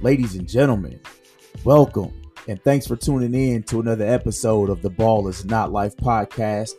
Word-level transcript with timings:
Ladies 0.00 0.36
and 0.36 0.48
gentlemen, 0.48 1.00
welcome 1.64 2.12
and 2.46 2.62
thanks 2.62 2.86
for 2.86 2.94
tuning 2.94 3.34
in 3.34 3.64
to 3.64 3.80
another 3.80 4.06
episode 4.06 4.70
of 4.70 4.80
the 4.80 4.88
Ball 4.88 5.26
is 5.26 5.44
Not 5.44 5.72
Life 5.72 5.96
podcast. 5.96 6.74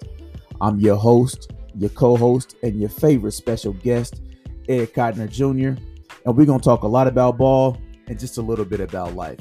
I'm 0.62 0.80
your 0.80 0.96
host, 0.96 1.52
your 1.76 1.90
co 1.90 2.16
host, 2.16 2.56
and 2.64 2.80
your 2.80 2.88
favorite 2.88 3.34
special 3.34 3.74
guest, 3.74 4.22
Ed 4.70 4.94
Cotner 4.94 5.30
Jr. 5.30 5.78
And 6.26 6.38
we're 6.38 6.46
going 6.46 6.62
to 6.62 6.64
talk 6.64 6.84
a 6.84 6.88
lot 6.88 7.08
about 7.08 7.38
ball 7.38 7.78
and 8.08 8.18
just 8.18 8.38
a 8.38 8.42
little 8.42 8.64
bit 8.64 8.80
about 8.80 9.16
life. 9.16 9.40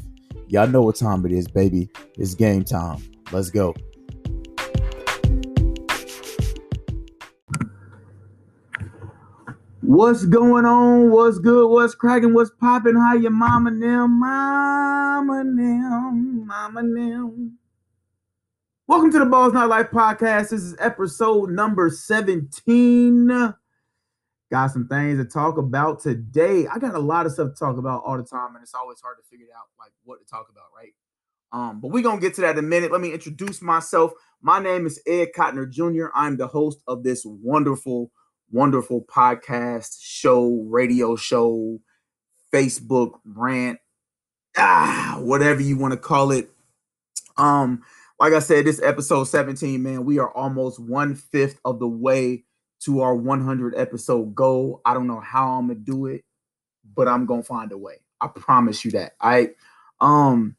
Y'all 0.48 0.66
know 0.66 0.83
what 0.83 0.97
time 0.97 1.24
it 1.24 1.30
is, 1.30 1.47
baby. 1.47 1.88
It's 2.16 2.34
game 2.34 2.65
time. 2.65 3.01
Let's 3.30 3.51
go. 3.51 3.77
What's 9.89 10.27
going 10.27 10.66
on? 10.66 11.10
What's 11.10 11.38
good? 11.38 11.66
What's 11.66 11.95
cracking? 11.95 12.34
What's 12.34 12.51
popping? 12.51 12.95
How 12.95 13.15
your 13.15 13.30
mama 13.30 13.70
them? 13.70 14.20
Mama 14.20 15.45
them, 15.45 16.47
mama 16.47 16.83
them. 16.83 17.56
Welcome 18.87 19.11
to 19.12 19.19
the 19.19 19.24
Balls 19.24 19.55
Not 19.55 19.70
Life 19.70 19.87
podcast. 19.91 20.51
This 20.51 20.62
is 20.62 20.77
episode 20.78 21.48
number 21.48 21.88
17. 21.88 23.55
Got 24.51 24.70
some 24.70 24.88
things 24.88 25.19
to 25.20 25.24
talk 25.24 25.56
about 25.56 26.02
today. 26.02 26.66
I 26.66 26.78
got 26.78 26.95
a 26.95 26.98
lot 26.98 27.25
of 27.25 27.33
stuff 27.33 27.55
to 27.55 27.59
talk 27.59 27.78
about 27.78 28.02
all 28.05 28.19
the 28.19 28.25
time, 28.25 28.56
and 28.56 28.62
it's 28.62 28.75
always 28.75 29.00
hard 29.00 29.16
to 29.16 29.25
figure 29.30 29.47
out 29.56 29.69
like 29.78 29.92
what 30.05 30.19
to 30.20 30.27
talk 30.27 30.50
about, 30.50 30.66
right? 30.77 30.92
Um, 31.50 31.80
but 31.80 31.92
we're 31.92 32.02
gonna 32.02 32.20
get 32.20 32.34
to 32.34 32.42
that 32.42 32.59
in 32.59 32.64
a 32.66 32.69
minute. 32.69 32.92
Let 32.92 33.00
me 33.00 33.14
introduce 33.14 33.62
myself. 33.62 34.12
My 34.42 34.59
name 34.59 34.84
is 34.84 35.00
Ed 35.06 35.28
Cotner 35.34 35.66
Jr. 35.66 36.09
I'm 36.14 36.36
the 36.36 36.48
host 36.48 36.83
of 36.86 37.05
this 37.05 37.23
wonderful 37.25 38.11
wonderful 38.51 39.02
podcast, 39.02 39.98
show, 40.01 40.66
radio 40.69 41.16
show, 41.16 41.80
Facebook 42.52 43.12
rant, 43.25 43.78
ah, 44.56 45.19
whatever 45.20 45.61
you 45.61 45.77
want 45.77 45.92
to 45.92 45.98
call 45.98 46.31
it. 46.31 46.50
Um, 47.37 47.83
like 48.19 48.33
I 48.33 48.41
said, 48.41 48.64
this 48.64 48.83
episode 48.83 49.25
17, 49.25 49.83
man, 49.83 50.05
we 50.05 50.19
are 50.19 50.31
almost 50.31 50.81
one 50.81 51.14
fifth 51.14 51.61
of 51.64 51.78
the 51.78 51.89
way 51.89 52.45
to 52.81 53.00
our 53.00 53.14
100 53.14 53.75
episode 53.77 54.34
goal. 54.34 54.81
I 54.84 54.94
don't 54.94 55.06
know 55.06 55.20
how 55.20 55.53
I'm 55.53 55.69
gonna 55.69 55.81
do 55.81 56.06
it, 56.06 56.25
but 56.94 57.09
I'm 57.09 57.27
gonna 57.27 57.42
find 57.42 57.70
a 57.72 57.78
way. 57.78 57.97
I 58.20 58.28
promise 58.28 58.84
you 58.84 58.92
that. 58.92 59.12
I 59.20 59.50
um 60.00 60.56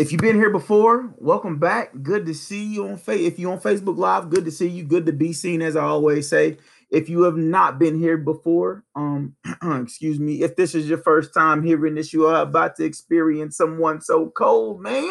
if 0.00 0.10
you've 0.12 0.20
been 0.22 0.36
here 0.36 0.48
before, 0.48 1.12
welcome 1.18 1.58
back. 1.58 1.90
Good 2.02 2.24
to 2.24 2.32
see 2.32 2.64
you 2.64 2.88
on 2.88 2.96
face. 2.96 3.20
If 3.20 3.38
you're 3.38 3.52
on 3.52 3.60
Facebook 3.60 3.98
Live, 3.98 4.30
good 4.30 4.46
to 4.46 4.50
see 4.50 4.66
you. 4.66 4.82
Good 4.82 5.04
to 5.04 5.12
be 5.12 5.34
seen, 5.34 5.60
as 5.60 5.76
I 5.76 5.82
always 5.82 6.26
say. 6.26 6.56
If 6.88 7.10
you 7.10 7.24
have 7.24 7.36
not 7.36 7.78
been 7.78 7.98
here 7.98 8.16
before, 8.16 8.82
um, 8.96 9.36
excuse 9.62 10.18
me, 10.18 10.42
if 10.42 10.56
this 10.56 10.74
is 10.74 10.88
your 10.88 10.96
first 10.96 11.34
time 11.34 11.62
hearing 11.62 11.96
this, 11.96 12.14
you 12.14 12.24
are 12.24 12.40
about 12.40 12.76
to 12.76 12.84
experience 12.84 13.58
someone 13.58 14.00
so 14.00 14.30
cold, 14.30 14.80
man. 14.80 15.06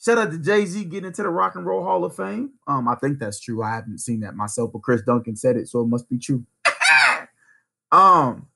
Shout 0.00 0.18
out 0.18 0.30
to 0.30 0.38
Jay 0.38 0.64
Z 0.64 0.84
getting 0.84 1.08
into 1.08 1.24
the 1.24 1.28
Rock 1.28 1.56
and 1.56 1.66
Roll 1.66 1.82
Hall 1.82 2.04
of 2.04 2.14
Fame. 2.14 2.52
Um, 2.68 2.86
I 2.86 2.94
think 2.94 3.18
that's 3.18 3.40
true. 3.40 3.64
I 3.64 3.74
haven't 3.74 3.98
seen 3.98 4.20
that 4.20 4.36
myself, 4.36 4.70
but 4.72 4.82
Chris 4.82 5.02
Duncan 5.02 5.34
said 5.34 5.56
it, 5.56 5.66
so 5.66 5.80
it 5.80 5.88
must 5.88 6.08
be 6.08 6.20
true. 6.20 6.46
um, 7.90 8.46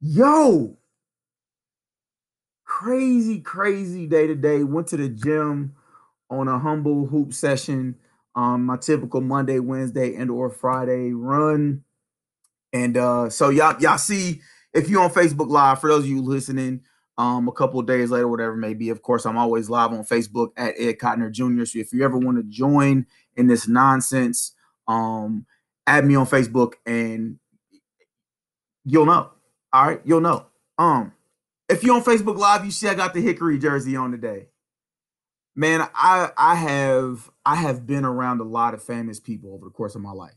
yo, 0.00 0.76
crazy, 2.82 3.38
crazy 3.38 4.06
day 4.08 4.26
today. 4.26 4.64
Went 4.64 4.88
to 4.88 4.96
the 4.96 5.08
gym 5.08 5.72
on 6.28 6.48
a 6.48 6.58
humble 6.58 7.06
hoop 7.06 7.32
session. 7.32 7.94
Um, 8.34 8.66
my 8.66 8.76
typical 8.76 9.20
Monday, 9.20 9.60
Wednesday, 9.60 10.16
and 10.16 10.30
or 10.30 10.50
Friday 10.50 11.12
run. 11.12 11.84
And 12.72 12.96
uh, 12.96 13.30
so 13.30 13.50
y'all, 13.50 13.80
y'all 13.80 13.98
see 13.98 14.40
if 14.74 14.88
you're 14.88 15.02
on 15.02 15.10
Facebook 15.10 15.48
Live, 15.48 15.80
for 15.80 15.90
those 15.90 16.04
of 16.04 16.10
you 16.10 16.22
listening, 16.22 16.80
um, 17.18 17.46
a 17.46 17.52
couple 17.52 17.80
days 17.82 18.10
later, 18.10 18.26
whatever 18.26 18.54
it 18.54 18.56
may 18.56 18.74
be. 18.74 18.88
Of 18.88 19.02
course, 19.02 19.26
I'm 19.26 19.38
always 19.38 19.70
live 19.70 19.92
on 19.92 20.02
Facebook 20.02 20.48
at 20.56 20.74
Ed 20.76 20.98
Cotner 20.98 21.30
Jr. 21.30 21.64
So 21.66 21.78
if 21.78 21.92
you 21.92 22.04
ever 22.04 22.18
want 22.18 22.38
to 22.38 22.42
join 22.42 23.06
in 23.36 23.46
this 23.46 23.68
nonsense, 23.68 24.56
um, 24.88 25.46
add 25.86 26.04
me 26.04 26.16
on 26.16 26.26
Facebook 26.26 26.72
and 26.84 27.38
you'll 28.84 29.06
know. 29.06 29.30
All 29.72 29.86
right, 29.86 30.00
you'll 30.04 30.20
know. 30.20 30.46
Um, 30.78 31.12
if 31.72 31.82
you're 31.82 31.94
on 31.94 32.04
Facebook 32.04 32.36
Live, 32.36 32.64
you 32.64 32.70
see 32.70 32.88
I 32.88 32.94
got 32.94 33.14
the 33.14 33.20
Hickory 33.20 33.58
jersey 33.58 33.96
on 33.96 34.12
today. 34.12 34.48
Man, 35.54 35.86
I 35.94 36.30
I 36.36 36.54
have 36.54 37.30
I 37.44 37.56
have 37.56 37.86
been 37.86 38.04
around 38.04 38.40
a 38.40 38.44
lot 38.44 38.74
of 38.74 38.82
famous 38.82 39.18
people 39.18 39.54
over 39.54 39.64
the 39.64 39.70
course 39.70 39.94
of 39.94 40.02
my 40.02 40.12
life. 40.12 40.36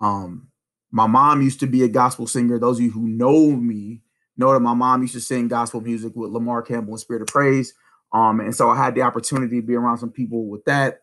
Um, 0.00 0.48
my 0.90 1.06
mom 1.06 1.42
used 1.42 1.60
to 1.60 1.66
be 1.66 1.82
a 1.82 1.88
gospel 1.88 2.26
singer. 2.26 2.58
Those 2.58 2.78
of 2.78 2.84
you 2.84 2.90
who 2.90 3.06
know 3.06 3.50
me 3.50 4.02
know 4.36 4.52
that 4.52 4.60
my 4.60 4.74
mom 4.74 5.02
used 5.02 5.14
to 5.14 5.20
sing 5.20 5.48
gospel 5.48 5.80
music 5.80 6.14
with 6.14 6.30
Lamar 6.30 6.62
Campbell 6.62 6.92
and 6.92 7.00
Spirit 7.00 7.22
of 7.22 7.28
Praise. 7.28 7.74
Um, 8.12 8.40
and 8.40 8.54
so 8.54 8.70
I 8.70 8.76
had 8.76 8.94
the 8.94 9.02
opportunity 9.02 9.60
to 9.60 9.66
be 9.66 9.74
around 9.74 9.98
some 9.98 10.10
people 10.10 10.46
with 10.46 10.64
that. 10.66 11.02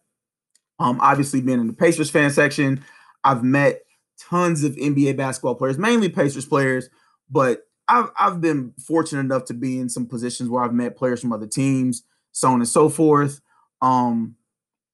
Um, 0.80 1.00
obviously 1.02 1.42
being 1.42 1.60
in 1.60 1.68
the 1.68 1.74
Pacers 1.74 2.10
fan 2.10 2.32
section, 2.32 2.84
I've 3.24 3.44
met 3.44 3.82
tons 4.20 4.64
of 4.64 4.76
NBA 4.76 5.18
basketball 5.18 5.56
players, 5.56 5.78
mainly 5.78 6.10
Pacers 6.10 6.46
players, 6.46 6.90
but 7.30 7.64
I've 7.88 8.10
I've 8.18 8.42
been 8.42 8.74
fortunate 8.86 9.22
enough 9.22 9.46
to 9.46 9.54
be 9.54 9.80
in 9.80 9.90
some 9.90 10.06
positions 10.06 10.50
where 10.50 10.64
I've 10.64 10.74
met 10.74 10.96
players 10.96 11.22
from 11.22 11.34
other 11.34 11.48
teams, 11.48 12.04
so 12.32 12.50
on 12.50 12.56
and 12.56 12.68
so 12.68 12.90
forth. 12.90 13.42
Um, 13.82 14.36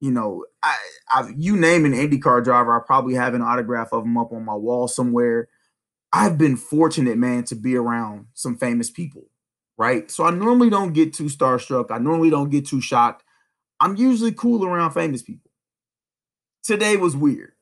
you 0.01 0.11
know, 0.11 0.45
I, 0.63 0.75
I 1.11 1.31
you 1.35 1.55
name 1.55 1.85
an 1.85 1.93
IndyCar 1.93 2.43
driver, 2.43 2.75
I 2.75 2.83
probably 2.85 3.15
have 3.15 3.33
an 3.33 3.41
autograph 3.41 3.93
of 3.93 4.03
them 4.03 4.17
up 4.17 4.31
on 4.31 4.45
my 4.45 4.55
wall 4.55 4.87
somewhere. 4.87 5.49
I've 6.11 6.37
been 6.37 6.57
fortunate, 6.57 7.17
man, 7.17 7.43
to 7.45 7.55
be 7.55 7.75
around 7.75 8.27
some 8.33 8.57
famous 8.57 8.89
people, 8.89 9.29
right? 9.77 10.09
So 10.09 10.23
I 10.23 10.31
normally 10.31 10.71
don't 10.71 10.93
get 10.93 11.13
too 11.13 11.25
starstruck. 11.25 11.91
I 11.91 11.99
normally 11.99 12.31
don't 12.31 12.49
get 12.49 12.65
too 12.65 12.81
shocked. 12.81 13.23
I'm 13.79 13.95
usually 13.95 14.31
cool 14.31 14.65
around 14.65 14.91
famous 14.91 15.21
people. 15.21 15.51
Today 16.63 16.97
was 16.97 17.15
weird. 17.15 17.53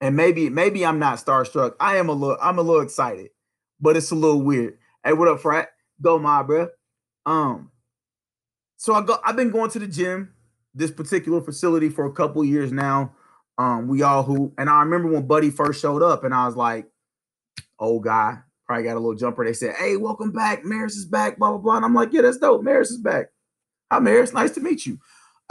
And 0.00 0.16
maybe 0.16 0.48
maybe 0.48 0.86
I'm 0.86 0.98
not 0.98 1.18
starstruck. 1.18 1.74
I 1.80 1.96
am 1.96 2.08
a 2.08 2.12
little 2.12 2.38
I'm 2.40 2.58
a 2.58 2.62
little 2.62 2.80
excited 2.82 3.30
but 3.80 3.96
it's 3.96 4.10
a 4.10 4.14
little 4.14 4.42
weird. 4.42 4.78
Hey, 5.04 5.12
what 5.12 5.28
up, 5.28 5.40
frat? 5.40 5.70
Go 6.00 6.18
my 6.18 6.42
bro. 6.42 6.68
Um, 7.26 7.70
so 8.76 8.94
I 8.94 9.02
go. 9.02 9.18
I've 9.24 9.36
been 9.36 9.50
going 9.50 9.70
to 9.70 9.78
the 9.78 9.86
gym, 9.88 10.34
this 10.74 10.90
particular 10.90 11.40
facility 11.40 11.88
for 11.88 12.06
a 12.06 12.12
couple 12.12 12.44
years 12.44 12.72
now. 12.72 13.12
Um, 13.58 13.88
we 13.88 14.02
all 14.02 14.22
who, 14.22 14.54
and 14.58 14.70
I 14.70 14.80
remember 14.80 15.08
when 15.08 15.26
Buddy 15.26 15.50
first 15.50 15.80
showed 15.80 16.02
up, 16.02 16.24
and 16.24 16.34
I 16.34 16.46
was 16.46 16.56
like, 16.56 16.86
"Old 17.78 18.04
guy, 18.04 18.38
probably 18.66 18.84
got 18.84 18.96
a 18.96 19.00
little 19.00 19.14
jumper." 19.14 19.44
They 19.44 19.52
said, 19.52 19.74
"Hey, 19.76 19.96
welcome 19.96 20.32
back. 20.32 20.64
Maris 20.64 20.96
is 20.96 21.04
back." 21.06 21.38
Blah 21.38 21.50
blah 21.50 21.58
blah. 21.58 21.76
And 21.76 21.84
I'm 21.84 21.94
like, 21.94 22.12
"Yeah, 22.12 22.22
that's 22.22 22.38
dope. 22.38 22.62
Maris 22.62 22.90
is 22.90 22.98
back. 22.98 23.26
Hi, 23.92 23.98
Maris. 23.98 24.32
Nice 24.32 24.52
to 24.52 24.60
meet 24.60 24.86
you." 24.86 24.98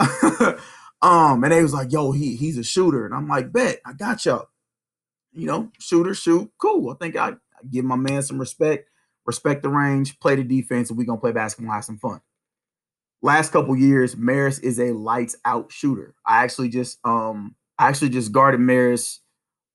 um, 1.02 1.44
and 1.44 1.52
they 1.52 1.62
was 1.62 1.74
like, 1.74 1.92
"Yo, 1.92 2.12
he 2.12 2.36
he's 2.36 2.58
a 2.58 2.64
shooter," 2.64 3.06
and 3.06 3.14
I'm 3.14 3.28
like, 3.28 3.52
"Bet, 3.52 3.80
I 3.86 3.92
got 3.92 4.24
y'all." 4.26 4.48
You 5.32 5.46
know, 5.46 5.70
shooter, 5.78 6.14
shoot, 6.14 6.50
cool. 6.58 6.90
I 6.90 6.94
think 6.96 7.16
I 7.16 7.34
give 7.70 7.84
my 7.84 7.96
man 7.96 8.22
some 8.22 8.38
respect, 8.38 8.88
respect 9.26 9.62
the 9.62 9.68
range, 9.68 10.18
play 10.20 10.36
the 10.36 10.44
defense, 10.44 10.90
and 10.90 10.98
we're 10.98 11.04
gonna 11.04 11.20
play 11.20 11.32
basketball, 11.32 11.70
and 11.70 11.74
have 11.76 11.84
some 11.84 11.98
fun. 11.98 12.20
Last 13.22 13.52
couple 13.52 13.76
years, 13.76 14.16
Maris 14.16 14.58
is 14.60 14.80
a 14.80 14.92
lights 14.92 15.36
out 15.44 15.70
shooter. 15.70 16.14
I 16.24 16.44
actually 16.44 16.70
just 16.70 16.98
um 17.04 17.54
I 17.78 17.88
actually 17.88 18.10
just 18.10 18.32
guarded 18.32 18.60
Maris 18.60 19.20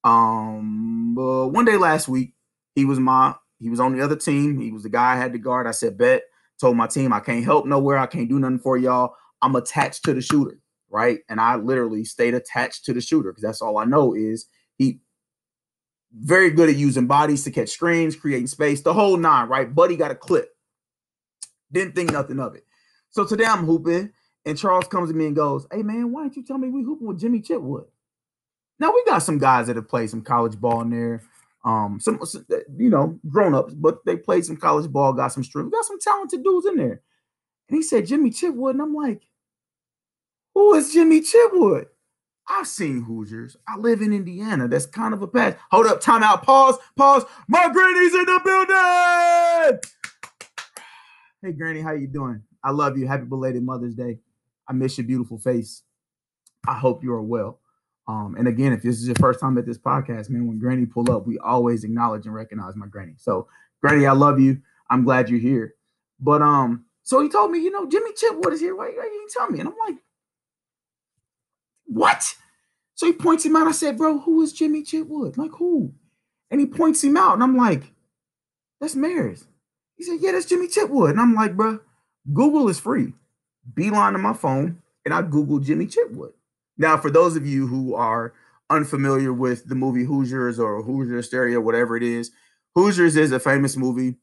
um 0.04 1.16
uh, 1.18 1.46
one 1.46 1.64
day 1.64 1.76
last 1.76 2.08
week. 2.08 2.34
He 2.74 2.84
was 2.84 2.98
my 2.98 3.34
he 3.58 3.70
was 3.70 3.80
on 3.80 3.96
the 3.96 4.04
other 4.04 4.16
team. 4.16 4.60
He 4.60 4.72
was 4.72 4.82
the 4.82 4.88
guy 4.88 5.12
I 5.12 5.16
had 5.16 5.32
to 5.32 5.38
guard. 5.38 5.66
I 5.66 5.70
said, 5.70 5.96
bet, 5.96 6.24
told 6.60 6.76
my 6.76 6.86
team 6.86 7.12
I 7.12 7.20
can't 7.20 7.44
help 7.44 7.66
nowhere, 7.66 7.98
I 7.98 8.06
can't 8.06 8.28
do 8.28 8.38
nothing 8.38 8.58
for 8.58 8.76
y'all. 8.76 9.14
I'm 9.42 9.56
attached 9.56 10.04
to 10.04 10.14
the 10.14 10.20
shooter, 10.20 10.58
right? 10.90 11.20
And 11.28 11.40
I 11.40 11.56
literally 11.56 12.04
stayed 12.04 12.34
attached 12.34 12.84
to 12.86 12.92
the 12.92 13.00
shooter 13.00 13.30
because 13.30 13.42
that's 13.42 13.62
all 13.62 13.78
I 13.78 13.84
know 13.84 14.14
is 14.14 14.46
very 16.18 16.50
good 16.50 16.68
at 16.68 16.76
using 16.76 17.06
bodies 17.06 17.44
to 17.44 17.50
catch 17.50 17.70
screens, 17.70 18.16
creating 18.16 18.46
space, 18.46 18.80
the 18.80 18.94
whole 18.94 19.16
nine, 19.16 19.48
right? 19.48 19.72
Buddy 19.72 19.96
got 19.96 20.10
a 20.10 20.14
clip. 20.14 20.50
Didn't 21.70 21.94
think 21.94 22.12
nothing 22.12 22.40
of 22.40 22.54
it. 22.54 22.64
So 23.10 23.24
today 23.24 23.44
I'm 23.44 23.66
hooping, 23.66 24.12
and 24.44 24.58
Charles 24.58 24.88
comes 24.88 25.10
to 25.10 25.16
me 25.16 25.26
and 25.26 25.36
goes, 25.36 25.66
Hey 25.70 25.82
man, 25.82 26.12
why 26.12 26.22
don't 26.22 26.36
you 26.36 26.44
tell 26.44 26.58
me 26.58 26.68
we 26.68 26.82
hooping 26.82 27.06
with 27.06 27.20
Jimmy 27.20 27.40
Chitwood? 27.40 27.86
Now 28.78 28.92
we 28.92 29.04
got 29.04 29.18
some 29.18 29.38
guys 29.38 29.66
that 29.66 29.76
have 29.76 29.88
played 29.88 30.10
some 30.10 30.22
college 30.22 30.58
ball 30.58 30.82
in 30.82 30.90
there. 30.90 31.22
Um, 31.64 31.98
some, 32.00 32.24
some 32.24 32.46
you 32.76 32.90
know, 32.90 33.18
grown-ups, 33.28 33.74
but 33.74 34.04
they 34.06 34.16
played 34.16 34.44
some 34.44 34.56
college 34.56 34.88
ball, 34.90 35.12
got 35.12 35.32
some 35.32 35.42
strength, 35.42 35.72
got 35.72 35.84
some 35.84 35.98
talented 35.98 36.44
dudes 36.44 36.66
in 36.66 36.76
there. 36.76 37.02
And 37.68 37.76
he 37.76 37.82
said 37.82 38.06
Jimmy 38.06 38.30
Chitwood, 38.30 38.70
and 38.70 38.82
I'm 38.82 38.94
like, 38.94 39.22
Who 40.54 40.74
is 40.74 40.92
Jimmy 40.92 41.20
Chitwood? 41.22 41.86
I've 42.48 42.66
seen 42.66 43.02
Hoosiers. 43.02 43.56
I 43.68 43.76
live 43.76 44.02
in 44.02 44.12
Indiana. 44.12 44.68
That's 44.68 44.86
kind 44.86 45.12
of 45.12 45.22
a 45.22 45.26
pass. 45.26 45.56
Hold 45.70 45.86
up, 45.86 46.00
time 46.00 46.22
out, 46.22 46.42
pause, 46.42 46.76
pause. 46.96 47.24
My 47.48 47.68
granny's 47.68 48.14
in 48.14 48.24
the 48.24 48.40
building. 48.44 49.80
Hey, 51.42 51.52
Granny, 51.52 51.80
how 51.80 51.92
you 51.92 52.06
doing? 52.06 52.42
I 52.62 52.70
love 52.70 52.96
you. 52.96 53.06
Happy 53.06 53.24
belated 53.24 53.62
Mother's 53.62 53.94
Day. 53.94 54.20
I 54.68 54.72
miss 54.72 54.96
your 54.98 55.06
beautiful 55.06 55.38
face. 55.38 55.82
I 56.66 56.74
hope 56.74 57.02
you 57.02 57.12
are 57.12 57.22
well. 57.22 57.60
Um, 58.08 58.36
and 58.38 58.46
again, 58.46 58.72
if 58.72 58.82
this 58.82 58.96
is 58.96 59.06
your 59.06 59.16
first 59.16 59.40
time 59.40 59.58
at 59.58 59.66
this 59.66 59.78
podcast, 59.78 60.30
man, 60.30 60.46
when 60.46 60.58
Granny 60.58 60.86
pull 60.86 61.10
up, 61.10 61.26
we 61.26 61.38
always 61.38 61.84
acknowledge 61.84 62.26
and 62.26 62.34
recognize 62.34 62.76
my 62.76 62.86
Granny. 62.86 63.14
So, 63.16 63.48
Granny, 63.80 64.06
I 64.06 64.12
love 64.12 64.38
you. 64.38 64.60
I'm 64.88 65.04
glad 65.04 65.28
you're 65.28 65.40
here. 65.40 65.74
But 66.20 66.42
um, 66.42 66.84
so 67.02 67.20
he 67.20 67.28
told 67.28 67.50
me, 67.50 67.58
you 67.58 67.70
know, 67.70 67.88
Jimmy 67.88 68.10
Chitwood 68.12 68.52
is 68.52 68.60
here. 68.60 68.76
Why, 68.76 68.86
why 68.86 69.04
you 69.04 69.26
didn't 69.28 69.32
tell 69.32 69.50
me? 69.50 69.60
And 69.60 69.68
I'm 69.68 69.74
like, 69.86 69.96
what? 71.86 72.34
So 72.94 73.06
he 73.06 73.12
points 73.12 73.44
him 73.44 73.56
out. 73.56 73.66
I 73.66 73.72
said, 73.72 73.98
bro, 73.98 74.18
who 74.20 74.42
is 74.42 74.52
Jimmy 74.52 74.82
Chitwood? 74.82 75.36
Like 75.36 75.52
who? 75.52 75.92
And 76.50 76.60
he 76.60 76.66
points 76.66 77.02
him 77.02 77.16
out, 77.16 77.34
and 77.34 77.42
I'm 77.42 77.56
like, 77.56 77.92
that's 78.80 78.94
Maris. 78.94 79.46
He 79.96 80.04
said, 80.04 80.18
yeah, 80.20 80.32
that's 80.32 80.46
Jimmy 80.46 80.68
Chitwood. 80.68 81.10
And 81.10 81.20
I'm 81.20 81.34
like, 81.34 81.56
bro, 81.56 81.80
Google 82.32 82.68
is 82.68 82.78
free. 82.78 83.14
Beeline 83.74 84.14
on 84.14 84.20
my 84.20 84.32
phone, 84.32 84.82
and 85.04 85.12
I 85.12 85.22
Google 85.22 85.58
Jimmy 85.58 85.86
Chitwood. 85.86 86.32
Now, 86.78 86.96
for 86.96 87.10
those 87.10 87.36
of 87.36 87.46
you 87.46 87.66
who 87.66 87.94
are 87.94 88.32
unfamiliar 88.70 89.32
with 89.32 89.68
the 89.68 89.74
movie 89.74 90.04
Hoosiers 90.04 90.58
or 90.58 90.82
Hoosier 90.82 91.22
Stereo, 91.22 91.60
whatever 91.60 91.96
it 91.96 92.02
is, 92.02 92.30
Hoosiers 92.74 93.16
is 93.16 93.32
a 93.32 93.40
famous 93.40 93.76
movie 93.76 94.16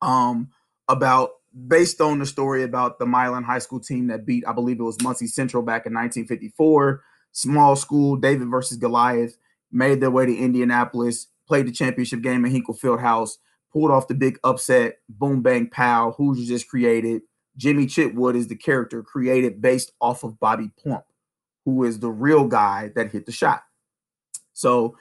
um, 0.00 0.50
about 0.88 1.30
based 1.66 2.00
on 2.00 2.18
the 2.18 2.26
story 2.26 2.62
about 2.62 2.98
the 2.98 3.06
Milan 3.06 3.44
High 3.44 3.58
School 3.58 3.80
team 3.80 4.08
that 4.08 4.26
beat, 4.26 4.46
I 4.46 4.52
believe 4.52 4.80
it 4.80 4.84
was 4.84 5.00
Muncie 5.02 5.26
Central 5.26 5.62
back 5.62 5.86
in 5.86 5.94
1954. 5.94 7.02
Small 7.32 7.76
school, 7.76 8.16
David 8.16 8.48
versus 8.48 8.76
Goliath, 8.76 9.36
made 9.70 10.00
their 10.00 10.10
way 10.10 10.26
to 10.26 10.36
Indianapolis, 10.36 11.28
played 11.46 11.66
the 11.66 11.72
championship 11.72 12.20
game 12.20 12.44
at 12.44 12.52
Hinkle 12.52 12.74
Fieldhouse, 12.74 13.32
pulled 13.72 13.90
off 13.90 14.08
the 14.08 14.14
big 14.14 14.38
upset, 14.44 14.98
boom, 15.08 15.42
bang, 15.42 15.68
pow. 15.68 16.12
Hoosiers 16.12 16.48
just 16.48 16.68
created. 16.68 17.22
Jimmy 17.56 17.86
Chitwood 17.86 18.36
is 18.36 18.48
the 18.48 18.56
character 18.56 19.02
created 19.02 19.60
based 19.60 19.92
off 20.00 20.22
of 20.22 20.38
Bobby 20.38 20.70
Plump, 20.78 21.04
who 21.64 21.84
is 21.84 21.98
the 21.98 22.10
real 22.10 22.46
guy 22.46 22.92
that 22.94 23.10
hit 23.10 23.26
the 23.26 23.32
shot. 23.32 23.62
So 24.52 24.96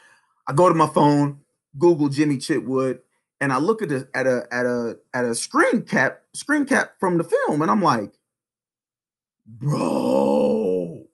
I 0.47 0.53
go 0.53 0.67
to 0.67 0.75
my 0.75 0.87
phone, 0.87 1.41
Google 1.77 2.09
Jimmy 2.09 2.37
Chitwood, 2.37 2.99
and 3.41 3.53
I 3.53 3.57
look 3.57 3.81
at 3.81 3.91
a 3.91 4.07
at 4.13 4.27
a 4.27 4.47
at 4.51 4.65
a 4.65 4.97
at 5.13 5.25
a 5.25 5.35
screen 5.35 5.83
cap 5.83 6.21
screen 6.33 6.65
cap 6.65 6.93
from 6.99 7.17
the 7.17 7.23
film, 7.23 7.61
and 7.61 7.69
I'm 7.69 7.81
like, 7.81 8.13
bro. 9.45 11.05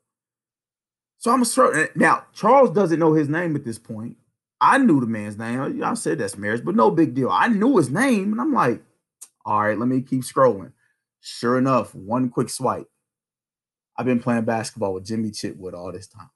So 1.18 1.32
I'm 1.32 1.42
a 1.42 1.88
now. 1.96 2.26
Charles 2.34 2.72
doesn't 2.72 3.00
know 3.00 3.14
his 3.14 3.30
name 3.30 3.56
at 3.56 3.64
this 3.64 3.80
point. 3.80 4.18
I 4.60 4.78
knew 4.78 5.00
the 5.00 5.08
man's 5.08 5.38
name. 5.38 5.82
I 5.84 5.94
said 5.94 6.20
that's 6.20 6.38
Maris, 6.38 6.62
but 6.62 6.76
no 6.76 6.92
big 6.92 7.14
deal. 7.14 7.30
I 7.30 7.48
knew 7.48 7.78
his 7.78 7.90
name, 7.90 8.32
and 8.32 8.42
I'm 8.42 8.54
like, 8.54 8.82
all 9.46 9.62
right, 9.62 9.78
let 9.78 9.88
me 9.88 10.02
keep 10.02 10.22
scrolling. 10.22 10.72
Sure 11.22 11.58
enough, 11.58 11.94
one 11.96 12.30
quick 12.30 12.50
swipe. 12.50 12.90
I've 13.98 14.06
been 14.06 14.22
playing 14.22 14.46
basketball 14.46 14.94
with 14.94 15.06
Jimmy 15.06 15.32
Chitwood 15.32 15.74
all 15.74 15.92
this 15.92 16.08
time. 16.08 16.30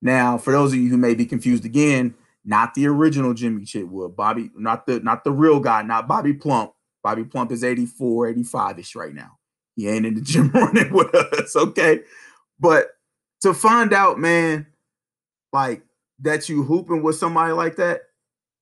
Now, 0.00 0.38
for 0.38 0.52
those 0.52 0.72
of 0.72 0.78
you 0.78 0.88
who 0.90 0.96
may 0.96 1.14
be 1.14 1.26
confused 1.26 1.64
again, 1.64 2.14
not 2.44 2.74
the 2.74 2.86
original 2.86 3.34
Jimmy 3.34 3.62
Chitwood, 3.64 4.16
Bobby, 4.16 4.50
not 4.56 4.86
the 4.86 5.00
not 5.00 5.24
the 5.24 5.32
real 5.32 5.60
guy, 5.60 5.82
not 5.82 6.08
Bobby 6.08 6.32
Plump. 6.32 6.72
Bobby 7.02 7.24
Plump 7.24 7.52
is 7.52 7.62
84, 7.62 8.32
85-ish 8.34 8.96
right 8.96 9.14
now. 9.14 9.38
He 9.76 9.88
ain't 9.88 10.04
in 10.04 10.14
the 10.14 10.20
gym 10.22 10.50
running 10.50 10.92
with 10.92 11.14
us, 11.14 11.54
okay? 11.54 12.00
But 12.58 12.88
to 13.42 13.54
find 13.54 13.92
out, 13.92 14.18
man, 14.18 14.66
like 15.52 15.82
that 16.20 16.48
you 16.48 16.64
hooping 16.64 17.02
with 17.02 17.16
somebody 17.16 17.52
like 17.52 17.76
that, 17.76 18.02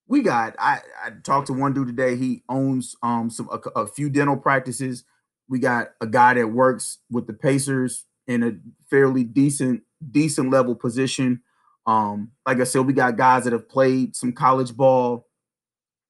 we 0.09 0.23
got. 0.23 0.55
I, 0.59 0.81
I 1.05 1.11
talked 1.23 1.49
to 1.49 1.53
one 1.53 1.73
dude 1.73 1.89
today. 1.89 2.17
He 2.17 2.43
owns 2.49 2.97
um 3.03 3.31
some 3.31 3.49
a, 3.51 3.81
a 3.81 3.87
few 3.87 4.09
dental 4.11 4.37
practices. 4.37 5.05
We 5.49 5.59
got 5.59 5.89
a 6.01 6.07
guy 6.07 6.35
that 6.35 6.49
works 6.49 6.99
with 7.11 7.27
the 7.27 7.33
Pacers 7.33 8.05
in 8.27 8.43
a 8.43 8.53
fairly 8.91 9.25
decent 9.25 9.83
decent 10.11 10.51
level 10.51 10.75
position. 10.75 11.43
Um, 11.87 12.33
like 12.47 12.61
I 12.61 12.65
said, 12.65 12.87
we 12.87 12.93
got 12.93 13.17
guys 13.17 13.45
that 13.45 13.53
have 13.53 13.69
played 13.69 14.17
some 14.17 14.33
college 14.33 14.77
ball. 14.77 15.27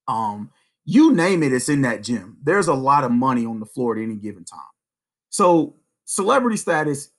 Um, 0.07 0.51
you 0.85 1.13
name 1.13 1.43
it, 1.43 1.53
it's 1.53 1.69
in 1.69 1.81
that 1.81 2.01
gym. 2.01 2.37
There's 2.41 2.67
a 2.67 2.73
lot 2.73 3.03
of 3.03 3.11
money 3.11 3.45
on 3.45 3.59
the 3.59 3.65
floor 3.65 3.95
at 3.95 4.01
any 4.01 4.15
given 4.15 4.45
time. 4.45 4.59
So 5.29 5.75
celebrity 6.05 6.57
status, 6.57 7.09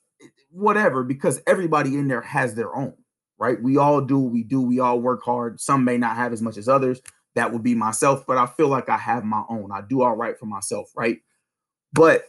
whatever, 0.49 1.03
because 1.03 1.41
everybody 1.47 1.95
in 1.95 2.07
there 2.07 2.21
has 2.21 2.55
their 2.55 2.75
own, 2.75 2.95
right? 3.37 3.61
We 3.61 3.77
all 3.77 4.01
do 4.01 4.17
what 4.17 4.33
we 4.33 4.43
do. 4.43 4.61
We 4.61 4.79
all 4.79 4.99
work 4.99 5.23
hard. 5.23 5.61
Some 5.61 5.85
may 5.85 5.97
not 5.97 6.15
have 6.15 6.33
as 6.33 6.41
much 6.41 6.57
as 6.57 6.67
others. 6.67 6.99
That 7.35 7.53
would 7.53 7.63
be 7.63 7.75
myself, 7.75 8.25
but 8.27 8.37
I 8.37 8.47
feel 8.47 8.67
like 8.67 8.89
I 8.89 8.97
have 8.97 9.23
my 9.23 9.43
own. 9.49 9.71
I 9.71 9.81
do 9.87 10.01
all 10.01 10.15
right 10.15 10.37
for 10.37 10.47
myself, 10.47 10.91
right? 10.95 11.19
But 11.93 12.25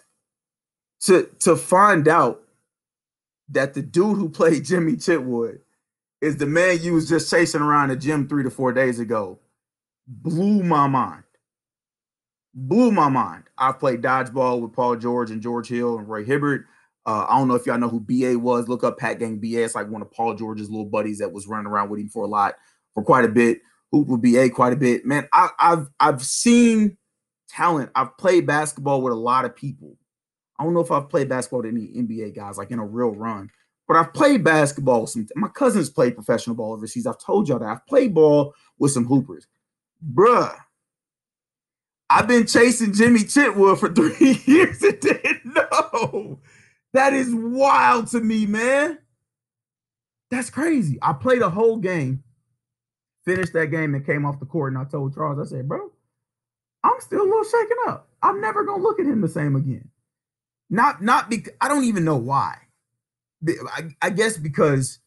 to 1.04 1.28
to 1.40 1.56
find 1.56 2.06
out 2.06 2.42
that 3.48 3.74
the 3.74 3.82
dude 3.82 4.18
who 4.18 4.28
played 4.28 4.66
Jimmy 4.66 4.92
Chitwood 4.92 5.60
is 6.20 6.36
the 6.36 6.46
man 6.46 6.82
you 6.82 6.94
was 6.94 7.08
just 7.08 7.30
chasing 7.30 7.62
around 7.62 7.88
the 7.88 7.96
gym 7.96 8.28
three 8.28 8.42
to 8.42 8.50
four 8.50 8.72
days 8.72 8.98
ago 8.98 9.38
blew 10.10 10.62
my 10.62 10.86
mind. 10.88 11.22
Blew 12.52 12.90
my 12.90 13.08
mind. 13.08 13.44
I've 13.56 13.78
played 13.78 14.02
dodgeball 14.02 14.60
with 14.60 14.72
Paul 14.72 14.96
George 14.96 15.30
and 15.30 15.40
George 15.40 15.68
Hill 15.68 15.98
and 15.98 16.08
Roy 16.08 16.24
Hibbert. 16.24 16.66
Uh, 17.06 17.26
I 17.28 17.38
don't 17.38 17.48
know 17.48 17.54
if 17.54 17.64
y'all 17.64 17.78
know 17.78 17.88
who 17.88 18.00
BA 18.00 18.38
was. 18.38 18.68
Look 18.68 18.84
up 18.84 18.98
Pat 18.98 19.18
Gang 19.20 19.38
BA. 19.38 19.62
It's 19.62 19.74
like 19.74 19.88
one 19.88 20.02
of 20.02 20.10
Paul 20.10 20.34
George's 20.34 20.68
little 20.68 20.84
buddies 20.84 21.18
that 21.18 21.32
was 21.32 21.46
running 21.46 21.66
around 21.66 21.90
with 21.90 22.00
him 22.00 22.08
for 22.08 22.24
a 22.24 22.28
lot, 22.28 22.56
for 22.92 23.02
quite 23.02 23.24
a 23.24 23.28
bit. 23.28 23.60
Hoop 23.92 24.08
with 24.08 24.22
BA 24.22 24.50
quite 24.50 24.72
a 24.72 24.76
bit. 24.76 25.06
Man, 25.06 25.28
I, 25.32 25.50
I've 25.58 25.88
I've 25.98 26.22
seen 26.22 26.98
talent. 27.48 27.90
I've 27.94 28.16
played 28.18 28.46
basketball 28.46 29.02
with 29.02 29.12
a 29.12 29.16
lot 29.16 29.44
of 29.44 29.56
people. 29.56 29.96
I 30.58 30.64
don't 30.64 30.74
know 30.74 30.80
if 30.80 30.90
I've 30.90 31.08
played 31.08 31.28
basketball 31.28 31.62
with 31.62 31.70
any 31.70 31.86
NBA 31.86 32.36
guys 32.36 32.58
like 32.58 32.70
in 32.70 32.78
a 32.78 32.84
real 32.84 33.10
run, 33.10 33.50
but 33.90 33.96
I've 33.96 34.14
played 34.14 34.44
basketball. 34.44 35.08
Some 35.08 35.26
my 35.34 35.48
cousins 35.48 35.90
played 35.90 36.14
professional 36.14 36.54
ball 36.54 36.74
overseas. 36.74 37.08
I've 37.08 37.18
told 37.18 37.48
y'all 37.48 37.58
that 37.58 37.68
I've 37.68 37.84
played 37.88 38.14
ball 38.14 38.54
with 38.78 38.92
some 38.92 39.04
hoopers, 39.04 39.48
bruh. 40.14 40.56
I've 42.08 42.28
been 42.28 42.46
chasing 42.46 42.92
Jimmy 42.92 43.22
Chitwood 43.24 43.80
for 43.80 43.88
three 43.92 44.40
years 44.46 44.80
and 44.84 45.00
didn't 45.00 45.44
know. 45.44 46.38
That 46.92 47.14
is 47.14 47.34
wild 47.34 48.06
to 48.12 48.20
me, 48.20 48.46
man. 48.46 48.96
That's 50.30 50.50
crazy. 50.50 50.96
I 51.02 51.12
played 51.12 51.42
a 51.42 51.50
whole 51.50 51.78
game, 51.78 52.22
finished 53.24 53.54
that 53.54 53.72
game, 53.72 53.96
and 53.96 54.06
came 54.06 54.24
off 54.24 54.38
the 54.38 54.46
court. 54.46 54.72
And 54.72 54.80
I 54.80 54.84
told 54.84 55.16
Charles, 55.16 55.44
I 55.44 55.50
said, 55.50 55.66
bro, 55.68 55.90
I'm 56.84 57.00
still 57.00 57.22
a 57.22 57.24
little 57.24 57.42
shaken 57.42 57.76
up. 57.88 58.08
I'm 58.22 58.40
never 58.40 58.62
gonna 58.62 58.84
look 58.84 59.00
at 59.00 59.06
him 59.06 59.20
the 59.20 59.28
same 59.28 59.56
again. 59.56 59.88
Not 60.70 61.02
not 61.02 61.28
because 61.28 61.54
I 61.60 61.66
don't 61.66 61.82
even 61.82 62.04
know 62.04 62.14
why. 62.18 62.56
I, 63.48 63.94
I 64.02 64.10
guess 64.10 64.36
because 64.36 64.98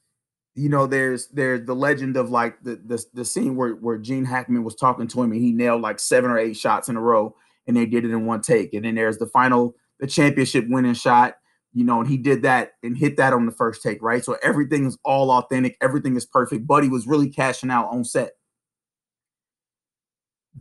you 0.56 0.70
know 0.70 0.88
there's 0.88 1.28
there's 1.28 1.66
the 1.66 1.76
legend 1.76 2.18
of 2.18 2.30
like 2.30 2.62
the, 2.64 2.76
the 2.76 3.04
the 3.14 3.26
scene 3.26 3.56
where 3.56 3.72
where 3.72 3.98
Gene 3.98 4.26
Hackman 4.26 4.64
was 4.64 4.76
talking 4.76 5.08
to 5.08 5.22
him 5.22 5.32
and 5.32 5.42
he 5.42 5.52
nailed 5.52 5.82
like 5.82 6.00
seven 6.00 6.32
or 6.32 6.38
eight 6.38 6.58
shots 6.58 6.90
in 6.90 6.96
a 6.96 7.02
row 7.02 7.36
and 7.68 7.76
they 7.78 7.86
did 7.86 8.06
it 8.06 8.12
in 8.12 8.26
one 8.26 8.42
take. 8.42 8.74
And 8.74 8.86
then 8.86 8.96
there's 8.96 9.18
the 9.18 9.28
final 9.28 9.76
the 10.00 10.08
championship 10.08 10.66
winning 10.68 10.94
shot, 10.94 11.36
you 11.74 11.84
know, 11.84 12.00
and 12.00 12.10
he 12.10 12.18
did 12.18 12.42
that 12.44 12.74
and 12.84 12.98
hit 12.98 13.18
that 13.18 13.34
on 13.34 13.46
the 13.46 13.52
first 13.52 13.82
take, 13.82 14.02
right? 14.02 14.24
So 14.24 14.38
everything 14.44 14.86
is 14.86 14.98
all 15.04 15.32
authentic, 15.32 15.78
everything 15.82 16.16
is 16.16 16.26
perfect. 16.26 16.68
Buddy 16.68 16.90
was 16.90 17.08
really 17.08 17.30
cashing 17.30 17.72
out 17.72 17.90
on 17.90 18.04
set. 18.04 18.34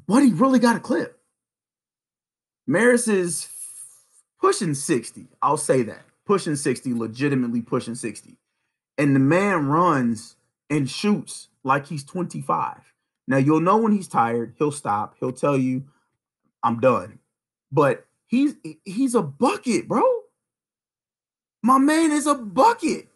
Buddy 0.07 0.33
really 0.33 0.59
got 0.59 0.77
a 0.77 0.81
clip. 0.81 1.19
Maris 2.67 3.09
is 3.09 3.49
pushing 4.41 4.75
60. 4.75 5.27
I'll 5.43 5.57
say 5.57 5.83
that. 5.83 6.03
Pushing 6.33 6.57
60, 6.57 6.95
legitimately 6.95 7.61
pushing 7.61 7.95
60. 7.95 8.39
And 8.97 9.15
the 9.15 9.21
man 9.21 9.67
runs 9.67 10.37
and 10.71 10.89
shoots 10.89 11.49
like 11.63 11.87
he's 11.87 12.05
25. 12.05 12.79
Now 13.29 13.37
you'll 13.37 13.61
know 13.61 13.77
when 13.77 13.93
he's 13.93 14.09
tired, 14.09 14.55
he'll 14.57 14.73
stop, 14.73 15.15
he'll 15.21 15.35
tell 15.35 15.59
you, 15.59 15.85
I'm 16.63 16.81
done. 16.81 17.19
But 17.71 18.07
he's 18.29 18.55
he's 18.83 19.15
a 19.15 19.21
bucket, 19.21 19.87
bro. 19.87 20.03
My 21.63 21.77
man 21.77 22.13
is 22.13 22.27
a 22.27 22.35
bucket. 22.35 23.09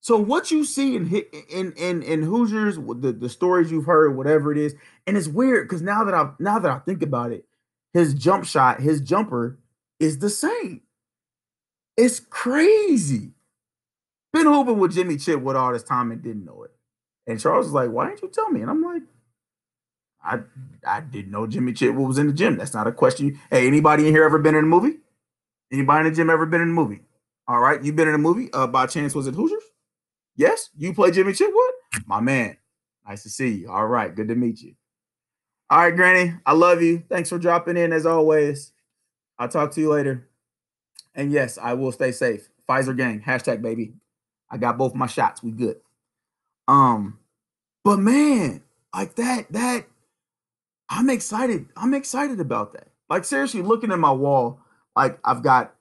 So 0.00 0.16
what 0.16 0.50
you 0.50 0.64
see 0.64 0.96
in 0.96 1.06
in 1.48 1.74
in 1.76 2.02
in 2.02 2.22
Hoosiers, 2.22 2.74
the, 2.74 3.12
the 3.16 3.28
stories 3.28 3.70
you've 3.70 3.86
heard, 3.86 4.16
whatever 4.16 4.50
it 4.50 4.58
is, 4.58 4.74
and 5.06 5.16
it's 5.16 5.28
weird 5.28 5.68
because 5.68 5.80
now 5.80 6.02
that 6.02 6.12
I 6.12 6.32
now 6.40 6.58
that 6.58 6.72
I 6.72 6.80
think 6.80 7.02
about 7.02 7.30
it, 7.30 7.44
his 7.92 8.14
jump 8.14 8.46
shot, 8.46 8.80
his 8.80 9.00
jumper 9.00 9.60
is 10.00 10.18
the 10.18 10.28
same. 10.28 10.80
It's 11.96 12.20
crazy. 12.20 13.32
Been 14.32 14.46
hooping 14.46 14.78
with 14.78 14.92
Jimmy 14.92 15.16
Chitwood 15.16 15.54
all 15.56 15.72
this 15.72 15.82
time 15.82 16.10
and 16.12 16.22
didn't 16.22 16.44
know 16.44 16.64
it. 16.64 16.72
And 17.26 17.40
Charles 17.40 17.66
was 17.66 17.72
like, 17.72 17.90
"Why 17.90 18.08
didn't 18.08 18.22
you 18.22 18.28
tell 18.28 18.50
me?" 18.50 18.60
And 18.60 18.70
I'm 18.70 18.82
like, 18.82 19.02
"I 20.22 20.40
I 20.86 21.00
didn't 21.00 21.32
know 21.32 21.46
Jimmy 21.46 21.72
Chitwood 21.72 22.06
was 22.06 22.18
in 22.18 22.26
the 22.28 22.32
gym. 22.32 22.56
That's 22.56 22.74
not 22.74 22.86
a 22.86 22.92
question. 22.92 23.40
Hey, 23.50 23.66
anybody 23.66 24.06
in 24.06 24.14
here 24.14 24.24
ever 24.24 24.38
been 24.38 24.54
in 24.54 24.64
a 24.64 24.68
movie? 24.68 24.98
Anybody 25.72 26.06
in 26.06 26.12
the 26.12 26.16
gym 26.16 26.30
ever 26.30 26.46
been 26.46 26.62
in 26.62 26.70
a 26.70 26.72
movie? 26.72 27.00
All 27.48 27.60
right, 27.60 27.82
you 27.82 27.92
been 27.92 28.08
in 28.08 28.14
a 28.14 28.18
movie? 28.18 28.52
Uh, 28.52 28.66
by 28.66 28.86
chance 28.86 29.14
was 29.14 29.26
it 29.26 29.34
Hoosiers? 29.34 29.62
Yes, 30.36 30.70
you 30.76 30.92
play 30.94 31.10
Jimmy 31.10 31.32
Chitwood, 31.32 31.70
my 32.06 32.20
man. 32.20 32.56
Nice 33.08 33.22
to 33.22 33.30
see 33.30 33.48
you. 33.50 33.70
All 33.70 33.86
right, 33.86 34.14
good 34.14 34.28
to 34.28 34.34
meet 34.34 34.60
you. 34.60 34.74
All 35.70 35.78
right, 35.78 35.94
Granny, 35.96 36.34
I 36.44 36.52
love 36.52 36.82
you. 36.82 37.04
Thanks 37.08 37.30
for 37.30 37.38
dropping 37.38 37.76
in 37.76 37.92
as 37.92 38.06
always. 38.06 38.72
I'll 39.38 39.48
talk 39.48 39.72
to 39.72 39.80
you 39.80 39.90
later. 39.90 40.28
And 41.16 41.32
yes, 41.32 41.58
I 41.60 41.72
will 41.74 41.90
stay 41.90 42.12
safe. 42.12 42.48
Pfizer 42.68 42.96
gang, 42.96 43.22
hashtag 43.22 43.62
baby. 43.62 43.94
I 44.50 44.58
got 44.58 44.78
both 44.78 44.94
my 44.94 45.06
shots. 45.06 45.42
We 45.42 45.50
good. 45.50 45.78
Um, 46.68 47.18
but 47.82 47.98
man, 47.98 48.62
like 48.94 49.16
that, 49.16 49.50
that 49.52 49.86
I'm 50.88 51.10
excited. 51.10 51.66
I'm 51.76 51.94
excited 51.94 52.38
about 52.38 52.74
that. 52.74 52.88
Like 53.08 53.24
seriously, 53.24 53.62
looking 53.62 53.92
at 53.92 53.98
my 53.98 54.12
wall, 54.12 54.60
like 54.94 55.18
I've 55.24 55.42
got 55.42 55.74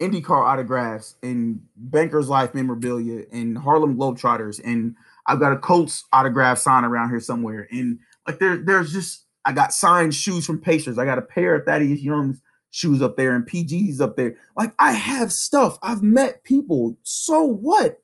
IndyCar 0.00 0.44
autographs 0.44 1.14
and 1.22 1.60
Bankers 1.76 2.28
Life 2.28 2.54
memorabilia 2.54 3.24
and 3.32 3.56
Harlem 3.56 3.96
Globetrotters, 3.96 4.60
and 4.64 4.96
I've 5.26 5.40
got 5.40 5.52
a 5.52 5.58
Colts 5.58 6.04
autograph 6.12 6.58
sign 6.58 6.84
around 6.84 7.10
here 7.10 7.20
somewhere. 7.20 7.68
And 7.70 7.98
like 8.26 8.38
there, 8.38 8.56
there's 8.56 8.92
just 8.92 9.24
I 9.44 9.52
got 9.52 9.72
signed 9.72 10.14
shoes 10.14 10.44
from 10.44 10.60
Pacers. 10.60 10.98
I 10.98 11.04
got 11.04 11.18
a 11.18 11.22
pair 11.22 11.54
of 11.54 11.64
Thaddeus 11.64 12.00
Young's 12.00 12.40
shoes 12.72 13.02
up 13.02 13.16
there 13.16 13.36
and 13.36 13.46
PG's 13.46 14.00
up 14.00 14.16
there. 14.16 14.36
Like 14.56 14.72
I 14.78 14.92
have 14.92 15.30
stuff. 15.30 15.78
I've 15.82 16.02
met 16.02 16.42
people. 16.42 16.96
So 17.04 17.44
what? 17.44 18.02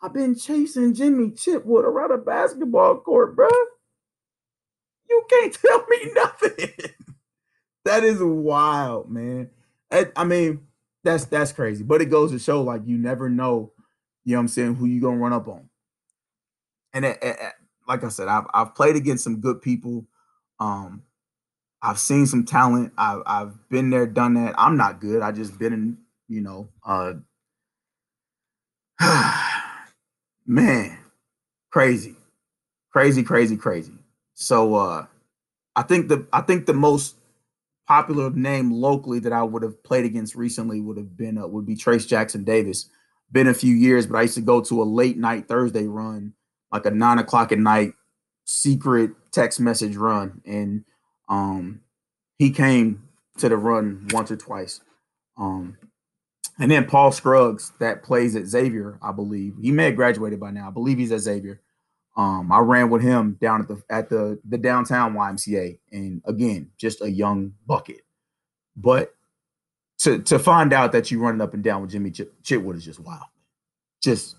I've 0.00 0.12
been 0.14 0.36
chasing 0.36 0.94
Jimmy 0.94 1.30
Chitwood 1.30 1.82
around 1.82 2.12
a 2.12 2.18
basketball 2.18 2.98
court, 2.98 3.34
bro. 3.34 3.48
You 5.10 5.24
can't 5.28 5.52
tell 5.66 5.84
me 5.88 6.12
nothing. 6.14 6.70
that 7.84 8.04
is 8.04 8.22
wild, 8.22 9.10
man. 9.10 9.50
I, 9.90 10.24
mean, 10.24 10.60
that's 11.02 11.24
that's 11.24 11.50
crazy. 11.50 11.82
But 11.82 12.02
it 12.02 12.10
goes 12.10 12.30
to 12.30 12.38
show, 12.38 12.62
like, 12.62 12.82
you 12.84 12.98
never 12.98 13.30
know, 13.30 13.72
you 14.24 14.32
know 14.32 14.38
what 14.38 14.42
I'm 14.42 14.48
saying, 14.48 14.74
who 14.74 14.84
you 14.84 15.00
gonna 15.00 15.16
run 15.16 15.32
up 15.32 15.48
on. 15.48 15.70
And 16.92 17.06
it, 17.06 17.18
it, 17.22 17.36
like 17.88 18.04
I 18.04 18.08
said, 18.08 18.28
I've 18.28 18.44
I've 18.52 18.74
played 18.74 18.96
against 18.96 19.24
some 19.24 19.40
good 19.40 19.62
people. 19.62 20.06
Um, 20.60 21.04
I've 21.82 21.98
seen 21.98 22.26
some 22.26 22.44
talent. 22.44 22.92
I've 22.98 23.22
I've 23.26 23.68
been 23.68 23.90
there, 23.90 24.06
done 24.06 24.34
that. 24.34 24.54
I'm 24.58 24.76
not 24.76 25.00
good. 25.00 25.22
I 25.22 25.32
just 25.32 25.58
been 25.58 25.72
in, 25.72 25.98
you 26.28 26.40
know, 26.40 26.68
uh 26.84 27.14
man, 30.46 30.98
crazy, 31.70 32.16
crazy, 32.92 33.22
crazy, 33.22 33.56
crazy. 33.56 33.92
So 34.34 34.74
uh 34.74 35.06
I 35.76 35.82
think 35.82 36.08
the 36.08 36.26
I 36.32 36.40
think 36.40 36.66
the 36.66 36.74
most 36.74 37.14
popular 37.86 38.30
name 38.30 38.70
locally 38.72 39.20
that 39.20 39.32
I 39.32 39.42
would 39.42 39.62
have 39.62 39.82
played 39.82 40.04
against 40.04 40.34
recently 40.34 40.80
would 40.80 40.96
have 40.96 41.16
been 41.16 41.38
uh, 41.38 41.46
would 41.46 41.66
be 41.66 41.76
Trayce 41.76 42.06
Jackson 42.06 42.44
Davis. 42.44 42.90
Been 43.30 43.46
a 43.46 43.54
few 43.54 43.74
years, 43.74 44.06
but 44.06 44.18
I 44.18 44.22
used 44.22 44.34
to 44.34 44.40
go 44.40 44.60
to 44.62 44.82
a 44.82 44.84
late 44.84 45.16
night 45.16 45.48
Thursday 45.48 45.86
run, 45.86 46.32
like 46.72 46.86
a 46.86 46.90
nine 46.90 47.18
o'clock 47.18 47.52
at 47.52 47.58
night 47.58 47.92
secret 48.44 49.12
text 49.30 49.60
message 49.60 49.96
run, 49.96 50.40
and 50.44 50.84
um, 51.28 51.80
he 52.38 52.50
came 52.50 53.02
to 53.38 53.48
the 53.48 53.56
run 53.56 54.08
once 54.12 54.30
or 54.30 54.36
twice. 54.36 54.80
Um, 55.36 55.76
and 56.58 56.70
then 56.70 56.86
Paul 56.86 57.12
Scruggs, 57.12 57.72
that 57.78 58.02
plays 58.02 58.34
at 58.34 58.46
Xavier, 58.46 58.98
I 59.00 59.12
believe. 59.12 59.54
He 59.60 59.70
may 59.70 59.86
have 59.86 59.96
graduated 59.96 60.40
by 60.40 60.50
now. 60.50 60.68
I 60.68 60.70
believe 60.70 60.98
he's 60.98 61.12
at 61.12 61.20
Xavier. 61.20 61.60
Um, 62.16 62.50
I 62.50 62.58
ran 62.58 62.90
with 62.90 63.02
him 63.02 63.38
down 63.40 63.60
at 63.60 63.68
the 63.68 63.80
at 63.88 64.08
the 64.08 64.40
the 64.44 64.58
downtown 64.58 65.14
YMCA, 65.14 65.78
and 65.92 66.20
again, 66.24 66.70
just 66.76 67.00
a 67.00 67.08
young 67.08 67.54
bucket. 67.64 68.00
But 68.76 69.14
to 69.98 70.18
to 70.22 70.40
find 70.40 70.72
out 70.72 70.90
that 70.92 71.12
you're 71.12 71.20
running 71.20 71.40
up 71.40 71.54
and 71.54 71.62
down 71.62 71.80
with 71.80 71.92
Jimmy 71.92 72.10
Ch- 72.10 72.22
Chitwood 72.42 72.76
is 72.76 72.84
just 72.84 72.98
wild. 72.98 73.22
Just 74.02 74.34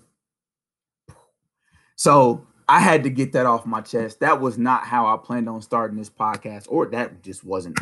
so 1.96 2.46
I 2.70 2.78
had 2.78 3.02
to 3.02 3.10
get 3.10 3.32
that 3.32 3.46
off 3.46 3.66
my 3.66 3.80
chest. 3.80 4.20
That 4.20 4.40
was 4.40 4.56
not 4.56 4.84
how 4.84 5.12
I 5.12 5.16
planned 5.16 5.48
on 5.48 5.60
starting 5.60 5.98
this 5.98 6.08
podcast, 6.08 6.66
or 6.68 6.86
that 6.90 7.20
just 7.20 7.42
wasn't 7.42 7.80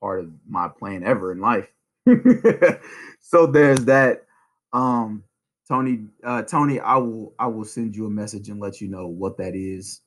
part 0.00 0.20
of 0.20 0.30
my 0.48 0.66
plan 0.66 1.04
ever 1.04 1.30
in 1.30 1.40
life. 1.40 1.68
so 3.20 3.46
there's 3.46 3.84
that. 3.84 4.24
Um, 4.72 5.24
Tony, 5.68 6.06
uh, 6.24 6.40
Tony, 6.40 6.80
I 6.80 6.96
will 6.96 7.34
I 7.38 7.48
will 7.48 7.66
send 7.66 7.94
you 7.94 8.06
a 8.06 8.10
message 8.10 8.48
and 8.48 8.60
let 8.60 8.80
you 8.80 8.88
know 8.88 9.08
what 9.08 9.36
that 9.36 9.54
is. 9.54 10.00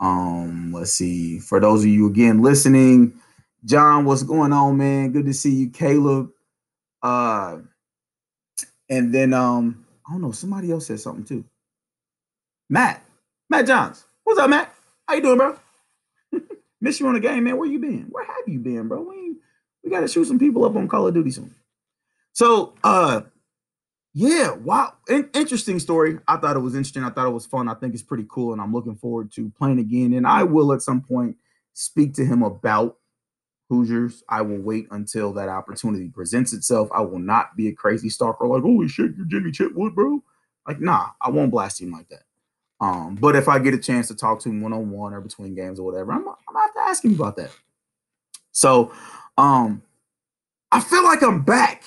Um, 0.00 0.72
let's 0.72 0.94
see. 0.94 1.38
For 1.38 1.60
those 1.60 1.84
of 1.84 1.90
you 1.90 2.08
again 2.08 2.42
listening, 2.42 3.20
John, 3.64 4.04
what's 4.04 4.24
going 4.24 4.52
on, 4.52 4.78
man? 4.78 5.12
Good 5.12 5.26
to 5.26 5.32
see 5.32 5.54
you, 5.54 5.70
Caleb. 5.70 6.30
Uh, 7.04 7.58
and 8.88 9.14
then 9.14 9.32
um, 9.32 9.86
I 10.08 10.10
don't 10.10 10.22
know, 10.22 10.32
somebody 10.32 10.72
else 10.72 10.88
said 10.88 10.98
something 10.98 11.24
too. 11.24 11.44
Matt, 12.68 13.04
Matt 13.50 13.66
Johns. 13.66 14.04
What's 14.22 14.38
up, 14.38 14.48
Matt? 14.48 14.72
How 15.08 15.16
you 15.16 15.22
doing, 15.22 15.38
bro? 15.38 15.58
Miss 16.80 17.00
you 17.00 17.08
on 17.08 17.14
the 17.14 17.20
game, 17.20 17.42
man. 17.42 17.56
Where 17.56 17.68
you 17.68 17.80
been? 17.80 18.06
Where 18.08 18.24
have 18.24 18.46
you 18.46 18.60
been, 18.60 18.86
bro? 18.86 19.02
We 19.02 19.34
we 19.82 19.90
gotta 19.90 20.06
shoot 20.06 20.26
some 20.26 20.38
people 20.38 20.64
up 20.64 20.76
on 20.76 20.86
Call 20.86 21.08
of 21.08 21.14
Duty 21.14 21.32
soon. 21.32 21.52
So 22.32 22.74
uh 22.84 23.22
yeah, 24.14 24.52
wow. 24.52 24.94
In- 25.08 25.30
interesting 25.34 25.80
story. 25.80 26.20
I 26.28 26.36
thought 26.36 26.54
it 26.54 26.60
was 26.60 26.76
interesting. 26.76 27.02
I 27.02 27.10
thought 27.10 27.26
it 27.26 27.32
was 27.32 27.44
fun. 27.46 27.68
I 27.68 27.74
think 27.74 27.92
it's 27.94 28.04
pretty 28.04 28.26
cool, 28.28 28.52
and 28.52 28.62
I'm 28.62 28.72
looking 28.72 28.96
forward 28.96 29.32
to 29.32 29.50
playing 29.58 29.80
again. 29.80 30.12
And 30.12 30.28
I 30.28 30.44
will 30.44 30.72
at 30.72 30.82
some 30.82 31.00
point 31.00 31.36
speak 31.74 32.14
to 32.14 32.24
him 32.24 32.44
about 32.44 32.98
Hoosiers. 33.68 34.22
I 34.28 34.42
will 34.42 34.58
wait 34.58 34.86
until 34.92 35.32
that 35.34 35.48
opportunity 35.48 36.08
presents 36.08 36.52
itself. 36.52 36.88
I 36.92 37.00
will 37.00 37.18
not 37.20 37.56
be 37.56 37.68
a 37.68 37.72
crazy 37.72 38.10
stalker 38.10 38.46
like, 38.46 38.62
holy 38.62 38.88
shit, 38.88 39.12
you're 39.16 39.26
Jimmy 39.26 39.50
Chitwood, 39.50 39.94
bro. 39.94 40.22
Like, 40.68 40.80
nah, 40.80 41.10
I 41.20 41.30
won't 41.30 41.50
blast 41.52 41.80
him 41.80 41.92
like 41.92 42.08
that. 42.10 42.22
Um, 42.80 43.16
but 43.16 43.36
if 43.36 43.48
I 43.48 43.58
get 43.58 43.74
a 43.74 43.78
chance 43.78 44.08
to 44.08 44.14
talk 44.14 44.40
to 44.40 44.48
him 44.48 44.62
one 44.62 44.72
on 44.72 44.90
one 44.90 45.12
or 45.12 45.20
between 45.20 45.54
games 45.54 45.78
or 45.78 45.84
whatever, 45.84 46.12
I'm, 46.12 46.26
I'm 46.26 46.54
have 46.54 46.74
to 46.74 46.80
ask 46.80 47.04
him 47.04 47.14
about 47.14 47.36
that. 47.36 47.50
So, 48.52 48.92
um, 49.36 49.82
I 50.72 50.80
feel 50.80 51.04
like 51.04 51.22
I'm 51.22 51.42
back. 51.42 51.84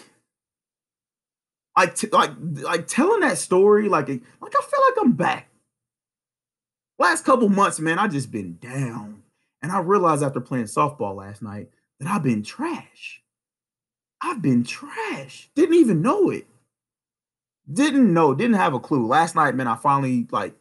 Like, 1.76 1.96
t- 1.96 2.10
like, 2.12 2.32
like 2.40 2.88
telling 2.88 3.22
that 3.22 3.40
story, 3.40 3.90
like, 3.90 4.08
like 4.08 4.22
I 4.56 4.62
feel 4.62 4.80
like 4.90 4.98
I'm 5.02 5.14
back. 5.14 5.50
Last 7.00 7.26
couple 7.26 7.50
months, 7.50 7.80
man, 7.80 7.98
I 7.98 8.08
just 8.08 8.32
been 8.32 8.58
down, 8.62 9.24
and 9.64 9.72
I 9.72 9.80
realized 9.80 10.22
after 10.22 10.40
playing 10.40 10.66
softball 10.66 11.16
last 11.16 11.42
night 11.42 11.70
that 12.00 12.08
I've 12.08 12.22
been 12.22 12.44
trash. 12.44 13.22
I've 14.22 14.42
been 14.42 14.64
trash. 14.64 15.50
Didn't 15.56 15.76
even 15.76 16.02
know 16.02 16.30
it. 16.30 16.46
Didn't 17.72 18.14
know. 18.14 18.36
Didn't 18.36 18.56
have 18.56 18.74
a 18.74 18.80
clue. 18.80 19.08
Last 19.08 19.36
night, 19.36 19.56
man, 19.56 19.68
I 19.68 19.76
finally 19.76 20.28
like 20.32 20.54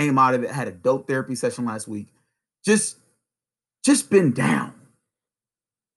came 0.00 0.18
out 0.18 0.34
of 0.34 0.42
it, 0.42 0.50
had 0.50 0.68
a 0.68 0.72
dope 0.72 1.06
therapy 1.06 1.34
session 1.34 1.64
last 1.64 1.86
week. 1.86 2.08
Just 2.64 2.96
just 3.84 4.10
been 4.10 4.32
down. 4.32 4.74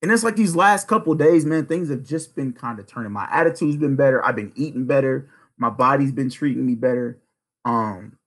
And 0.02 0.12
it's 0.12 0.24
like 0.24 0.36
these 0.36 0.56
last 0.56 0.88
couple 0.88 1.16
days, 1.16 1.46
man, 1.46 1.66
things 1.66 1.90
have 1.90 2.04
just 2.04 2.36
been 2.36 2.52
kind 2.52 2.80
of 2.80 2.88
turning. 2.88 3.12
My 3.12 3.28
attitude's 3.32 3.78
been 3.78 3.96
better. 3.96 4.24
I've 4.24 4.36
been 4.36 4.52
eating 4.56 4.86
better. 4.86 5.30
My 5.58 5.70
body's 5.70 6.12
been 6.12 6.30
treating 6.30 6.66
me 6.66 6.76
better. 6.76 7.20
Um, 7.64 8.18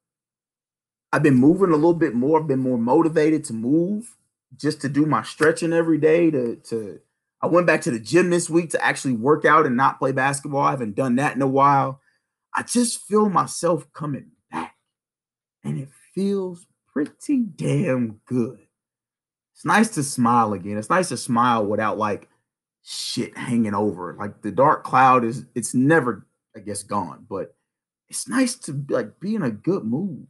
I've 1.13 1.23
been 1.23 1.35
moving 1.35 1.71
a 1.71 1.75
little 1.75 1.95
bit 1.95 2.15
more. 2.15 2.41
I've 2.41 2.49
been 2.49 2.61
more 2.61 2.79
motivated 2.79 3.45
to 3.45 3.53
move, 3.53 4.17
just 4.57 4.81
to 4.83 4.89
do 4.89 5.05
my 5.05 5.23
stretching 5.23 5.73
every 5.73 5.99
day. 5.99 6.31
To 6.31 6.57
to 6.57 7.01
I 7.43 7.47
went 7.49 7.67
back 7.67 7.83
to 7.83 7.91
the 7.91 8.01
gym 8.01 8.31
this 8.31 8.49
week 8.49 8.71
to 8.71 8.83
actually 8.85 9.15
work 9.15 9.45
out 9.45 9.67
and 9.67 9.77
not 9.77 9.99
play 9.99 10.13
basketball. 10.13 10.63
I 10.63 10.71
haven't 10.71 10.97
done 10.97 11.17
that 11.17 11.37
in 11.37 11.43
a 11.43 11.47
while. 11.47 12.01
I 12.55 12.63
just 12.63 13.03
feel 13.03 13.29
myself 13.29 13.87
coming 13.93 14.31
and 15.67 15.79
it 15.79 15.89
feels 16.15 16.67
pretty 16.93 17.39
damn 17.39 18.21
good. 18.27 18.59
It's 19.55 19.65
nice 19.65 19.91
to 19.91 20.03
smile 20.03 20.53
again. 20.53 20.79
It's 20.79 20.91
nice 20.91 21.09
to 21.09 21.17
smile 21.17 21.67
without 21.67 21.99
like 21.99 22.29
shit 22.83 23.37
hanging 23.37 23.75
over. 23.75 24.15
Like 24.19 24.43
the 24.43 24.53
dark 24.53 24.85
cloud 24.85 25.25
is 25.25 25.45
it's 25.55 25.75
never, 25.75 26.27
I 26.55 26.61
guess, 26.61 26.83
gone, 26.83 27.27
but 27.29 27.55
it's 28.09 28.29
nice 28.29 28.55
to 28.61 28.85
like 28.89 29.19
be 29.19 29.35
in 29.35 29.43
a 29.43 29.51
good 29.51 29.85
mood. 29.85 30.27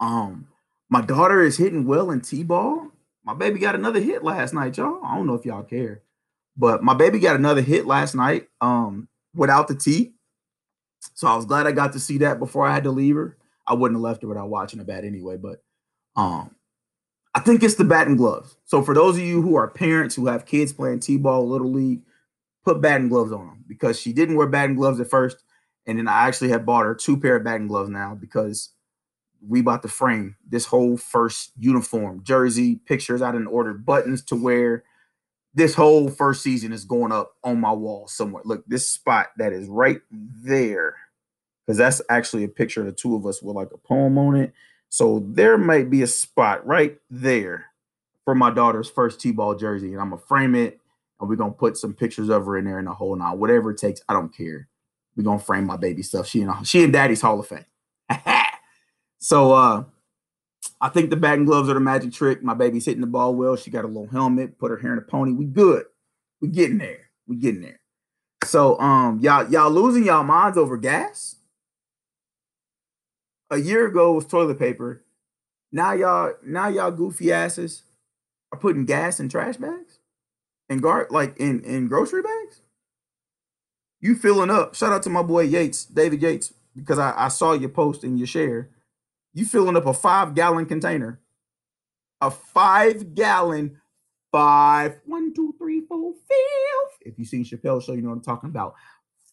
Um, 0.00 0.48
my 0.88 1.00
daughter 1.00 1.42
is 1.42 1.56
hitting 1.56 1.86
well 1.86 2.10
in 2.10 2.20
T-ball. 2.20 2.88
My 3.24 3.34
baby 3.34 3.58
got 3.58 3.74
another 3.74 4.00
hit 4.00 4.22
last 4.22 4.52
night, 4.52 4.76
y'all. 4.76 5.04
I 5.04 5.16
don't 5.16 5.26
know 5.26 5.34
if 5.34 5.46
y'all 5.46 5.62
care, 5.62 6.02
but 6.56 6.82
my 6.82 6.94
baby 6.94 7.18
got 7.20 7.36
another 7.36 7.62
hit 7.62 7.86
last 7.86 8.14
night 8.14 8.48
um 8.60 9.08
without 9.34 9.68
the 9.68 9.74
T. 9.74 10.14
So 11.14 11.28
I 11.28 11.36
was 11.36 11.44
glad 11.44 11.66
I 11.66 11.72
got 11.72 11.92
to 11.92 12.00
see 12.00 12.18
that 12.18 12.38
before 12.38 12.66
I 12.66 12.74
had 12.74 12.84
to 12.84 12.90
leave 12.90 13.16
her. 13.16 13.36
I 13.66 13.74
wouldn't 13.74 13.98
have 13.98 14.02
left 14.02 14.22
her 14.22 14.28
without 14.28 14.48
watching 14.48 14.78
the 14.78 14.84
bat 14.84 15.04
anyway. 15.04 15.36
But 15.36 15.62
um, 16.16 16.54
I 17.34 17.40
think 17.40 17.62
it's 17.62 17.74
the 17.74 17.84
bat 17.84 18.06
and 18.06 18.18
gloves. 18.18 18.56
So 18.64 18.82
for 18.82 18.94
those 18.94 19.16
of 19.16 19.22
you 19.22 19.42
who 19.42 19.56
are 19.56 19.68
parents 19.68 20.14
who 20.14 20.26
have 20.26 20.46
kids 20.46 20.72
playing 20.72 21.00
t-ball, 21.00 21.48
little 21.48 21.72
league, 21.72 22.02
put 22.64 22.80
bat 22.80 23.00
and 23.00 23.10
gloves 23.10 23.32
on 23.32 23.46
them 23.46 23.64
because 23.66 24.00
she 24.00 24.12
didn't 24.12 24.36
wear 24.36 24.46
bat 24.46 24.68
and 24.68 24.76
gloves 24.76 25.00
at 25.00 25.10
first, 25.10 25.42
and 25.86 25.98
then 25.98 26.08
I 26.08 26.26
actually 26.26 26.50
have 26.50 26.64
bought 26.64 26.86
her 26.86 26.94
two 26.94 27.18
pair 27.18 27.36
of 27.36 27.44
bat 27.44 27.60
and 27.60 27.68
gloves 27.68 27.90
now 27.90 28.14
because 28.14 28.70
we 29.46 29.60
bought 29.60 29.82
the 29.82 29.88
frame 29.88 30.36
this 30.48 30.66
whole 30.66 30.96
first 30.96 31.52
uniform, 31.58 32.22
jersey, 32.22 32.76
pictures. 32.86 33.20
I 33.20 33.32
didn't 33.32 33.48
order 33.48 33.74
buttons 33.74 34.22
to 34.26 34.36
wear. 34.36 34.84
This 35.52 35.74
whole 35.74 36.08
first 36.08 36.42
season 36.42 36.72
is 36.72 36.84
going 36.84 37.12
up 37.12 37.32
on 37.44 37.60
my 37.60 37.72
wall 37.72 38.08
somewhere. 38.08 38.42
Look, 38.44 38.64
this 38.66 38.88
spot 38.88 39.28
that 39.36 39.52
is 39.52 39.68
right 39.68 40.00
there 40.10 40.96
because 41.66 41.78
that's 41.78 42.02
actually 42.08 42.44
a 42.44 42.48
picture 42.48 42.80
of 42.80 42.86
the 42.86 42.92
two 42.92 43.14
of 43.14 43.26
us 43.26 43.42
with 43.42 43.56
like 43.56 43.70
a 43.72 43.78
poem 43.78 44.18
on 44.18 44.36
it. 44.36 44.52
So 44.88 45.24
there 45.26 45.58
might 45.58 45.90
be 45.90 46.02
a 46.02 46.06
spot 46.06 46.66
right 46.66 46.98
there 47.10 47.66
for 48.24 48.34
my 48.34 48.50
daughter's 48.50 48.88
first 48.88 49.20
T-ball 49.20 49.56
jersey, 49.56 49.92
and 49.92 50.00
I'm 50.00 50.10
gonna 50.10 50.22
frame 50.22 50.54
it, 50.54 50.80
and 51.20 51.28
we're 51.28 51.36
gonna 51.36 51.52
put 51.52 51.76
some 51.76 51.94
pictures 51.94 52.28
of 52.28 52.46
her 52.46 52.56
in 52.56 52.64
there 52.64 52.78
in 52.78 52.84
the 52.84 52.94
whole 52.94 53.16
now, 53.16 53.34
whatever 53.34 53.70
it 53.70 53.78
takes. 53.78 54.02
I 54.08 54.12
don't 54.12 54.34
care. 54.34 54.68
We're 55.16 55.24
gonna 55.24 55.38
frame 55.38 55.66
my 55.66 55.76
baby 55.76 56.02
stuff. 56.02 56.26
She 56.26 56.42
and 56.42 56.66
she 56.66 56.84
and 56.84 56.92
Daddy's 56.92 57.20
Hall 57.20 57.40
of 57.40 57.46
Fame. 57.46 57.64
so 59.18 59.52
uh, 59.52 59.84
I 60.80 60.88
think 60.88 61.10
the 61.10 61.16
batting 61.16 61.44
gloves 61.44 61.68
are 61.68 61.74
the 61.74 61.80
magic 61.80 62.12
trick. 62.12 62.42
My 62.42 62.54
baby's 62.54 62.84
hitting 62.84 63.00
the 63.00 63.06
ball 63.06 63.34
well. 63.34 63.56
She 63.56 63.70
got 63.70 63.84
a 63.84 63.88
little 63.88 64.06
helmet, 64.06 64.58
put 64.58 64.70
her 64.70 64.76
hair 64.76 64.92
in 64.92 64.98
a 64.98 65.02
pony. 65.02 65.32
We 65.32 65.44
good. 65.44 65.84
We 66.40 66.48
getting 66.48 66.78
there. 66.78 67.10
We 67.26 67.36
getting 67.36 67.62
there. 67.62 67.80
So 68.44 68.78
um 68.78 69.20
y'all 69.20 69.50
y'all 69.50 69.70
losing 69.70 70.04
y'all 70.04 70.24
minds 70.24 70.58
over 70.58 70.76
gas. 70.76 71.36
A 73.54 73.58
year 73.58 73.86
ago 73.86 74.12
was 74.12 74.26
toilet 74.26 74.58
paper. 74.58 75.04
Now 75.70 75.92
y'all 75.92 76.32
now 76.44 76.66
y'all 76.66 76.90
goofy 76.90 77.32
asses 77.32 77.84
are 78.50 78.58
putting 78.58 78.84
gas 78.84 79.20
in 79.20 79.28
trash 79.28 79.58
bags 79.58 80.00
and 80.68 80.82
guard 80.82 81.12
like 81.12 81.36
in 81.38 81.62
in 81.62 81.86
grocery 81.86 82.20
bags. 82.20 82.62
You 84.00 84.16
filling 84.16 84.50
up. 84.50 84.74
Shout 84.74 84.92
out 84.92 85.04
to 85.04 85.08
my 85.08 85.22
boy 85.22 85.42
Yates, 85.42 85.84
David 85.84 86.20
Yates, 86.20 86.52
because 86.74 86.98
I, 86.98 87.14
I 87.16 87.28
saw 87.28 87.52
your 87.52 87.68
post 87.68 88.02
and 88.02 88.18
your 88.18 88.26
share. 88.26 88.70
You 89.34 89.44
filling 89.44 89.76
up 89.76 89.86
a 89.86 89.94
five 89.94 90.34
gallon 90.34 90.66
container, 90.66 91.20
a 92.20 92.32
five 92.32 93.14
gallon, 93.14 93.80
five, 94.32 94.96
one, 95.06 95.32
two, 95.32 95.54
three, 95.58 95.80
four, 95.82 96.12
five. 96.12 96.98
If 97.02 97.20
you've 97.20 97.28
seen 97.28 97.44
Chappelle 97.44 97.80
show, 97.80 97.92
you 97.92 98.02
know 98.02 98.08
what 98.08 98.16
I'm 98.16 98.22
talking 98.22 98.50
about. 98.50 98.74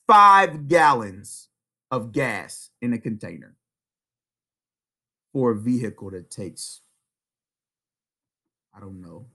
Five 0.05 0.67
gallons 0.67 1.47
of 1.89 2.11
gas 2.11 2.69
in 2.83 2.93
a 2.93 2.99
container 2.99 3.55
for 5.33 5.51
a 5.51 5.55
vehicle 5.55 6.11
that 6.11 6.29
takes, 6.29 6.81
I 8.75 8.79
don't 8.79 9.01
know, 9.01 9.25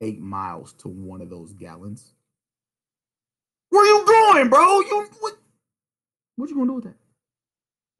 eight 0.00 0.20
miles 0.20 0.72
to 0.74 0.88
one 0.88 1.20
of 1.20 1.30
those 1.30 1.52
gallons. 1.52 2.12
Where 3.70 3.86
you 3.86 4.04
going, 4.04 4.48
bro? 4.48 4.80
You 4.80 5.08
what? 5.20 5.36
What 6.36 6.48
you 6.48 6.56
gonna 6.56 6.68
do 6.68 6.74
with 6.74 6.84
that? 6.84 6.96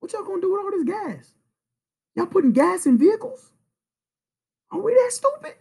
What 0.00 0.12
y'all 0.12 0.25
gonna 0.25 0.41
do 0.41 0.53
with 0.53 0.61
all 0.65 0.71
this 0.71 0.85
gas? 0.85 1.35
Y'all 2.17 2.27
putting 2.27 2.53
gas 2.53 2.87
in 2.87 2.99
vehicles? 2.99 3.53
Are 4.73 4.81
we 4.81 4.95
that 4.95 5.12
stupid? 5.12 5.55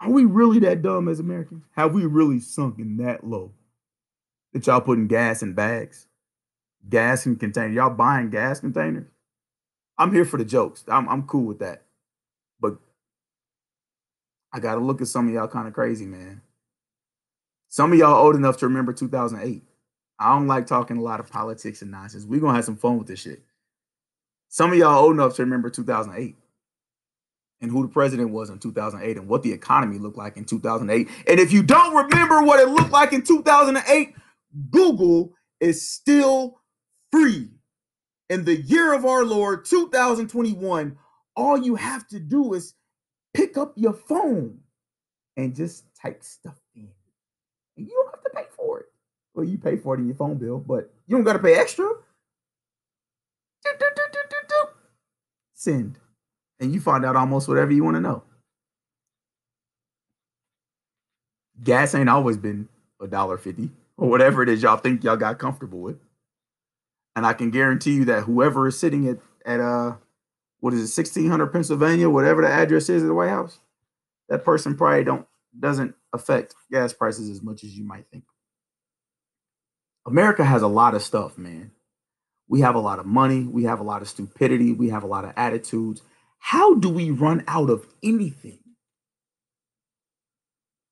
Are 0.00 0.10
we 0.10 0.24
really 0.24 0.58
that 0.60 0.82
dumb 0.82 1.08
as 1.08 1.20
Americans? 1.20 1.64
Have 1.72 1.94
we 1.94 2.06
really 2.06 2.40
sunken 2.40 2.96
that 2.98 3.24
low 3.24 3.52
that 4.52 4.66
y'all 4.66 4.80
putting 4.80 5.06
gas 5.06 5.42
in 5.42 5.52
bags, 5.52 6.06
gas 6.88 7.26
in 7.26 7.36
containers? 7.36 7.74
Y'all 7.74 7.90
buying 7.90 8.30
gas 8.30 8.60
containers? 8.60 9.06
I'm 9.98 10.12
here 10.12 10.24
for 10.24 10.36
the 10.36 10.44
jokes. 10.44 10.84
I'm 10.88 11.08
I'm 11.08 11.22
cool 11.24 11.44
with 11.44 11.60
that, 11.60 11.82
but 12.60 12.76
I 14.52 14.60
gotta 14.60 14.80
look 14.80 15.00
at 15.00 15.08
some 15.08 15.28
of 15.28 15.34
y'all 15.34 15.48
kind 15.48 15.68
of 15.68 15.74
crazy, 15.74 16.06
man. 16.06 16.42
Some 17.68 17.92
of 17.92 17.98
y'all 17.98 18.24
old 18.24 18.36
enough 18.36 18.58
to 18.58 18.66
remember 18.66 18.92
2008. 18.92 19.62
I 20.18 20.34
don't 20.34 20.46
like 20.46 20.66
talking 20.66 20.96
a 20.96 21.02
lot 21.02 21.20
of 21.20 21.30
politics 21.30 21.82
and 21.82 21.90
nonsense. 21.90 22.24
We're 22.24 22.40
gonna 22.40 22.54
have 22.54 22.64
some 22.64 22.76
fun 22.76 22.98
with 22.98 23.08
this 23.08 23.20
shit. 23.20 23.42
Some 24.48 24.72
of 24.72 24.78
y'all 24.78 25.04
old 25.04 25.14
enough 25.14 25.36
to 25.36 25.42
remember 25.42 25.70
2008 25.70 26.36
and 27.60 27.70
who 27.70 27.82
the 27.82 27.88
president 27.88 28.30
was 28.30 28.50
in 28.50 28.58
2008 28.58 29.16
and 29.16 29.28
what 29.28 29.42
the 29.42 29.52
economy 29.52 29.98
looked 29.98 30.18
like 30.18 30.36
in 30.36 30.44
2008. 30.44 31.08
And 31.26 31.40
if 31.40 31.52
you 31.52 31.62
don't 31.62 31.94
remember 31.94 32.42
what 32.42 32.60
it 32.60 32.68
looked 32.68 32.90
like 32.90 33.12
in 33.12 33.22
2008, 33.22 34.14
Google 34.70 35.34
is 35.60 35.88
still 35.88 36.60
free. 37.10 37.50
In 38.28 38.44
the 38.44 38.56
year 38.56 38.92
of 38.92 39.04
our 39.04 39.24
Lord 39.24 39.64
2021, 39.64 40.96
all 41.36 41.58
you 41.58 41.76
have 41.76 42.06
to 42.08 42.18
do 42.18 42.54
is 42.54 42.74
pick 43.34 43.56
up 43.56 43.72
your 43.76 43.92
phone 43.92 44.58
and 45.36 45.54
just 45.54 45.84
type 45.94 46.22
stuff 46.22 46.58
in. 46.74 46.88
And 47.76 47.86
you 47.86 47.92
don't 47.92 48.14
have 48.14 48.24
to 48.24 48.30
pay 48.30 48.46
for 48.56 48.80
it. 48.80 48.86
Well, 49.34 49.44
you 49.44 49.58
pay 49.58 49.76
for 49.76 49.94
it 49.94 49.98
in 49.98 50.06
your 50.06 50.16
phone 50.16 50.38
bill, 50.38 50.58
but 50.58 50.92
you 51.06 51.16
don't 51.16 51.24
got 51.24 51.34
to 51.34 51.38
pay 51.38 51.54
extra. 51.54 51.88
Send. 55.54 55.98
And 56.58 56.72
you 56.72 56.80
find 56.80 57.04
out 57.04 57.16
almost 57.16 57.48
whatever 57.48 57.72
you 57.72 57.84
want 57.84 57.96
to 57.96 58.00
know. 58.00 58.22
Gas 61.62 61.94
ain't 61.94 62.08
always 62.08 62.36
been 62.36 62.68
a 63.00 63.06
dollar 63.06 63.38
fifty 63.38 63.70
or 63.96 64.08
whatever 64.08 64.42
it 64.42 64.48
is 64.48 64.62
y'all 64.62 64.76
think 64.76 65.04
y'all 65.04 65.16
got 65.16 65.38
comfortable 65.38 65.80
with. 65.80 65.96
And 67.16 67.26
I 67.26 67.32
can 67.32 67.50
guarantee 67.50 67.94
you 67.94 68.04
that 68.04 68.24
whoever 68.24 68.68
is 68.68 68.78
sitting 68.78 69.08
at 69.08 69.18
at 69.44 69.58
uh 69.58 69.96
what 70.60 70.74
is 70.74 70.80
it, 70.80 71.00
1600 71.00 71.46
Pennsylvania, 71.48 72.10
whatever 72.10 72.42
the 72.42 72.48
address 72.48 72.88
is 72.88 73.02
at 73.02 73.06
the 73.06 73.14
White 73.14 73.30
House, 73.30 73.58
that 74.28 74.44
person 74.44 74.76
probably 74.76 75.04
don't 75.04 75.26
doesn't 75.58 75.94
affect 76.12 76.54
gas 76.70 76.92
prices 76.92 77.30
as 77.30 77.42
much 77.42 77.64
as 77.64 77.76
you 77.76 77.84
might 77.84 78.06
think. 78.12 78.24
America 80.06 80.44
has 80.44 80.62
a 80.62 80.68
lot 80.68 80.94
of 80.94 81.02
stuff, 81.02 81.36
man. 81.38 81.72
We 82.48 82.60
have 82.60 82.74
a 82.76 82.80
lot 82.80 83.00
of 83.00 83.06
money, 83.06 83.42
we 83.42 83.64
have 83.64 83.80
a 83.80 83.84
lot 83.84 84.02
of 84.02 84.08
stupidity, 84.08 84.72
we 84.72 84.90
have 84.90 85.02
a 85.02 85.08
lot 85.08 85.24
of 85.24 85.32
attitudes. 85.36 86.02
How 86.38 86.74
do 86.74 86.88
we 86.88 87.10
run 87.10 87.42
out 87.48 87.70
of 87.70 87.86
anything? 88.02 88.60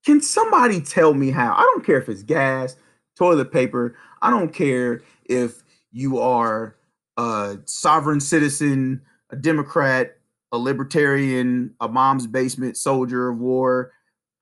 Can 0.05 0.21
somebody 0.21 0.81
tell 0.81 1.13
me 1.13 1.31
how? 1.31 1.53
I 1.53 1.61
don't 1.61 1.85
care 1.85 1.99
if 1.99 2.09
it's 2.09 2.23
gas, 2.23 2.75
toilet 3.15 3.51
paper. 3.51 3.95
I 4.21 4.29
don't 4.29 4.53
care 4.53 5.01
if 5.23 5.63
you 5.95 6.19
are 6.19 6.75
a 7.15 7.57
sovereign 7.63 8.19
citizen, 8.19 9.01
a 9.29 9.37
Democrat, 9.37 10.17
a 10.51 10.57
libertarian, 10.57 11.73
a 11.79 11.87
mom's 11.87 12.27
basement 12.27 12.75
soldier 12.75 13.29
of 13.29 13.39
war. 13.39 13.93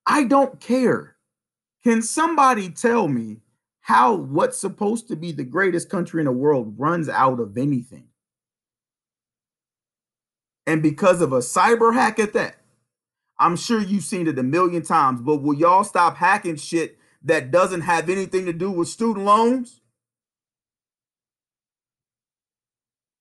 I 0.07 0.23
don't 0.23 0.59
care. 0.59 1.15
Can 1.83 2.01
somebody 2.01 2.69
tell 2.69 3.07
me 3.07 3.41
how 3.81 4.15
what's 4.15 4.57
supposed 4.57 5.07
to 5.09 5.15
be 5.15 5.31
the 5.31 5.43
greatest 5.43 5.91
country 5.91 6.21
in 6.21 6.25
the 6.25 6.31
world 6.31 6.73
runs 6.79 7.07
out 7.07 7.39
of 7.39 7.55
anything? 7.55 8.07
And 10.65 10.81
because 10.81 11.21
of 11.21 11.33
a 11.33 11.39
cyber 11.39 11.93
hack 11.93 12.17
at 12.17 12.33
that, 12.33 12.55
I'm 13.37 13.57
sure 13.57 13.79
you've 13.79 14.05
seen 14.05 14.27
it 14.27 14.39
a 14.39 14.43
million 14.43 14.81
times, 14.81 15.21
but 15.21 15.43
will 15.43 15.53
y'all 15.53 15.83
stop 15.83 16.17
hacking 16.17 16.55
shit 16.55 16.97
that 17.25 17.51
doesn't 17.51 17.81
have 17.81 18.09
anything 18.09 18.45
to 18.47 18.53
do 18.53 18.71
with 18.71 18.87
student 18.87 19.25
loans? 19.25 19.81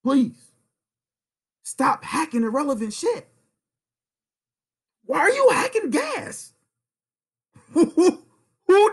Please 0.03 0.51
stop 1.63 2.05
hacking 2.05 2.43
irrelevant 2.43 2.93
shit. 2.93 3.29
Why 5.05 5.21
are 5.21 5.31
you 5.31 5.49
hacking 5.53 5.91
gas? 5.91 6.53
who, 7.73 7.85
who, 8.67 8.91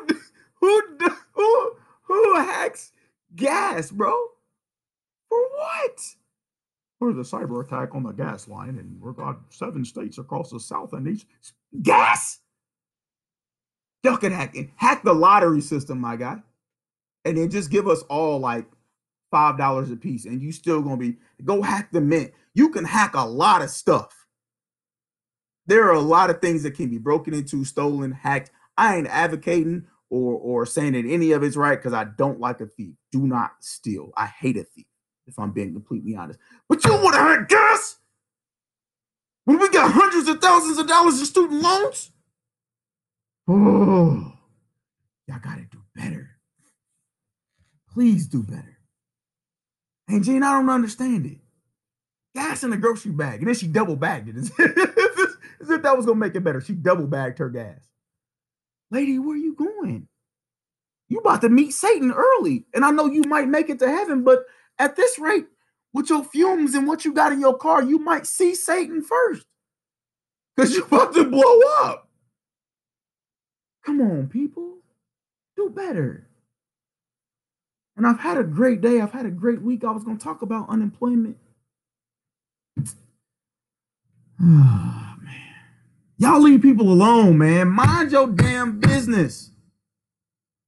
who, 0.59 1.75
who, 2.03 2.35
hacks 2.35 2.91
gas, 3.35 3.91
bro? 3.91 4.13
For 5.29 5.39
what? 5.39 5.99
There's 6.99 7.33
a 7.33 7.35
cyber 7.35 7.65
attack 7.65 7.95
on 7.95 8.03
the 8.03 8.11
gas 8.11 8.47
line, 8.47 8.77
and 8.77 8.99
we've 9.01 9.15
got 9.15 9.39
seven 9.49 9.85
states 9.85 10.17
across 10.17 10.51
the 10.51 10.59
south 10.59 10.93
and 10.93 11.07
east. 11.07 11.27
Gas? 11.81 12.39
Y'all 14.03 14.17
can 14.17 14.31
hack. 14.31 14.55
Hack 14.75 15.03
the 15.03 15.13
lottery 15.13 15.61
system, 15.61 15.99
my 15.99 16.15
guy. 16.15 16.41
And 17.25 17.37
then 17.37 17.49
just 17.49 17.69
give 17.69 17.87
us 17.87 18.01
all 18.03 18.39
like 18.39 18.65
five 19.31 19.57
dollars 19.57 19.91
a 19.91 19.95
piece, 19.95 20.25
and 20.25 20.41
you 20.41 20.51
still 20.51 20.81
gonna 20.81 20.97
be 20.97 21.17
go 21.43 21.61
hack 21.61 21.91
the 21.91 22.01
mint. 22.01 22.31
You 22.53 22.69
can 22.69 22.85
hack 22.85 23.13
a 23.13 23.25
lot 23.25 23.61
of 23.61 23.69
stuff. 23.69 24.25
There 25.67 25.85
are 25.87 25.93
a 25.93 25.99
lot 25.99 26.29
of 26.29 26.41
things 26.41 26.63
that 26.63 26.75
can 26.75 26.89
be 26.89 26.97
broken 26.97 27.33
into, 27.33 27.63
stolen, 27.63 28.11
hacked. 28.11 28.51
I 28.77 28.95
ain't 28.95 29.07
advocating 29.07 29.85
or 30.09 30.33
or 30.33 30.65
saying 30.65 30.93
that 30.93 31.05
any 31.05 31.31
of 31.31 31.43
it's 31.43 31.55
right 31.55 31.77
because 31.77 31.93
I 31.93 32.05
don't 32.05 32.39
like 32.39 32.61
a 32.61 32.65
thief. 32.65 32.95
Do 33.11 33.27
not 33.27 33.51
steal. 33.59 34.11
I 34.17 34.25
hate 34.25 34.57
a 34.57 34.63
thief, 34.63 34.87
if 35.27 35.37
I'm 35.37 35.51
being 35.51 35.73
completely 35.73 36.15
honest. 36.15 36.39
But 36.67 36.83
you 36.85 36.91
to 36.91 37.17
hack 37.17 37.47
gas? 37.49 37.97
When 39.45 39.59
we 39.59 39.69
got 39.69 39.91
hundreds 39.91 40.27
of 40.27 40.41
thousands 40.41 40.77
of 40.77 40.87
dollars 40.87 41.19
in 41.19 41.25
student 41.25 41.61
loans? 41.61 42.11
Oh, 43.47 44.33
y'all 45.27 45.39
gotta 45.41 45.65
do 45.71 45.79
better. 45.95 46.29
Please 47.91 48.27
do 48.27 48.43
better. 48.43 48.78
And 50.09 50.23
Gene, 50.23 50.43
I 50.43 50.53
don't 50.53 50.69
understand 50.69 51.25
it. 51.27 51.37
Gas 52.35 52.63
in 52.63 52.73
a 52.73 52.77
grocery 52.77 53.11
bag, 53.11 53.39
and 53.39 53.47
then 53.47 53.55
she 53.55 53.67
double 53.67 53.95
bagged 53.95 54.29
it. 54.29 54.35
As 55.61 55.69
if 55.69 55.81
that 55.83 55.95
was 55.95 56.05
gonna 56.05 56.19
make 56.19 56.35
it 56.35 56.43
better. 56.43 56.61
She 56.61 56.73
double 56.73 57.07
bagged 57.07 57.39
her 57.39 57.49
gas. 57.49 57.79
Lady, 58.91 59.19
where 59.19 59.35
are 59.35 59.37
you 59.37 59.53
going? 59.53 60.07
You 61.09 61.19
about 61.19 61.41
to 61.41 61.49
meet 61.49 61.73
Satan 61.73 62.11
early. 62.11 62.65
And 62.73 62.85
I 62.85 62.91
know 62.91 63.07
you 63.07 63.23
might 63.27 63.47
make 63.47 63.69
it 63.69 63.79
to 63.79 63.87
heaven, 63.89 64.23
but 64.23 64.45
at 64.77 64.95
this 64.95 65.19
rate, 65.19 65.47
with 65.93 66.09
your 66.09 66.23
fumes 66.23 66.75
and 66.75 66.87
what 66.87 67.03
you 67.03 67.13
got 67.13 67.31
in 67.31 67.39
your 67.39 67.57
car, 67.57 67.83
you 67.83 67.99
might 67.99 68.27
see 68.27 68.53
Satan 68.55 69.01
first. 69.01 69.45
Because 70.55 70.75
you're 70.75 70.85
about 70.85 71.13
to 71.15 71.25
blow 71.25 71.59
up. 71.81 72.09
Come 73.85 74.01
on, 74.01 74.27
people. 74.27 74.77
Do 75.55 75.69
better. 75.69 76.28
And 77.99 78.07
I've 78.07 78.21
had 78.21 78.37
a 78.37 78.45
great 78.45 78.79
day. 78.79 79.01
I've 79.01 79.11
had 79.11 79.25
a 79.25 79.29
great 79.29 79.61
week. 79.61 79.83
I 79.83 79.91
was 79.91 80.05
going 80.05 80.17
to 80.17 80.23
talk 80.23 80.41
about 80.41 80.69
unemployment. 80.69 81.35
Oh, 84.41 85.15
man. 85.21 85.35
Y'all 86.17 86.39
leave 86.39 86.61
people 86.61 86.89
alone, 86.89 87.37
man. 87.37 87.67
Mind 87.67 88.13
your 88.13 88.27
damn 88.27 88.79
business. 88.79 89.51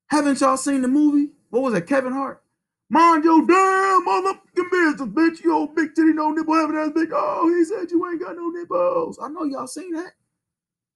Haven't 0.08 0.42
y'all 0.42 0.58
seen 0.58 0.82
the 0.82 0.90
movie? 0.90 1.32
What 1.52 1.64
was 1.64 1.74
it, 1.74 1.88
Kevin 1.88 2.12
Hart? 2.12 2.44
Mind 2.90 3.24
your 3.24 3.48
damn 3.48 4.06
motherfucking 4.06 4.70
business, 4.70 5.08
bitch. 5.08 5.42
You 5.42 5.56
old 5.56 5.74
big 5.74 5.96
titty, 5.96 6.12
no 6.12 6.32
nipple 6.32 6.54
having 6.54 6.76
ass 6.76 6.90
bitch. 6.90 7.12
Oh, 7.14 7.48
he 7.48 7.64
said 7.64 7.90
you 7.92 8.06
ain't 8.10 8.20
got 8.20 8.36
no 8.36 8.50
nipples. 8.50 9.20
I 9.24 9.30
know 9.30 9.46
y'all 9.46 9.68
seen 9.68 9.94
that. 9.94 10.12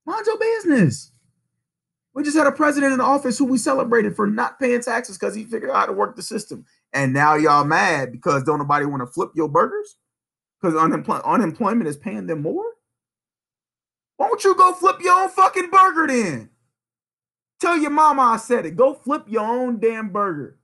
Mind 0.06 0.26
your 0.26 0.38
business. 0.38 1.12
We 2.16 2.24
just 2.24 2.38
had 2.38 2.48
a 2.48 2.52
president 2.52 2.94
in 2.94 3.02
office 3.02 3.38
who 3.38 3.46
we 3.46 3.58
celebrated 3.58 4.16
for 4.16 4.26
not 4.26 4.58
paying 4.58 4.82
taxes 4.82 5.18
because 5.18 5.36
he 5.36 5.44
figured 5.44 5.70
out 5.70 5.76
how 5.76 5.86
to 5.88 5.94
work 5.94 6.16
the 6.16 6.24
system. 6.24 6.66
And 6.94 7.14
now 7.14 7.36
y'all 7.36 7.66
mad 7.66 8.14
because 8.14 8.44
don't 8.44 8.60
nobody 8.60 8.86
want 8.86 9.02
to 9.02 9.08
flip 9.08 9.32
your 9.36 9.50
burgers? 9.50 9.98
Because 10.62 10.76
unemploy- 10.76 11.22
unemployment 11.26 11.90
is 11.90 11.98
paying 11.98 12.28
them 12.28 12.42
more? 12.42 12.64
Won't 14.18 14.46
you 14.46 14.56
go 14.56 14.74
flip 14.74 15.02
your 15.02 15.24
own 15.24 15.30
fucking 15.30 15.70
burger 15.70 16.08
then? 16.08 16.50
Tell 17.60 17.78
your 17.78 17.92
mama 17.92 18.22
I 18.22 18.38
said 18.38 18.66
it. 18.66 18.78
Go 18.78 18.94
flip 18.94 19.26
your 19.28 19.44
own 19.44 19.80
damn 19.80 20.10
burger. 20.10 20.58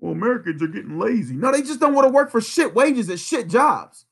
Well, 0.00 0.12
Americans 0.12 0.62
are 0.62 0.66
getting 0.68 0.98
lazy. 0.98 1.34
No, 1.34 1.50
they 1.52 1.62
just 1.62 1.80
don't 1.80 1.94
want 1.94 2.06
to 2.06 2.12
work 2.12 2.30
for 2.30 2.40
shit 2.40 2.74
wages 2.74 3.08
at 3.08 3.20
shit 3.20 3.48
jobs. 3.48 4.04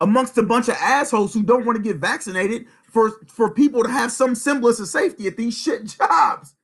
Amongst 0.00 0.38
a 0.38 0.42
bunch 0.42 0.68
of 0.68 0.76
assholes 0.76 1.34
who 1.34 1.42
don't 1.42 1.66
want 1.66 1.76
to 1.76 1.82
get 1.82 1.98
vaccinated 1.98 2.66
for, 2.90 3.10
for 3.26 3.52
people 3.52 3.82
to 3.82 3.90
have 3.90 4.12
some 4.12 4.34
semblance 4.34 4.80
of 4.80 4.88
safety 4.88 5.26
at 5.26 5.36
these 5.36 5.56
shit 5.56 5.86
jobs. 5.98 6.54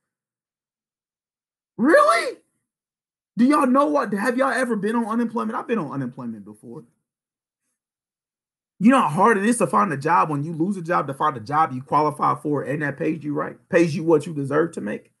Really? 1.77 2.37
Do 3.37 3.45
y'all 3.45 3.67
know 3.67 3.85
what? 3.85 4.13
Have 4.13 4.37
y'all 4.37 4.51
ever 4.51 4.75
been 4.75 4.95
on 4.95 5.05
unemployment? 5.05 5.57
I've 5.57 5.67
been 5.67 5.77
on 5.77 5.91
unemployment 5.91 6.43
before. 6.43 6.83
You 8.79 8.91
know 8.91 9.01
how 9.01 9.07
hard 9.07 9.37
it 9.37 9.45
is 9.45 9.57
to 9.57 9.67
find 9.67 9.91
a 9.91 9.97
job 9.97 10.29
when 10.29 10.43
you 10.43 10.53
lose 10.53 10.77
a 10.77 10.81
job 10.81 11.07
to 11.07 11.13
find 11.13 11.35
a 11.35 11.39
job 11.39 11.71
you 11.71 11.81
qualify 11.81 12.35
for 12.35 12.63
and 12.63 12.81
that 12.81 12.97
pays 12.97 13.23
you 13.23 13.33
right, 13.33 13.57
pays 13.69 13.95
you 13.95 14.03
what 14.03 14.25
you 14.25 14.33
deserve 14.33 14.73
to 14.73 14.81
make. 14.81 15.11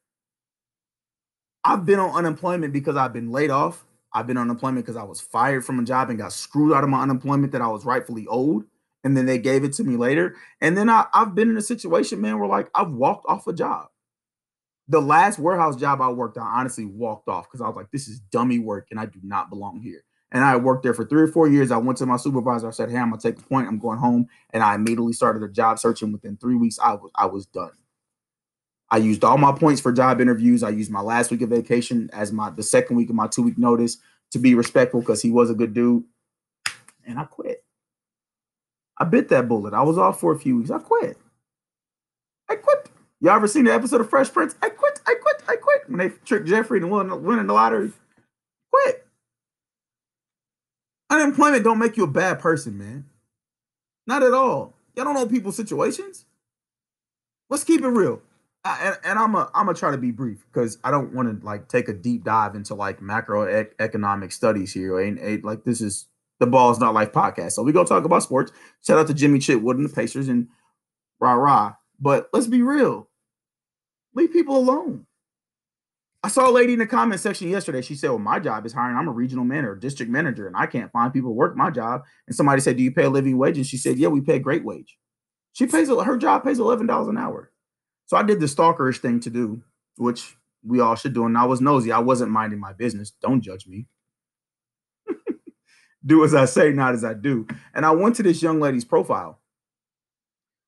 I've 1.63 1.85
been 1.85 1.99
on 1.99 2.11
unemployment 2.11 2.71
because 2.71 2.95
I've 2.95 3.13
been 3.13 3.31
laid 3.31 3.49
off. 3.49 3.85
I've 4.13 4.27
been 4.27 4.37
on 4.37 4.43
unemployment 4.43 4.85
because 4.85 4.95
I 4.95 5.03
was 5.03 5.19
fired 5.19 5.65
from 5.65 5.79
a 5.79 5.83
job 5.83 6.09
and 6.09 6.17
got 6.17 6.33
screwed 6.33 6.73
out 6.73 6.83
of 6.83 6.89
my 6.89 7.01
unemployment 7.01 7.51
that 7.51 7.61
I 7.61 7.67
was 7.67 7.83
rightfully 7.83 8.25
owed. 8.29 8.65
And 9.03 9.15
then 9.15 9.25
they 9.25 9.37
gave 9.37 9.63
it 9.63 9.73
to 9.73 9.83
me 9.83 9.95
later. 9.95 10.35
And 10.59 10.77
then 10.77 10.89
I, 10.89 11.05
I've 11.13 11.35
been 11.35 11.49
in 11.49 11.57
a 11.57 11.61
situation, 11.61 12.19
man, 12.19 12.39
where 12.39 12.49
like 12.49 12.69
I've 12.75 12.91
walked 12.91 13.25
off 13.27 13.47
a 13.47 13.53
job. 13.53 13.87
The 14.89 15.01
last 15.01 15.37
warehouse 15.37 15.75
job 15.75 16.01
I 16.01 16.09
worked, 16.09 16.37
I 16.37 16.41
honestly 16.41 16.85
walked 16.85 17.27
off 17.27 17.45
because 17.45 17.61
I 17.61 17.67
was 17.67 17.75
like, 17.75 17.91
this 17.91 18.07
is 18.07 18.19
dummy 18.19 18.59
work 18.59 18.87
and 18.89 18.99
I 18.99 19.05
do 19.05 19.19
not 19.21 19.49
belong 19.49 19.81
here. 19.81 20.03
And 20.31 20.43
I 20.43 20.57
worked 20.57 20.83
there 20.83 20.93
for 20.93 21.05
three 21.05 21.21
or 21.21 21.27
four 21.27 21.47
years. 21.47 21.71
I 21.71 21.77
went 21.77 21.97
to 21.99 22.05
my 22.05 22.17
supervisor. 22.17 22.67
I 22.67 22.71
said, 22.71 22.89
"Hey, 22.89 22.97
I'm 22.97 23.09
gonna 23.09 23.21
take 23.21 23.37
the 23.37 23.43
point. 23.43 23.67
I'm 23.67 23.79
going 23.79 23.97
home." 23.97 24.27
And 24.49 24.61
I 24.61 24.75
immediately 24.75 25.13
started 25.13 25.41
a 25.41 25.47
job 25.47 25.79
search. 25.79 26.01
And 26.01 26.11
within 26.11 26.35
three 26.35 26.55
weeks, 26.55 26.77
I 26.79 26.95
was 26.95 27.11
I 27.15 27.27
was 27.27 27.45
done. 27.45 27.71
I 28.89 28.97
used 28.97 29.23
all 29.23 29.37
my 29.37 29.51
points 29.51 29.81
for 29.81 29.91
job 29.91 30.19
interviews. 30.19 30.63
I 30.63 30.69
used 30.69 30.91
my 30.91 31.01
last 31.01 31.31
week 31.31 31.41
of 31.41 31.49
vacation 31.49 32.09
as 32.11 32.31
my 32.31 32.49
the 32.49 32.63
second 32.63 32.97
week 32.97 33.09
of 33.09 33.15
my 33.15 33.27
two 33.27 33.41
week 33.41 33.57
notice 33.57 33.97
to 34.31 34.39
be 34.39 34.53
respectful 34.53 34.99
because 34.99 35.21
he 35.21 35.31
was 35.31 35.49
a 35.49 35.55
good 35.55 35.73
dude. 35.73 36.03
And 37.05 37.17
I 37.17 37.23
quit. 37.23 37.63
I 38.99 39.05
bit 39.05 39.29
that 39.29 39.47
bullet. 39.47 39.73
I 39.73 39.83
was 39.83 39.97
off 39.97 40.19
for 40.19 40.31
a 40.31 40.39
few 40.39 40.57
weeks. 40.57 40.71
I 40.71 40.79
quit. 40.79 41.17
I 42.49 42.55
quit. 42.55 42.89
Y'all 43.19 43.35
ever 43.35 43.47
seen 43.47 43.65
the 43.65 43.73
episode 43.73 44.01
of 44.01 44.09
Fresh 44.09 44.31
Prince? 44.31 44.55
I 44.61 44.69
quit. 44.69 44.99
I 45.07 45.15
quit. 45.15 45.43
I 45.47 45.55
quit. 45.55 45.89
When 45.89 45.99
they 45.99 46.09
tricked 46.25 46.47
Jeffrey 46.47 46.79
into 46.79 46.87
winning, 46.87 47.47
the 47.47 47.53
lottery, 47.53 47.91
quit. 48.71 49.05
Unemployment 51.09 51.63
don't 51.63 51.79
make 51.79 51.97
you 51.97 52.03
a 52.03 52.07
bad 52.07 52.39
person, 52.39 52.77
man. 52.77 53.05
Not 54.05 54.23
at 54.23 54.33
all. 54.33 54.73
Y'all 54.95 55.05
don't 55.05 55.13
know 55.13 55.27
people's 55.27 55.55
situations. 55.55 56.25
Let's 57.49 57.63
keep 57.63 57.81
it 57.81 57.87
real. 57.87 58.21
I, 58.63 58.87
and, 58.87 58.97
and 59.03 59.19
I'm 59.19 59.35
a 59.35 59.49
I'm 59.53 59.65
gonna 59.65 59.77
try 59.77 59.91
to 59.91 59.97
be 59.97 60.11
brief 60.11 60.45
because 60.51 60.77
I 60.83 60.91
don't 60.91 61.13
want 61.13 61.39
to 61.39 61.45
like 61.45 61.67
take 61.69 61.87
a 61.87 61.93
deep 61.93 62.23
dive 62.23 62.55
into 62.55 62.73
like 62.73 62.99
macroeconomic 62.99 64.33
studies 64.33 64.73
here. 64.73 64.99
And, 64.99 65.17
and 65.19 65.43
like 65.43 65.63
this 65.63 65.79
is 65.79 66.07
the 66.39 66.47
Ball's 66.47 66.79
Not 66.79 66.93
Life 66.93 67.11
podcast. 67.11 67.53
So 67.53 67.63
we 67.63 67.71
gonna 67.71 67.87
talk 67.87 68.05
about 68.05 68.23
sports. 68.23 68.51
Shout 68.85 68.99
out 68.99 69.07
to 69.07 69.13
Jimmy 69.13 69.39
Chitwood 69.39 69.75
and 69.75 69.85
the 69.85 69.93
Pacers 69.93 70.27
and 70.27 70.47
rah 71.19 71.33
rah. 71.33 71.73
But 71.99 72.29
let's 72.33 72.47
be 72.47 72.61
real. 72.61 73.09
Leave 74.13 74.31
people 74.31 74.57
alone. 74.57 75.05
I 76.23 76.29
saw 76.29 76.49
a 76.49 76.51
lady 76.51 76.73
in 76.73 76.79
the 76.79 76.87
comment 76.87 77.21
section 77.21 77.49
yesterday. 77.49 77.81
She 77.81 77.95
said, 77.95 78.09
Well, 78.09 78.19
my 78.19 78.39
job 78.39 78.65
is 78.65 78.73
hiring. 78.73 78.97
I'm 78.97 79.07
a 79.07 79.11
regional 79.11 79.45
manager, 79.45 79.75
district 79.75 80.11
manager, 80.11 80.47
and 80.47 80.57
I 80.57 80.65
can't 80.65 80.91
find 80.91 81.13
people 81.13 81.29
to 81.29 81.35
work 81.35 81.55
my 81.55 81.69
job. 81.69 82.03
And 82.27 82.35
somebody 82.35 82.61
said, 82.61 82.77
Do 82.77 82.83
you 82.83 82.91
pay 82.91 83.03
a 83.03 83.09
living 83.09 83.37
wage? 83.37 83.57
And 83.57 83.65
she 83.65 83.77
said, 83.77 83.97
Yeah, 83.97 84.09
we 84.09 84.21
pay 84.21 84.35
a 84.35 84.39
great 84.39 84.65
wage. 84.65 84.97
She 85.53 85.65
pays 85.67 85.89
her 85.89 86.17
job 86.17 86.43
pays 86.43 86.59
$11 86.59 87.09
an 87.09 87.17
hour. 87.17 87.51
So 88.05 88.17
I 88.17 88.23
did 88.23 88.39
the 88.39 88.45
stalkerish 88.45 88.99
thing 88.99 89.19
to 89.21 89.29
do, 89.29 89.63
which 89.97 90.35
we 90.63 90.79
all 90.79 90.95
should 90.95 91.13
do. 91.13 91.25
And 91.25 91.37
I 91.37 91.45
was 91.45 91.61
nosy. 91.61 91.91
I 91.91 91.99
wasn't 91.99 92.31
minding 92.31 92.59
my 92.59 92.73
business. 92.73 93.11
Don't 93.21 93.41
judge 93.41 93.67
me. 93.67 93.87
Do 96.07 96.23
as 96.23 96.33
I 96.33 96.45
say, 96.45 96.71
not 96.71 96.93
as 96.93 97.03
I 97.03 97.13
do. 97.13 97.45
And 97.73 97.85
I 97.85 97.91
went 97.91 98.15
to 98.15 98.23
this 98.23 98.41
young 98.41 98.59
lady's 98.59 98.85
profile. 98.85 99.39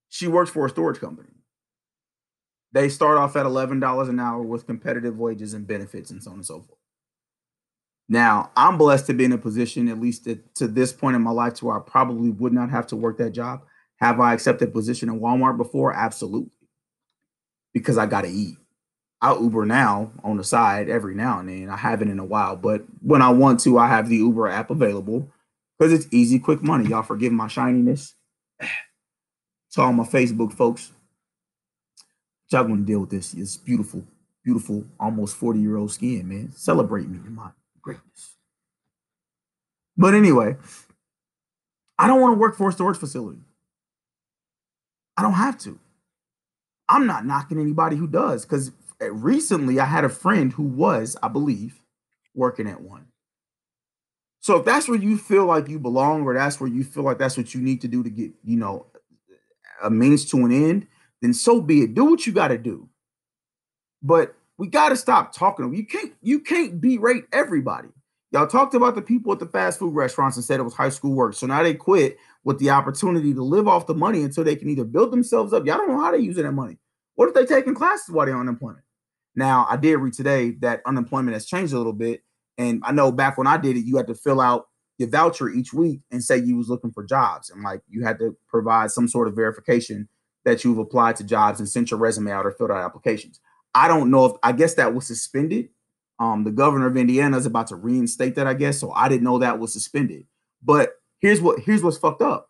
She 0.10 0.28
works 0.28 0.52
for 0.52 0.66
a 0.66 0.70
storage 0.70 1.00
company. 1.00 1.30
They 2.72 2.90
start 2.90 3.18
off 3.18 3.36
at 3.36 3.46
$11 3.46 4.10
an 4.10 4.20
hour 4.20 4.42
with 4.42 4.68
competitive 4.68 5.18
wages 5.18 5.54
and 5.54 5.66
benefits 5.66 6.12
and 6.12 6.22
so 6.22 6.32
on 6.32 6.38
and 6.38 6.46
so 6.46 6.62
forth. 6.62 6.78
Now, 8.08 8.52
I'm 8.56 8.78
blessed 8.78 9.08
to 9.08 9.14
be 9.14 9.26
in 9.26 9.32
a 9.32 9.38
position, 9.38 9.88
at 9.88 10.00
least 10.00 10.26
to, 10.26 10.40
to 10.56 10.68
this 10.68 10.92
point 10.92 11.16
in 11.16 11.22
my 11.22 11.32
life, 11.32 11.56
to 11.56 11.66
where 11.66 11.78
I 11.78 11.82
probably 11.82 12.32
would 12.32 12.54
not 12.54 12.72
have 12.72 12.88
to 12.88 12.96
work 12.96 13.18
that 13.18 13.32
job. 13.32 13.62
Have 13.98 14.20
I 14.20 14.34
accepted 14.34 14.74
position 14.74 15.10
in 15.10 15.20
Walmart 15.20 15.58
before? 15.58 15.94
Absolutely. 15.94 16.52
Because 17.74 17.98
I 17.98 18.08
got 18.08 18.22
to 18.22 18.30
eat. 18.30 18.58
I 19.22 19.34
Uber 19.34 19.66
now 19.66 20.12
on 20.24 20.38
the 20.38 20.44
side 20.44 20.90
every 20.90 21.14
now 21.14 21.40
and 21.40 21.50
then. 21.50 21.70
I 21.70 21.76
haven't 21.76 22.10
in 22.10 22.20
a 22.20 22.26
while, 22.26 22.56
but 22.56 22.84
when 23.02 23.22
I 23.22 23.30
want 23.30 23.60
to, 23.62 23.78
I 23.78 23.88
have 23.88 24.08
the 24.08 24.18
Uber 24.18 24.48
app 24.48 24.70
available 24.70 25.30
because 25.78 25.92
it's 25.92 26.08
easy, 26.12 26.40
quick 26.40 26.62
money. 26.62 26.88
Y'all 26.88 27.04
forgive 27.04 27.32
my 27.32 27.48
shininess. 27.48 28.16
To 29.74 29.82
all 29.82 29.94
my 29.94 30.04
Facebook 30.04 30.52
folks, 30.52 30.92
y'all 32.50 32.64
gonna 32.64 32.82
deal 32.82 33.02
with 33.02 33.12
this. 33.12 33.36
It's 33.36 33.56
beautiful, 33.56 34.04
beautiful, 34.44 34.84
almost 35.00 35.36
40 35.36 35.60
year 35.60 35.78
old 35.78 35.92
skin, 35.92 36.28
man. 36.28 36.52
Celebrate 36.56 37.08
me 37.08 37.20
in 37.24 37.36
my 37.36 37.52
greatness. 37.80 38.36
But 39.96 40.16
anyway, 40.16 40.58
I 42.00 42.08
don't 42.08 42.20
want 42.20 42.34
to 42.34 42.40
work 42.40 42.56
for 42.56 42.70
a 42.70 42.72
storage 42.72 42.98
facility. 42.98 43.42
I 45.16 45.22
don't 45.22 45.34
have 45.34 45.60
to. 45.60 45.78
I'm 46.88 47.06
not 47.06 47.28
knocking 47.28 47.60
anybody 47.60 47.96
who 47.96 48.08
does 48.08 48.46
because 48.46 48.72
recently 49.00 49.80
I 49.80 49.86
had 49.86 50.04
a 50.04 50.10
friend 50.10 50.52
who 50.52 50.64
was, 50.64 51.16
I 51.24 51.28
believe, 51.28 51.82
working 52.36 52.68
at 52.68 52.82
one. 52.82 53.06
So 54.42 54.58
if 54.58 54.66
that's 54.66 54.88
where 54.88 54.98
you 54.98 55.18
feel 55.18 55.46
like 55.46 55.68
you 55.68 55.80
belong, 55.80 56.24
or 56.24 56.34
that's 56.34 56.60
where 56.60 56.70
you 56.70 56.84
feel 56.84 57.04
like 57.04 57.18
that's 57.18 57.38
what 57.38 57.54
you 57.54 57.62
need 57.62 57.82
to 57.82 57.88
do 57.88 58.04
to 58.04 58.10
get, 58.10 58.32
you 58.44 58.58
know, 58.58 58.86
a 59.84 59.90
means 59.90 60.26
to 60.32 60.46
an 60.46 60.52
end, 60.52 60.88
then 61.22 61.34
so 61.34 61.62
be 61.62 61.82
it. 61.82 61.94
Do 61.94 62.06
what 62.06 62.26
you 62.26 62.34
got 62.34 62.50
to 62.50 62.58
do. 62.58 62.90
But 64.02 64.36
we 64.58 64.68
got 64.68 64.90
to 64.90 64.96
stop 64.96 65.34
talking. 65.34 65.74
You 65.74 65.86
can't 65.86 66.14
you 66.22 66.40
can't 66.40 66.80
berate 66.80 67.26
everybody. 67.34 67.90
Y'all 68.32 68.48
talked 68.48 68.76
about 68.76 68.96
the 68.96 69.02
people 69.02 69.34
at 69.34 69.40
the 69.40 69.48
fast 69.48 69.80
food 69.80 69.94
restaurants 69.94 70.38
and 70.38 70.46
said 70.46 70.60
it 70.60 70.64
was 70.64 70.74
high 70.74 70.90
school 70.90 71.14
work. 71.14 71.34
So 71.34 71.48
now 71.48 71.64
they 71.64 71.74
quit 71.74 72.18
with 72.44 72.60
the 72.60 72.70
opportunity 72.70 73.34
to 73.34 73.44
live 73.44 73.68
off 73.68 73.88
the 73.88 73.96
money 73.96 74.22
until 74.24 74.44
they 74.44 74.56
can 74.56 74.70
either 74.70 74.84
build 74.84 75.12
themselves 75.12 75.52
up. 75.52 75.66
Y'all 75.66 75.78
don't 75.78 75.90
know 75.90 76.00
how 76.00 76.12
to 76.12 76.22
use 76.22 76.36
that 76.36 76.52
money. 76.52 76.78
What 77.16 77.28
if 77.28 77.34
they're 77.34 77.46
taking 77.46 77.74
classes 77.74 78.10
while 78.10 78.26
they're 78.26 78.36
on 78.36 78.42
unemployment? 78.42 78.84
Now, 79.40 79.66
I 79.70 79.78
did 79.78 79.96
read 79.96 80.12
today 80.12 80.52
that 80.60 80.82
unemployment 80.86 81.34
has 81.34 81.46
changed 81.46 81.72
a 81.72 81.78
little 81.78 81.94
bit. 81.94 82.24
And 82.58 82.82
I 82.86 82.92
know 82.92 83.10
back 83.10 83.38
when 83.38 83.48
I 83.48 83.56
did 83.56 83.78
it, 83.78 83.86
you 83.86 83.96
had 83.96 84.08
to 84.08 84.14
fill 84.14 84.42
out 84.42 84.68
your 84.98 85.08
voucher 85.08 85.48
each 85.48 85.74
week 85.74 86.02
and 86.12 86.22
say 86.22 86.38
you 86.38 86.58
was 86.58 86.68
looking 86.68 86.92
for 86.92 87.06
jobs. 87.06 87.50
And 87.50 87.64
like 87.64 87.82
you 87.88 88.04
had 88.04 88.20
to 88.20 88.36
provide 88.50 88.92
some 88.92 89.08
sort 89.08 89.30
of 89.30 89.36
verification 89.36 90.10
that 90.44 90.66
you've 90.66 90.78
applied 90.78 91.16
to 91.16 91.24
jobs 91.24 91.62
and 91.62 91.70
sent 91.70 91.90
your 91.90 92.02
resume 92.02 92.30
out 92.32 92.46
or 92.46 92.52
filled 92.52 92.72
out 92.72 92.84
applications. 92.84 93.40
I 93.74 93.88
don't 93.88 94.12
know 94.12 94.26
if 94.26 94.34
I 94.44 94.52
guess 94.52 94.74
that 94.74 94.94
was 94.94 95.08
suspended. 95.08 95.70
Um, 96.20 96.44
the 96.44 96.52
governor 96.52 96.88
of 96.88 96.98
Indiana 96.98 97.38
is 97.38 97.46
about 97.46 97.68
to 97.68 97.78
reinstate 97.78 98.36
that, 98.36 98.46
I 98.46 98.56
guess. 98.56 98.78
So 98.78 98.92
I 98.92 99.08
didn't 99.08 99.24
know 99.24 99.38
that 99.40 99.58
was 99.58 99.72
suspended. 99.72 100.26
But 100.62 100.96
here's 101.20 101.40
what 101.40 101.62
here's 101.62 101.82
what's 101.82 101.98
fucked 101.98 102.22
up. 102.22 102.50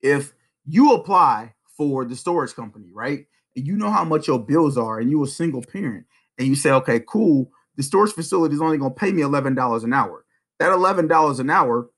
If 0.00 0.32
you 0.64 0.94
apply 0.94 1.52
for 1.76 2.06
the 2.06 2.16
storage 2.16 2.54
company, 2.54 2.90
right? 2.94 3.26
And 3.56 3.66
you 3.66 3.76
know 3.76 3.90
how 3.90 4.04
much 4.04 4.28
your 4.28 4.38
bills 4.38 4.78
are, 4.78 4.98
and 4.98 5.10
you're 5.10 5.24
a 5.24 5.28
single 5.28 5.62
parent, 5.62 6.06
and 6.38 6.48
you 6.48 6.54
say, 6.54 6.70
okay, 6.70 7.00
cool, 7.00 7.50
the 7.76 7.82
storage 7.82 8.12
facility 8.12 8.54
is 8.54 8.60
only 8.60 8.78
gonna 8.78 8.94
pay 8.94 9.12
me 9.12 9.22
$11 9.22 9.84
an 9.84 9.92
hour. 9.92 10.24
That 10.58 10.72
$11 10.72 11.40
an 11.40 11.50
hour 11.50 11.88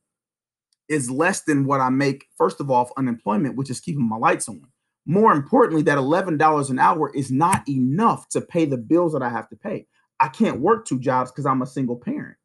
is 0.88 1.11
less 1.11 1.43
than 1.43 1.67
what 1.67 1.81
I 1.81 1.91
make, 1.91 2.27
first 2.37 2.61
of 2.61 2.71
all, 2.71 2.91
unemployment, 2.97 3.57
which 3.57 3.71
is 3.71 3.81
keeping 3.81 4.09
my 4.09 4.17
lights 4.17 4.49
on. 4.49 4.62
More 5.05 5.33
importantly, 5.33 5.83
that 5.83 5.99
$11 5.99 6.71
an 6.71 6.79
hour 6.79 7.11
is 7.15 7.31
not 7.31 7.69
enough 7.69 8.29
to 8.31 8.41
pay 8.41 8.65
the 8.65 8.77
bills 8.77 9.12
that 9.12 9.23
I 9.23 9.31
have 9.31 9.49
to 9.49 9.57
pay. 9.57 9.87
I 10.21 10.29
can't 10.29 10.61
work 10.61 10.87
two 10.87 11.01
jobs 11.01 11.33
because 11.33 11.47
I'm 11.47 11.62
a 11.62 11.67
single 11.67 11.97
parent. 11.97 12.37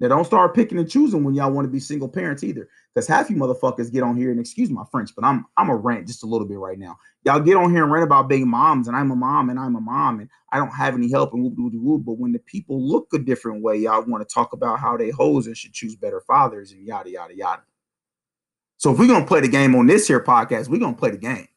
Now 0.00 0.08
don't 0.08 0.24
start 0.24 0.54
picking 0.54 0.78
and 0.78 0.90
choosing 0.90 1.22
when 1.22 1.34
y'all 1.34 1.52
want 1.52 1.66
to 1.66 1.70
be 1.70 1.78
single 1.78 2.08
parents 2.08 2.42
either. 2.42 2.68
Because 2.92 3.06
half 3.06 3.30
you 3.30 3.36
motherfuckers 3.36 3.92
get 3.92 4.02
on 4.02 4.16
here 4.16 4.30
and 4.30 4.40
excuse 4.40 4.70
my 4.70 4.84
French, 4.90 5.14
but 5.14 5.24
I'm 5.24 5.46
I'm 5.56 5.70
a 5.70 5.76
rant 5.76 6.06
just 6.06 6.24
a 6.24 6.26
little 6.26 6.46
bit 6.46 6.58
right 6.58 6.78
now. 6.78 6.96
Y'all 7.24 7.40
get 7.40 7.56
on 7.56 7.70
here 7.70 7.84
and 7.84 7.92
rant 7.92 8.04
about 8.04 8.28
being 8.28 8.48
moms, 8.48 8.88
and 8.88 8.96
I'm 8.96 9.10
a 9.10 9.16
mom, 9.16 9.50
and 9.50 9.58
I'm 9.58 9.76
a 9.76 9.80
mom, 9.80 10.20
and 10.20 10.28
I 10.52 10.58
don't 10.58 10.70
have 10.70 10.94
any 10.94 11.10
help, 11.10 11.32
and 11.32 11.42
whoop, 11.42 11.54
whoop, 11.56 11.72
whoop. 11.74 12.04
But 12.04 12.18
when 12.18 12.32
the 12.32 12.38
people 12.40 12.80
look 12.80 13.08
a 13.14 13.18
different 13.18 13.62
way, 13.62 13.76
y'all 13.76 14.04
want 14.04 14.28
to 14.28 14.32
talk 14.32 14.52
about 14.52 14.80
how 14.80 14.96
they 14.96 15.10
hoes 15.10 15.46
and 15.46 15.56
should 15.56 15.72
choose 15.72 15.96
better 15.96 16.20
fathers 16.20 16.72
and 16.72 16.84
yada 16.84 17.10
yada 17.10 17.36
yada. 17.36 17.62
So 18.76 18.92
if 18.92 18.98
we're 18.98 19.08
gonna 19.08 19.26
play 19.26 19.40
the 19.40 19.48
game 19.48 19.74
on 19.74 19.86
this 19.86 20.08
here 20.08 20.22
podcast, 20.22 20.68
we're 20.68 20.80
gonna 20.80 20.96
play 20.96 21.10
the 21.10 21.18
game. 21.18 21.48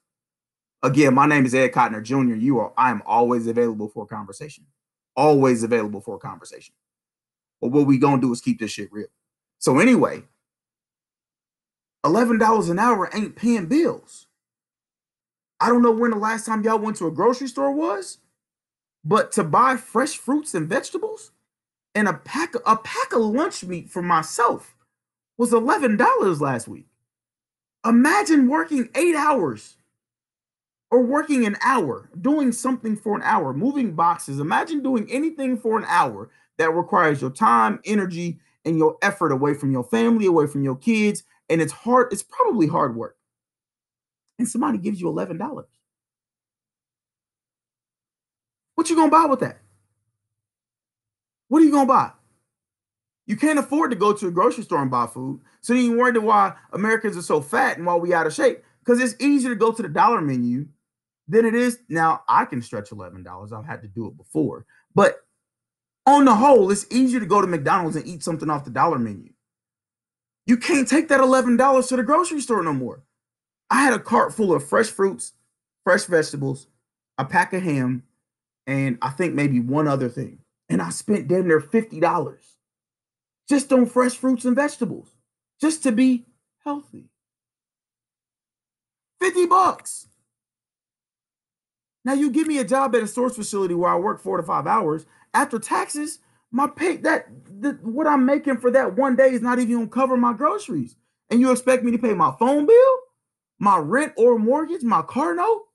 Again, 0.83 1.13
my 1.13 1.25
name 1.25 1.45
is 1.45 1.55
Ed 1.55 1.71
Cotner 1.71 2.03
Jr. 2.03 2.35
You 2.35 2.59
are 2.59 2.73
I 2.77 2.91
am 2.91 3.01
always 3.05 3.47
available 3.47 3.89
for 3.89 4.03
a 4.03 4.07
conversation. 4.07 4.65
Always 5.15 5.63
available 5.63 6.01
for 6.01 6.15
a 6.15 6.19
conversation. 6.19 6.75
But 7.61 7.71
what 7.71 7.87
we 7.87 7.97
gonna 7.97 8.21
do 8.21 8.31
is 8.31 8.41
keep 8.41 8.59
this 8.59 8.71
shit 8.71 8.91
real. 8.91 9.07
So 9.59 9.79
anyway, 9.79 10.23
$11 12.05 12.69
an 12.69 12.79
hour 12.79 13.09
ain't 13.13 13.35
paying 13.35 13.67
bills. 13.67 14.27
I 15.59 15.69
don't 15.69 15.81
know 15.81 15.91
when 15.91 16.11
the 16.11 16.17
last 16.17 16.45
time 16.45 16.63
y'all 16.63 16.77
went 16.77 16.97
to 16.97 17.07
a 17.07 17.11
grocery 17.11 17.47
store 17.47 17.71
was, 17.71 18.19
but 19.03 19.31
to 19.33 19.43
buy 19.43 19.75
fresh 19.77 20.17
fruits 20.17 20.53
and 20.53 20.69
vegetables 20.69 21.31
and 21.95 22.07
a 22.07 22.13
pack 22.13 22.53
a 22.65 22.75
pack 22.75 23.13
of 23.13 23.21
lunch 23.21 23.63
meat 23.63 23.89
for 23.89 24.01
myself 24.01 24.75
was 25.37 25.51
$11 25.51 26.39
last 26.41 26.67
week. 26.67 26.87
Imagine 27.85 28.47
working 28.47 28.89
8 28.95 29.15
hours 29.15 29.77
or 30.91 31.01
working 31.01 31.45
an 31.45 31.57
hour, 31.61 32.09
doing 32.21 32.51
something 32.51 32.95
for 32.95 33.15
an 33.15 33.23
hour, 33.23 33.53
moving 33.53 33.93
boxes. 33.93 34.39
Imagine 34.39 34.81
doing 34.83 35.09
anything 35.11 35.57
for 35.57 35.77
an 35.77 35.85
hour 35.87 36.29
that 36.57 36.73
requires 36.73 37.21
your 37.21 37.29
time, 37.29 37.79
energy, 37.85 38.39
and 38.65 38.77
your 38.77 38.97
effort 39.01 39.31
away 39.31 39.53
from 39.53 39.71
your 39.71 39.83
family, 39.83 40.25
away 40.25 40.47
from 40.47 40.63
your 40.63 40.75
kids. 40.75 41.23
And 41.49 41.61
it's 41.61 41.71
hard, 41.71 42.11
it's 42.11 42.23
probably 42.23 42.67
hard 42.67 42.95
work. 42.95 43.17
And 44.39 44.47
somebody 44.47 44.77
gives 44.77 44.99
you 44.99 45.07
$11. 45.07 45.65
What 48.75 48.89
you 48.89 48.95
gonna 48.95 49.09
buy 49.09 49.25
with 49.25 49.39
that? 49.39 49.59
What 51.47 51.61
are 51.61 51.65
you 51.65 51.71
gonna 51.71 51.87
buy? 51.87 52.11
You 53.25 53.35
can't 53.35 53.59
afford 53.59 53.91
to 53.91 53.97
go 53.97 54.13
to 54.13 54.27
a 54.27 54.31
grocery 54.31 54.63
store 54.63 54.81
and 54.81 54.91
buy 54.91 55.07
food. 55.07 55.41
So 55.61 55.73
then 55.73 55.83
you 55.83 55.97
wonder 55.97 56.21
why 56.21 56.53
Americans 56.71 57.17
are 57.17 57.21
so 57.21 57.41
fat 57.41 57.77
and 57.77 57.85
why 57.85 57.95
we 57.95 58.13
out 58.13 58.27
of 58.27 58.33
shape. 58.33 58.63
Because 58.79 59.01
it's 59.01 59.21
easier 59.21 59.49
to 59.49 59.55
go 59.55 59.71
to 59.71 59.81
the 59.81 59.89
dollar 59.89 60.21
menu 60.21 60.67
than 61.27 61.45
it 61.45 61.55
is 61.55 61.79
now. 61.89 62.23
I 62.29 62.45
can 62.45 62.61
stretch 62.61 62.91
eleven 62.91 63.23
dollars. 63.23 63.51
I've 63.51 63.65
had 63.65 63.81
to 63.81 63.87
do 63.87 64.07
it 64.07 64.15
before, 64.15 64.65
but 64.95 65.26
on 66.07 66.25
the 66.25 66.35
whole, 66.35 66.71
it's 66.71 66.87
easier 66.91 67.19
to 67.19 67.27
go 67.27 67.41
to 67.41 67.47
McDonald's 67.47 67.97
and 67.97 68.07
eat 68.07 68.23
something 68.23 68.49
off 68.49 68.65
the 68.65 68.71
dollar 68.71 68.99
menu. 68.99 69.31
You 70.47 70.57
can't 70.57 70.87
take 70.87 71.09
that 71.09 71.19
eleven 71.19 71.57
dollars 71.57 71.87
to 71.87 71.97
the 71.97 72.03
grocery 72.03 72.41
store 72.41 72.63
no 72.63 72.73
more. 72.73 73.03
I 73.69 73.83
had 73.83 73.93
a 73.93 73.99
cart 73.99 74.33
full 74.33 74.53
of 74.53 74.67
fresh 74.67 74.87
fruits, 74.87 75.33
fresh 75.83 76.05
vegetables, 76.05 76.67
a 77.19 77.25
pack 77.25 77.53
of 77.53 77.63
ham, 77.63 78.03
and 78.65 78.97
I 79.01 79.09
think 79.11 79.35
maybe 79.35 79.59
one 79.59 79.87
other 79.87 80.09
thing. 80.09 80.39
And 80.69 80.81
I 80.81 80.89
spent 80.89 81.27
damn 81.27 81.47
near 81.47 81.61
fifty 81.61 81.99
dollars 81.99 82.57
just 83.49 83.71
on 83.73 83.85
fresh 83.85 84.15
fruits 84.15 84.45
and 84.45 84.55
vegetables, 84.55 85.09
just 85.61 85.83
to 85.83 85.91
be 85.91 86.25
healthy. 86.63 87.09
50 89.21 89.45
bucks. 89.47 90.07
Now 92.07 92.13
you 92.13 92.31
give 92.31 92.47
me 92.47 92.57
a 92.59 92.63
job 92.63 92.95
at 92.95 93.03
a 93.03 93.07
source 93.07 93.35
facility 93.35 93.73
where 93.73 93.91
I 93.91 93.97
work 93.97 94.21
four 94.21 94.37
to 94.37 94.43
five 94.43 94.65
hours. 94.65 95.05
After 95.33 95.59
taxes, 95.59 96.19
my 96.51 96.67
pay 96.67 96.95
that 96.95 97.27
the, 97.59 97.71
what 97.81 98.07
I'm 98.07 98.25
making 98.25 98.59
for 98.59 98.71
that 98.71 98.95
one 98.95 99.17
day 99.17 99.31
is 99.31 99.41
not 99.41 99.59
even 99.59 99.73
gonna 99.73 99.87
cover 99.89 100.15
my 100.15 100.31
groceries. 100.31 100.95
And 101.29 101.41
you 101.41 101.51
expect 101.51 101.83
me 101.83 101.91
to 101.91 101.97
pay 101.97 102.13
my 102.13 102.33
phone 102.39 102.65
bill, 102.65 102.93
my 103.59 103.77
rent 103.77 104.13
or 104.15 104.39
mortgage, 104.39 104.83
my 104.83 105.01
car 105.01 105.35
note? 105.35 105.65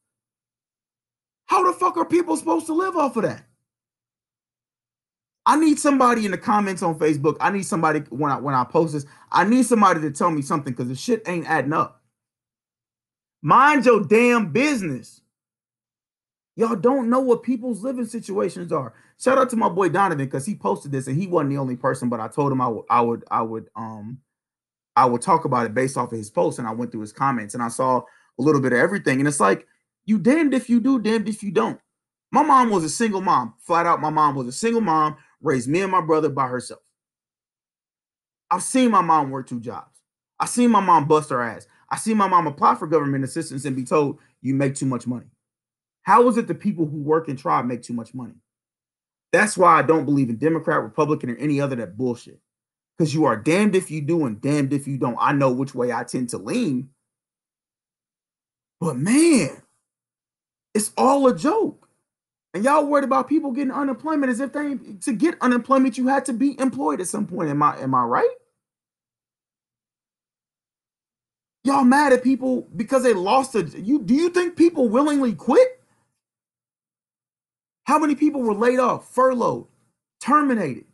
How 1.44 1.70
the 1.70 1.78
fuck 1.78 1.98
are 1.98 2.06
people 2.06 2.38
supposed 2.38 2.64
to 2.64 2.72
live 2.72 2.96
off 2.96 3.18
of 3.18 3.24
that? 3.24 3.44
I 5.44 5.60
need 5.60 5.78
somebody 5.78 6.24
in 6.24 6.30
the 6.30 6.38
comments 6.38 6.82
on 6.82 6.98
Facebook. 6.98 7.36
I 7.42 7.50
need 7.50 7.64
somebody 7.64 8.00
when 8.08 8.32
I 8.32 8.38
when 8.38 8.54
I 8.54 8.64
post 8.64 8.94
this. 8.94 9.04
I 9.30 9.44
need 9.44 9.66
somebody 9.66 10.00
to 10.00 10.10
tell 10.10 10.30
me 10.30 10.40
something 10.40 10.72
because 10.72 10.88
the 10.88 10.94
shit 10.96 11.28
ain't 11.28 11.46
adding 11.46 11.74
up. 11.74 12.00
Mind 13.42 13.84
your 13.84 14.02
damn 14.02 14.50
business. 14.50 15.21
Y'all 16.56 16.76
don't 16.76 17.08
know 17.08 17.20
what 17.20 17.42
people's 17.42 17.82
living 17.82 18.04
situations 18.04 18.72
are. 18.72 18.92
Shout 19.18 19.38
out 19.38 19.48
to 19.50 19.56
my 19.56 19.68
boy 19.68 19.88
Donovan 19.88 20.26
because 20.26 20.44
he 20.44 20.54
posted 20.54 20.92
this 20.92 21.06
and 21.06 21.16
he 21.16 21.26
wasn't 21.26 21.50
the 21.50 21.56
only 21.56 21.76
person, 21.76 22.08
but 22.08 22.20
I 22.20 22.28
told 22.28 22.52
him 22.52 22.60
I 22.60 22.68
would 22.68 22.84
I 22.90 23.00
would 23.00 23.24
I 23.30 23.42
would 23.42 23.68
um 23.74 24.18
I 24.96 25.06
would 25.06 25.22
talk 25.22 25.46
about 25.46 25.64
it 25.66 25.74
based 25.74 25.96
off 25.96 26.12
of 26.12 26.18
his 26.18 26.30
post 26.30 26.58
and 26.58 26.68
I 26.68 26.72
went 26.72 26.92
through 26.92 27.00
his 27.00 27.12
comments 27.12 27.54
and 27.54 27.62
I 27.62 27.68
saw 27.68 27.98
a 27.98 28.42
little 28.42 28.60
bit 28.60 28.72
of 28.72 28.78
everything 28.78 29.18
and 29.18 29.28
it's 29.28 29.40
like 29.40 29.66
you 30.04 30.18
damned 30.18 30.52
if 30.52 30.68
you 30.68 30.80
do, 30.80 30.98
damned 30.98 31.28
if 31.28 31.42
you 31.42 31.50
don't. 31.50 31.80
My 32.30 32.42
mom 32.42 32.70
was 32.70 32.84
a 32.84 32.90
single 32.90 33.20
mom, 33.20 33.54
flat 33.60 33.86
out. 33.86 34.00
My 34.00 34.10
mom 34.10 34.34
was 34.34 34.46
a 34.48 34.52
single 34.52 34.80
mom, 34.80 35.16
raised 35.40 35.68
me 35.68 35.80
and 35.82 35.92
my 35.92 36.00
brother 36.00 36.28
by 36.28 36.48
herself. 36.48 36.80
I've 38.50 38.62
seen 38.62 38.90
my 38.90 39.00
mom 39.00 39.30
work 39.30 39.46
two 39.46 39.60
jobs. 39.60 39.98
I've 40.38 40.50
seen 40.50 40.70
my 40.70 40.80
mom 40.80 41.08
bust 41.08 41.30
her 41.30 41.42
ass. 41.42 41.66
I 41.88 41.96
see 41.96 42.12
my 42.14 42.28
mom 42.28 42.46
apply 42.46 42.74
for 42.74 42.86
government 42.86 43.24
assistance 43.24 43.64
and 43.64 43.76
be 43.76 43.84
told 43.84 44.18
you 44.42 44.54
make 44.54 44.74
too 44.74 44.86
much 44.86 45.06
money. 45.06 45.31
How 46.02 46.28
is 46.28 46.36
it 46.36 46.48
the 46.48 46.54
people 46.54 46.86
who 46.86 46.98
work 46.98 47.28
and 47.28 47.38
try 47.38 47.62
make 47.62 47.82
too 47.82 47.94
much 47.94 48.14
money? 48.14 48.34
That's 49.32 49.56
why 49.56 49.78
I 49.78 49.82
don't 49.82 50.04
believe 50.04 50.28
in 50.28 50.36
Democrat, 50.36 50.82
Republican, 50.82 51.30
or 51.30 51.36
any 51.36 51.60
other 51.60 51.76
that 51.76 51.96
bullshit. 51.96 52.40
Because 52.96 53.14
you 53.14 53.24
are 53.24 53.36
damned 53.36 53.74
if 53.74 53.90
you 53.90 54.02
do 54.02 54.26
and 54.26 54.40
damned 54.40 54.72
if 54.72 54.86
you 54.86 54.98
don't. 54.98 55.16
I 55.18 55.32
know 55.32 55.50
which 55.50 55.74
way 55.74 55.92
I 55.92 56.04
tend 56.04 56.28
to 56.30 56.38
lean. 56.38 56.90
But 58.80 58.96
man, 58.96 59.62
it's 60.74 60.92
all 60.96 61.26
a 61.28 61.36
joke. 61.36 61.88
And 62.54 62.64
y'all 62.64 62.84
worried 62.86 63.04
about 63.04 63.28
people 63.28 63.52
getting 63.52 63.72
unemployment 63.72 64.30
as 64.30 64.40
if 64.40 64.52
they 64.52 64.76
to 65.00 65.12
get 65.12 65.36
unemployment, 65.40 65.96
you 65.96 66.08
had 66.08 66.26
to 66.26 66.34
be 66.34 66.58
employed 66.60 67.00
at 67.00 67.08
some 67.08 67.26
point. 67.26 67.48
Am 67.48 67.62
I 67.62 67.78
am 67.78 67.94
I 67.94 68.02
right? 68.02 68.28
Y'all 71.64 71.84
mad 71.84 72.12
at 72.12 72.22
people 72.22 72.68
because 72.76 73.04
they 73.04 73.14
lost 73.14 73.54
a 73.54 73.62
you 73.62 74.00
do 74.00 74.14
you 74.14 74.28
think 74.28 74.56
people 74.56 74.88
willingly 74.88 75.32
quit? 75.32 75.81
How 77.92 77.98
many 77.98 78.14
people 78.14 78.40
were 78.40 78.54
laid 78.54 78.78
off, 78.78 79.12
furloughed, 79.12 79.66
terminated 80.18 80.86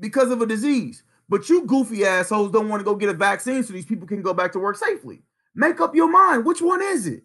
because 0.00 0.30
of 0.30 0.40
a 0.40 0.46
disease? 0.46 1.02
But 1.28 1.50
you 1.50 1.66
goofy 1.66 2.06
assholes 2.06 2.52
don't 2.52 2.70
want 2.70 2.80
to 2.80 2.84
go 2.84 2.94
get 2.94 3.10
a 3.10 3.12
vaccine 3.12 3.62
so 3.62 3.74
these 3.74 3.84
people 3.84 4.08
can 4.08 4.22
go 4.22 4.32
back 4.32 4.52
to 4.52 4.58
work 4.58 4.78
safely. 4.78 5.20
Make 5.54 5.78
up 5.82 5.94
your 5.94 6.10
mind. 6.10 6.46
Which 6.46 6.62
one 6.62 6.80
is 6.80 7.06
it? 7.06 7.22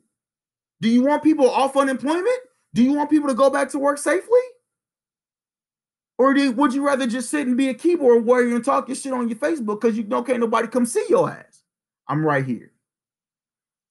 Do 0.82 0.90
you 0.90 1.04
want 1.04 1.24
people 1.24 1.50
off 1.50 1.78
unemployment? 1.78 2.38
Do 2.74 2.84
you 2.84 2.92
want 2.92 3.10
people 3.10 3.30
to 3.30 3.34
go 3.34 3.50
back 3.50 3.70
to 3.70 3.80
work 3.80 3.98
safely? 3.98 4.42
Or 6.18 6.34
do, 6.34 6.52
would 6.52 6.74
you 6.74 6.86
rather 6.86 7.08
just 7.08 7.30
sit 7.30 7.48
and 7.48 7.56
be 7.56 7.70
a 7.70 7.74
keyboard 7.74 8.26
warrior 8.26 8.58
and 8.58 8.66
talk 8.66 8.90
your 8.90 8.96
shit 8.98 9.14
on 9.14 9.30
your 9.30 9.38
Facebook 9.38 9.80
because 9.80 9.96
you 9.96 10.04
don't 10.04 10.28
can't 10.28 10.42
nobody 10.42 10.68
come 10.68 10.86
see 10.86 11.06
your 11.08 11.32
ass? 11.32 11.64
I'm 12.10 12.26
right 12.26 12.46
here. 12.46 12.74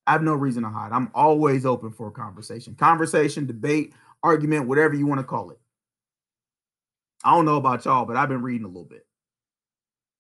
I 0.07 0.13
have 0.13 0.23
no 0.23 0.35
reason 0.35 0.65
to 0.65 0.69
hide. 0.69 0.93
I'm 0.93 1.11
always 1.15 1.65
open 1.65 1.91
for 1.91 2.09
a 2.09 2.13
conversation. 2.13 2.75
Conversation, 2.75 3.47
debate, 3.47 3.95
argument, 4.23 4.69
whatever 4.69 4.95
you 4.95 5.07
want 5.07 5.21
to 5.21 5.25
call 5.25 5.51
it. 5.51 5.59
I 7.25 7.35
don't 7.35 7.45
know 7.45 7.57
about 7.57 7.85
y'all, 7.85 8.05
but 8.05 8.17
I've 8.17 8.29
been 8.29 8.43
reading 8.43 8.65
a 8.65 8.69
little 8.69 8.85
bit. 8.85 9.07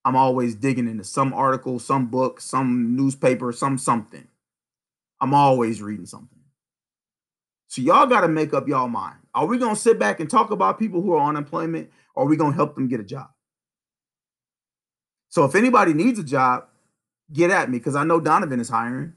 I'm 0.05 0.17
always 0.17 0.55
digging 0.55 0.89
into 0.89 1.05
some 1.05 1.33
article, 1.33 1.79
some 1.79 2.07
book, 2.07 2.41
some 2.41 2.97
newspaper, 2.97 3.53
some 3.53 3.79
something. 3.79 4.27
I'm 5.21 5.35
always 5.35 5.81
reading 5.81 6.07
something. 6.07 6.41
So 7.69 7.81
y'all 7.81 8.07
got 8.07 8.23
to 8.23 8.29
make 8.29 8.53
up 8.53 8.69
y'all 8.69 8.89
mind. 8.89 9.19
Are 9.35 9.47
we 9.47 9.59
going 9.59 9.75
to 9.75 9.81
sit 9.81 9.99
back 9.99 10.21
and 10.21 10.29
talk 10.29 10.51
about 10.51 10.79
people 10.79 11.01
who 11.01 11.15
are 11.15 11.29
unemployment 11.29 11.91
or 12.15 12.25
are 12.25 12.29
we 12.29 12.37
going 12.37 12.53
to 12.53 12.57
help 12.57 12.75
them 12.75 12.89
get 12.89 13.01
a 13.01 13.05
job? 13.05 13.29
So 15.29 15.45
if 15.45 15.55
anybody 15.55 15.95
needs 15.95 16.19
a 16.19 16.25
job, 16.25 16.67
get 17.33 17.51
at 17.51 17.71
me 17.71 17.79
because 17.79 17.97
I 17.97 18.05
know 18.05 18.21
Donovan 18.21 18.61
is 18.61 18.69
hiring. 18.69 19.15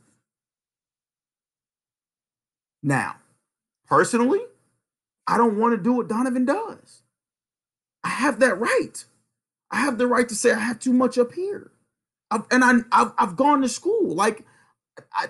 Now, 2.82 3.16
personally, 3.88 4.40
I 5.28 5.38
don't 5.38 5.58
want 5.58 5.76
to 5.76 5.84
do 5.84 5.94
what 5.94 6.08
Donovan 6.08 6.46
does. 6.46 7.02
I 8.04 8.10
have 8.10 8.40
that 8.40 8.60
right. 8.60 9.04
I 9.72 9.78
have 9.78 9.98
the 9.98 10.08
right 10.08 10.30
to 10.30 10.36
say 10.36 10.52
I 10.52 10.60
have 10.60 10.80
too 10.80 10.94
much 10.94 11.18
up 11.18 11.34
here. 11.34 11.72
I've, 12.32 12.44
and 12.52 12.64
I, 12.64 12.74
I've, 12.92 13.14
I've 13.18 13.36
gone 13.36 13.62
to 13.62 13.70
school. 13.70 14.14
Like, 14.14 14.46
I, 15.14 15.28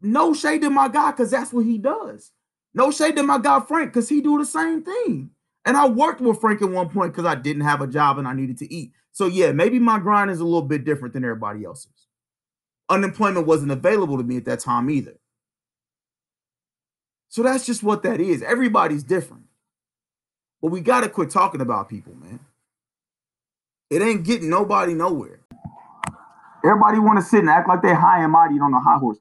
no 0.00 0.34
shade 0.34 0.62
to 0.62 0.70
my 0.70 0.88
guy 0.88 1.10
because 1.10 1.30
that's 1.30 1.52
what 1.52 1.64
he 1.64 1.78
does. 1.78 2.32
No 2.74 2.90
shade 2.90 3.16
to 3.16 3.22
my 3.22 3.38
guy 3.38 3.60
Frank 3.60 3.92
because 3.92 4.08
he 4.08 4.20
do 4.20 4.38
the 4.38 4.46
same 4.46 4.82
thing. 4.82 5.30
And 5.64 5.76
I 5.76 5.88
worked 5.88 6.20
with 6.20 6.40
Frank 6.40 6.62
at 6.62 6.70
one 6.70 6.88
point 6.88 7.12
because 7.12 7.26
I 7.26 7.34
didn't 7.34 7.62
have 7.62 7.80
a 7.80 7.86
job 7.86 8.18
and 8.18 8.26
I 8.26 8.32
needed 8.34 8.58
to 8.58 8.72
eat. 8.72 8.92
So 9.12 9.26
yeah, 9.26 9.52
maybe 9.52 9.78
my 9.78 9.98
grind 9.98 10.30
is 10.30 10.40
a 10.40 10.44
little 10.44 10.62
bit 10.62 10.84
different 10.84 11.14
than 11.14 11.24
everybody 11.24 11.64
else's. 11.64 12.08
Unemployment 12.88 13.46
wasn't 13.46 13.72
available 13.72 14.16
to 14.16 14.24
me 14.24 14.36
at 14.36 14.44
that 14.46 14.60
time 14.60 14.90
either. 14.90 15.18
So 17.32 17.42
that's 17.42 17.64
just 17.64 17.82
what 17.82 18.02
that 18.02 18.20
is. 18.20 18.42
Everybody's 18.42 19.02
different. 19.02 19.44
But 20.60 20.70
we 20.70 20.82
got 20.82 21.00
to 21.00 21.08
quit 21.08 21.30
talking 21.30 21.62
about 21.62 21.88
people, 21.88 22.14
man. 22.14 22.40
It 23.88 24.02
ain't 24.02 24.26
getting 24.26 24.50
nobody 24.50 24.92
nowhere. 24.92 25.40
Everybody 26.62 26.98
want 26.98 27.20
to 27.20 27.24
sit 27.24 27.40
and 27.40 27.48
act 27.48 27.68
like 27.68 27.80
they're 27.80 27.94
high 27.94 28.22
and 28.22 28.32
mighty 28.32 28.60
on 28.60 28.74
a 28.74 28.80
high 28.80 28.98
horse. 28.98 29.16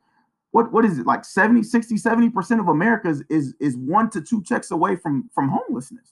What 0.52 0.74
what 0.74 0.84
is 0.84 1.00
it 1.00 1.06
like 1.06 1.24
70, 1.24 1.64
60, 1.64 1.96
70% 1.96 2.60
of 2.60 2.68
America 2.68 3.08
is, 3.08 3.24
is, 3.30 3.56
is 3.62 3.78
one 3.78 4.10
to 4.10 4.20
two 4.20 4.44
checks 4.44 4.72
away 4.72 4.98
from, 4.98 5.30
from 5.34 5.48
homelessness. 5.48 6.12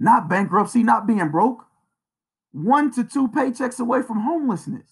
Not 0.00 0.30
bankruptcy, 0.30 0.82
not 0.82 1.06
being 1.06 1.28
broke. 1.28 1.66
One 2.52 2.90
to 2.92 3.04
two 3.04 3.28
paychecks 3.28 3.80
away 3.80 4.00
from 4.00 4.20
homelessness, 4.20 4.88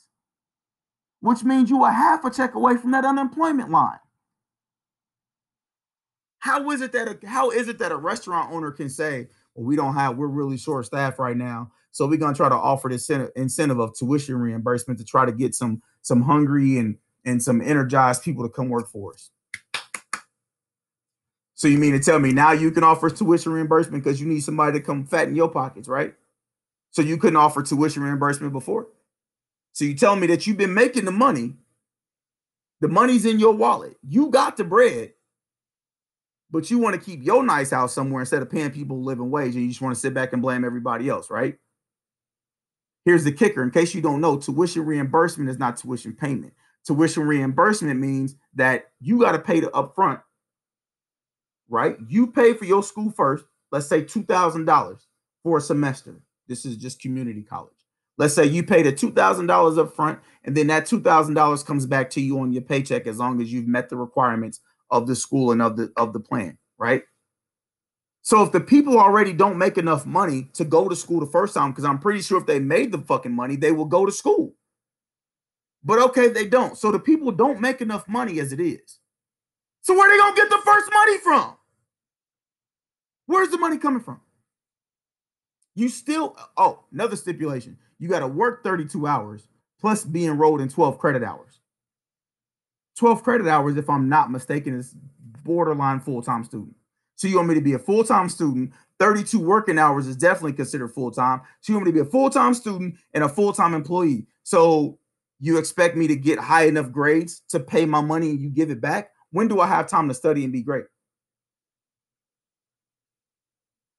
which 1.20 1.44
means 1.44 1.70
you 1.70 1.82
are 1.82 1.92
half 1.92 2.26
a 2.26 2.30
check 2.30 2.54
away 2.54 2.76
from 2.76 2.90
that 2.90 3.06
unemployment 3.06 3.70
line. 3.70 4.00
How 6.44 6.70
is 6.72 6.82
it 6.82 6.92
that 6.92 7.08
a, 7.08 7.26
how 7.26 7.48
is 7.48 7.68
it 7.68 7.78
that 7.78 7.90
a 7.90 7.96
restaurant 7.96 8.52
owner 8.52 8.70
can 8.70 8.90
say, 8.90 9.28
well, 9.54 9.64
we 9.64 9.76
don't 9.76 9.94
have, 9.94 10.18
we're 10.18 10.26
really 10.26 10.58
short 10.58 10.84
staffed 10.84 11.18
right 11.18 11.38
now. 11.38 11.72
So 11.90 12.06
we're 12.06 12.18
gonna 12.18 12.36
try 12.36 12.50
to 12.50 12.54
offer 12.54 12.90
this 12.90 13.08
incentive 13.08 13.78
of 13.78 13.96
tuition 13.96 14.36
reimbursement 14.36 14.98
to 14.98 15.06
try 15.06 15.24
to 15.24 15.32
get 15.32 15.54
some 15.54 15.80
some 16.02 16.20
hungry 16.20 16.76
and 16.76 16.98
and 17.24 17.42
some 17.42 17.62
energized 17.62 18.22
people 18.22 18.44
to 18.44 18.50
come 18.50 18.68
work 18.68 18.90
for 18.90 19.14
us. 19.14 19.30
So 21.54 21.66
you 21.66 21.78
mean 21.78 21.92
to 21.92 21.98
tell 21.98 22.18
me 22.18 22.34
now 22.34 22.52
you 22.52 22.70
can 22.70 22.84
offer 22.84 23.08
tuition 23.08 23.50
reimbursement 23.50 24.04
because 24.04 24.20
you 24.20 24.26
need 24.26 24.40
somebody 24.40 24.78
to 24.78 24.84
come 24.84 25.06
fatten 25.06 25.34
your 25.34 25.48
pockets, 25.48 25.88
right? 25.88 26.12
So 26.90 27.00
you 27.00 27.16
couldn't 27.16 27.36
offer 27.36 27.62
tuition 27.62 28.02
reimbursement 28.02 28.52
before. 28.52 28.88
So 29.72 29.86
you 29.86 29.94
tell 29.94 30.14
me 30.14 30.26
that 30.26 30.46
you've 30.46 30.58
been 30.58 30.74
making 30.74 31.06
the 31.06 31.10
money, 31.10 31.54
the 32.82 32.88
money's 32.88 33.24
in 33.24 33.38
your 33.38 33.54
wallet, 33.54 33.96
you 34.06 34.28
got 34.28 34.58
the 34.58 34.64
bread, 34.64 35.13
but 36.54 36.70
you 36.70 36.78
want 36.78 36.94
to 36.94 37.00
keep 37.04 37.24
your 37.24 37.42
nice 37.42 37.72
house 37.72 37.92
somewhere 37.92 38.20
instead 38.20 38.40
of 38.40 38.48
paying 38.48 38.70
people 38.70 39.02
living 39.02 39.28
wage, 39.28 39.56
and 39.56 39.64
you 39.64 39.70
just 39.70 39.82
want 39.82 39.92
to 39.92 40.00
sit 40.00 40.14
back 40.14 40.32
and 40.32 40.40
blame 40.40 40.64
everybody 40.64 41.08
else, 41.08 41.28
right? 41.28 41.56
Here's 43.04 43.24
the 43.24 43.32
kicker 43.32 43.64
in 43.64 43.72
case 43.72 43.92
you 43.92 44.00
don't 44.00 44.20
know 44.20 44.36
tuition 44.36 44.86
reimbursement 44.86 45.50
is 45.50 45.58
not 45.58 45.76
tuition 45.76 46.12
payment. 46.12 46.52
Tuition 46.86 47.24
reimbursement 47.26 47.98
means 47.98 48.36
that 48.54 48.84
you 49.00 49.18
got 49.18 49.32
to 49.32 49.40
pay 49.40 49.58
the 49.58 49.66
upfront, 49.66 50.22
right? 51.68 51.96
You 52.06 52.28
pay 52.28 52.54
for 52.54 52.66
your 52.66 52.84
school 52.84 53.10
first, 53.10 53.44
let's 53.72 53.88
say 53.88 54.04
$2,000 54.04 55.00
for 55.42 55.58
a 55.58 55.60
semester. 55.60 56.22
This 56.46 56.64
is 56.64 56.76
just 56.76 57.00
community 57.00 57.42
college. 57.42 57.72
Let's 58.16 58.32
say 58.34 58.44
you 58.44 58.62
pay 58.62 58.82
the 58.82 58.92
$2,000 58.92 59.12
upfront, 59.12 60.20
and 60.44 60.56
then 60.56 60.68
that 60.68 60.84
$2,000 60.84 61.66
comes 61.66 61.84
back 61.84 62.10
to 62.10 62.20
you 62.20 62.38
on 62.38 62.52
your 62.52 62.62
paycheck 62.62 63.08
as 63.08 63.18
long 63.18 63.40
as 63.40 63.52
you've 63.52 63.66
met 63.66 63.88
the 63.88 63.96
requirements 63.96 64.60
of 64.90 65.06
the 65.06 65.16
school 65.16 65.52
and 65.52 65.62
of 65.62 65.76
the 65.76 65.92
of 65.96 66.12
the 66.12 66.20
plan, 66.20 66.58
right? 66.78 67.02
So 68.22 68.42
if 68.42 68.52
the 68.52 68.60
people 68.60 68.98
already 68.98 69.32
don't 69.32 69.58
make 69.58 69.76
enough 69.76 70.06
money 70.06 70.48
to 70.54 70.64
go 70.64 70.88
to 70.88 70.96
school 70.96 71.20
the 71.20 71.26
first 71.26 71.54
time, 71.54 71.70
because 71.70 71.84
I'm 71.84 71.98
pretty 71.98 72.22
sure 72.22 72.40
if 72.40 72.46
they 72.46 72.58
made 72.58 72.90
the 72.90 72.98
fucking 72.98 73.32
money, 73.32 73.56
they 73.56 73.72
will 73.72 73.84
go 73.84 74.06
to 74.06 74.12
school. 74.12 74.54
But 75.84 75.98
okay, 75.98 76.28
they 76.28 76.46
don't. 76.46 76.78
So 76.78 76.90
the 76.90 76.98
people 76.98 77.30
don't 77.32 77.60
make 77.60 77.82
enough 77.82 78.08
money 78.08 78.40
as 78.40 78.52
it 78.52 78.60
is. 78.60 78.98
So 79.82 79.94
where 79.94 80.10
they 80.10 80.16
gonna 80.16 80.36
get 80.36 80.48
the 80.48 80.62
first 80.64 80.90
money 80.92 81.18
from? 81.18 81.56
Where's 83.26 83.50
the 83.50 83.58
money 83.58 83.78
coming 83.78 84.00
from? 84.00 84.20
You 85.74 85.88
still, 85.88 86.36
oh, 86.56 86.84
another 86.92 87.16
stipulation. 87.16 87.76
You 87.98 88.08
got 88.08 88.20
to 88.20 88.28
work 88.28 88.62
32 88.62 89.06
hours 89.06 89.48
plus 89.80 90.04
be 90.04 90.24
enrolled 90.26 90.60
in 90.60 90.68
12 90.68 90.98
credit 90.98 91.22
hours. 91.22 91.53
12 92.96 93.22
credit 93.22 93.46
hours, 93.46 93.76
if 93.76 93.90
I'm 93.90 94.08
not 94.08 94.30
mistaken, 94.30 94.78
is 94.78 94.94
borderline 95.44 96.00
full-time 96.00 96.44
student. 96.44 96.74
So 97.16 97.28
you 97.28 97.36
want 97.36 97.48
me 97.48 97.54
to 97.54 97.60
be 97.60 97.74
a 97.74 97.78
full-time 97.78 98.28
student. 98.28 98.72
32 98.98 99.38
working 99.40 99.78
hours 99.78 100.06
is 100.06 100.16
definitely 100.16 100.52
considered 100.52 100.88
full-time. 100.88 101.40
So 101.60 101.72
you 101.72 101.76
want 101.76 101.86
me 101.86 101.92
to 101.92 102.02
be 102.02 102.08
a 102.08 102.10
full-time 102.10 102.54
student 102.54 102.96
and 103.12 103.24
a 103.24 103.28
full-time 103.28 103.74
employee. 103.74 104.26
So 104.42 104.98
you 105.40 105.58
expect 105.58 105.96
me 105.96 106.06
to 106.06 106.16
get 106.16 106.38
high 106.38 106.64
enough 106.64 106.90
grades 106.90 107.42
to 107.50 107.60
pay 107.60 107.84
my 107.86 108.00
money 108.00 108.30
and 108.30 108.40
you 108.40 108.48
give 108.48 108.70
it 108.70 108.80
back? 108.80 109.10
When 109.30 109.48
do 109.48 109.60
I 109.60 109.66
have 109.66 109.88
time 109.88 110.08
to 110.08 110.14
study 110.14 110.44
and 110.44 110.52
be 110.52 110.62
great? 110.62 110.84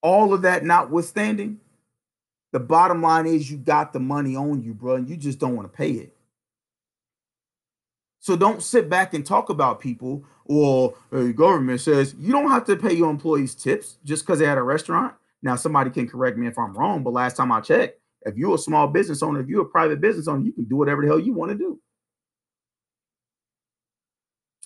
All 0.02 0.32
of 0.32 0.42
that 0.42 0.64
notwithstanding, 0.64 1.60
the 2.52 2.60
bottom 2.60 3.02
line 3.02 3.26
is 3.26 3.50
you 3.50 3.58
got 3.58 3.92
the 3.92 4.00
money 4.00 4.34
on 4.34 4.62
you, 4.62 4.72
bro, 4.72 4.96
and 4.96 5.08
you 5.08 5.16
just 5.16 5.38
don't 5.38 5.56
want 5.56 5.70
to 5.70 5.76
pay 5.76 5.90
it. 5.90 6.15
So 8.26 8.34
don't 8.34 8.60
sit 8.60 8.90
back 8.90 9.14
and 9.14 9.24
talk 9.24 9.50
about 9.50 9.78
people 9.78 10.24
or 10.46 10.96
uh, 11.12 11.22
the 11.22 11.32
government 11.32 11.80
says 11.80 12.12
you 12.18 12.32
don't 12.32 12.50
have 12.50 12.64
to 12.64 12.74
pay 12.74 12.92
your 12.92 13.08
employees 13.08 13.54
tips 13.54 13.98
just 14.04 14.26
because 14.26 14.40
they're 14.40 14.50
at 14.50 14.58
a 14.58 14.64
restaurant. 14.64 15.14
Now, 15.42 15.54
somebody 15.54 15.90
can 15.90 16.08
correct 16.08 16.36
me 16.36 16.48
if 16.48 16.58
I'm 16.58 16.74
wrong, 16.74 17.04
but 17.04 17.12
last 17.12 17.36
time 17.36 17.52
I 17.52 17.60
checked, 17.60 18.00
if 18.22 18.36
you're 18.36 18.56
a 18.56 18.58
small 18.58 18.88
business 18.88 19.22
owner, 19.22 19.38
if 19.38 19.46
you're 19.46 19.62
a 19.62 19.68
private 19.68 20.00
business 20.00 20.26
owner, 20.26 20.44
you 20.44 20.50
can 20.50 20.64
do 20.64 20.74
whatever 20.74 21.02
the 21.02 21.06
hell 21.06 21.20
you 21.20 21.34
want 21.34 21.52
to 21.52 21.56
do. 21.56 21.78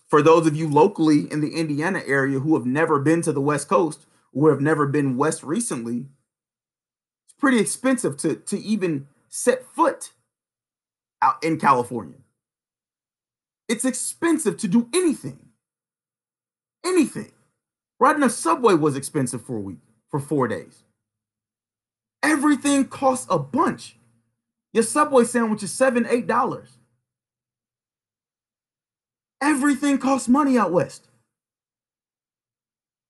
For 0.09 0.23
those 0.23 0.47
of 0.47 0.57
you 0.57 0.67
locally 0.67 1.31
in 1.31 1.43
the 1.43 1.55
Indiana 1.55 2.01
area 2.07 2.41
who 2.41 2.55
have 2.55 2.65
never 2.65 2.99
been 2.99 3.21
to 3.21 3.33
the 3.33 3.43
West 3.43 3.69
Coast, 3.69 4.07
who 4.33 4.49
have 4.49 4.63
never 4.63 4.87
been 4.87 5.19
west 5.19 5.43
recently, 5.43 6.07
it's 7.27 7.35
pretty 7.39 7.59
expensive 7.59 8.17
to, 8.21 8.37
to 8.37 8.59
even 8.59 9.07
set 9.29 9.67
foot 9.67 10.13
out 11.21 11.45
in 11.45 11.61
California. 11.61 12.17
It's 13.71 13.87
expensive 13.87 14.59
to 14.59 14.69
do 14.69 14.91
anything. 14.95 15.41
Anything. 16.85 17.33
Riding 18.01 18.25
a 18.25 18.31
subway 18.31 18.75
was 18.75 18.97
expensive 18.97 19.43
for 19.43 19.57
a 19.57 19.61
week, 19.61 19.81
for 20.11 20.21
four 20.21 20.49
days. 20.49 20.85
Everything 22.23 22.87
costs 22.87 23.27
a 23.31 23.39
bunch. 23.39 23.97
Your 24.73 24.85
Subway 24.85 25.25
sandwich 25.25 25.63
is 25.65 25.73
seven, 25.73 26.07
eight 26.11 26.27
dollars. 26.29 26.71
Everything 29.43 29.99
costs 29.99 30.29
money 30.29 30.59
out 30.59 30.73
west. 30.73 31.09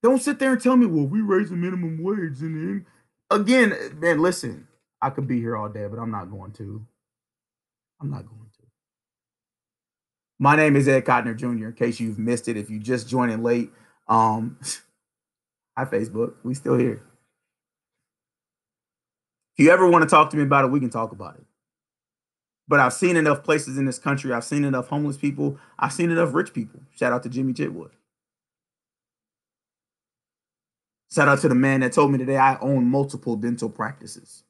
Don't 0.03 0.23
sit 0.23 0.39
there 0.39 0.53
and 0.53 0.63
tell 0.63 0.77
me, 0.77 0.87
well, 0.87 1.07
we 1.07 1.21
raise 1.21 1.51
the 1.51 1.57
minimum 1.57 2.03
wage. 2.03 2.41
And 2.41 2.57
then 2.57 2.87
again, 3.31 3.75
man, 4.01 4.21
listen, 4.21 4.69
I 5.03 5.11
could 5.11 5.29
be 5.29 5.41
here 5.41 5.57
all 5.57 5.69
day, 5.69 5.87
but 5.89 5.99
I'm 5.99 6.11
not 6.11 6.31
going 6.31 6.53
to. 6.53 6.87
I'm 8.01 8.11
not 8.11 8.27
going 8.27 8.50
to. 8.50 8.50
My 10.43 10.57
name 10.57 10.75
is 10.75 10.89
Ed 10.89 11.05
Cotner 11.05 11.37
Jr. 11.37 11.67
In 11.67 11.75
case 11.75 12.01
you've 12.01 12.19
missed 12.19 12.49
it, 12.49 12.57
if 12.57 12.71
you 12.71 12.79
just 12.79 13.07
joined 13.07 13.31
in 13.31 13.43
late, 13.43 13.71
um, 14.09 14.59
hi 15.77 15.85
Facebook, 15.85 16.33
we 16.43 16.55
still 16.55 16.79
here. 16.79 17.03
If 19.55 19.67
you 19.67 19.71
ever 19.71 19.87
want 19.87 20.03
to 20.03 20.09
talk 20.09 20.31
to 20.31 20.39
me 20.39 20.43
about 20.43 20.65
it, 20.65 20.71
we 20.71 20.81
can 20.81 20.89
talk 20.89 21.13
about 21.13 21.35
it. 21.35 21.45
But 22.67 22.81
I've 22.81 22.95
seen 22.95 23.17
enough 23.17 23.45
places 23.45 23.77
in 23.77 23.85
this 23.85 23.99
country. 23.99 24.33
I've 24.33 24.45
seen 24.45 24.65
enough 24.65 24.89
homeless 24.89 25.19
people. 25.19 25.59
I've 25.79 25.93
seen 25.93 26.11
enough 26.11 26.33
rich 26.33 26.55
people. 26.55 26.81
Shout 26.97 27.13
out 27.13 27.23
to 27.25 27.29
Jimmy 27.29 27.53
Chitwood. 27.53 27.91
Shout 31.13 31.29
out 31.29 31.41
to 31.41 31.51
the 31.51 31.55
man 31.55 31.81
that 31.81 31.93
told 31.93 32.13
me 32.13 32.19
today 32.19 32.39
I 32.39 32.59
own 32.61 32.87
multiple 32.87 33.37
dental 33.37 33.69
practices. 33.69 34.45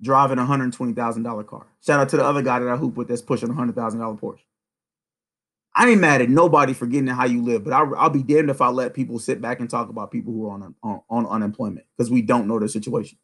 Driving 0.00 0.38
a 0.38 0.46
$120,000 0.46 1.46
car. 1.46 1.66
Shout 1.84 2.00
out 2.00 2.08
to 2.08 2.16
the 2.16 2.24
other 2.24 2.40
guy 2.40 2.58
that 2.58 2.68
I 2.68 2.76
hoop 2.76 2.96
with 2.96 3.08
that's 3.08 3.20
pushing 3.20 3.50
a 3.50 3.52
$100,000 3.52 4.18
Porsche. 4.18 4.38
I 5.74 5.88
ain't 5.88 6.00
mad 6.00 6.20
at 6.20 6.28
nobody 6.28 6.74
for 6.74 6.86
getting 6.86 7.06
how 7.06 7.24
you 7.24 7.42
live, 7.42 7.64
but 7.64 7.72
I'll, 7.72 7.94
I'll, 7.96 8.10
be 8.10 8.22
damned 8.22 8.50
if 8.50 8.60
I 8.60 8.68
let 8.68 8.92
people 8.92 9.18
sit 9.18 9.40
back 9.40 9.58
and 9.58 9.70
talk 9.70 9.88
about 9.88 10.10
people 10.10 10.32
who 10.32 10.46
are 10.46 10.52
on 10.52 10.74
on, 10.82 11.02
on 11.08 11.26
unemployment 11.26 11.86
because 11.96 12.10
we 12.10 12.20
don't 12.20 12.46
know 12.46 12.58
their 12.58 12.68
situation. 12.68 13.18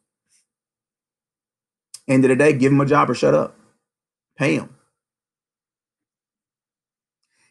End 2.07 2.25
of 2.25 2.29
the 2.29 2.35
day, 2.35 2.53
give 2.53 2.71
them 2.71 2.81
a 2.81 2.85
job 2.87 3.09
or 3.09 3.13
shut 3.13 3.35
up. 3.35 3.55
Pay 4.35 4.57
them. 4.57 4.75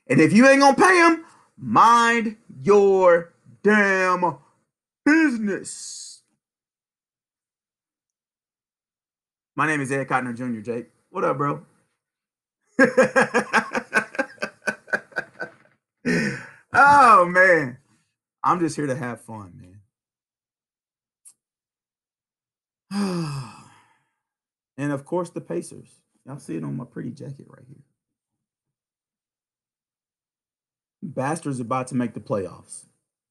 And 0.09 0.21
if 0.21 0.33
you 0.33 0.49
ain't 0.49 0.61
gonna 0.61 0.75
pay 0.75 1.01
them, 1.01 1.25
mind 1.57 2.37
your 2.63 3.35
damn 3.63 4.39
business. 5.05 6.23
My 9.55 9.67
name 9.67 9.81
is 9.81 9.93
Ed 9.93 10.09
Cotner 10.09 10.37
Jr. 10.37 10.61
Jake. 10.61 10.87
What 11.11 11.25
up, 11.25 11.37
bro? 11.37 11.65
oh 16.07 17.27
man, 17.27 17.79
I'm 18.43 18.61
just 18.61 18.77
here 18.77 18.87
to 18.87 18.97
have 18.97 19.21
fun, 19.23 19.53
man. 19.57 19.81
and 24.79 24.93
of 24.93 25.05
course, 25.05 25.31
the 25.31 25.41
Pacers. 25.41 25.89
Y'all 26.27 26.39
see 26.39 26.57
it 26.57 26.65
on 26.65 26.77
my 26.77 26.85
pretty 26.85 27.11
jacket 27.11 27.47
right 27.49 27.65
here. 27.67 27.83
Bastards 31.03 31.61
about 31.61 31.87
to 31.89 31.95
make 31.95 32.13
the 32.13 32.21
playoffs. 32.21 32.85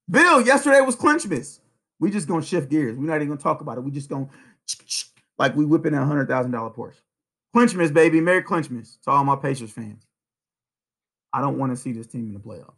Bill, 0.10 0.42
yesterday 0.42 0.82
was 0.82 0.96
Clinchmas. 0.96 1.60
We 2.00 2.12
just 2.12 2.28
gonna 2.28 2.44
shift 2.44 2.70
gears. 2.70 2.98
We're 2.98 3.06
not 3.06 3.18
even 3.18 3.28
gonna 3.30 3.42
talk 3.42 3.62
about 3.62 3.78
it. 3.78 3.84
We 3.84 3.92
just 3.92 4.10
gonna 4.10 4.30
like 5.38 5.56
we 5.56 5.66
whipping 5.66 5.94
a 5.94 6.06
hundred 6.06 6.28
thousand 6.28 6.52
dollar 6.52 6.72
Porsche. 6.72 7.02
Clinchmas, 7.56 7.94
baby. 7.94 8.22
Merry 8.22 8.44
Clinchmas 8.44 9.00
to 9.02 9.12
all 9.12 9.24
my 9.24 9.36
Pacers 9.36 9.72
fans. 9.72 10.07
I 11.34 11.42
don't 11.42 11.58
want 11.58 11.72
to 11.72 11.78
see 11.78 11.92
this 11.92 12.08
team 12.08 12.28
in 12.28 12.34
the 12.34 12.40
playoffs. 12.40 12.74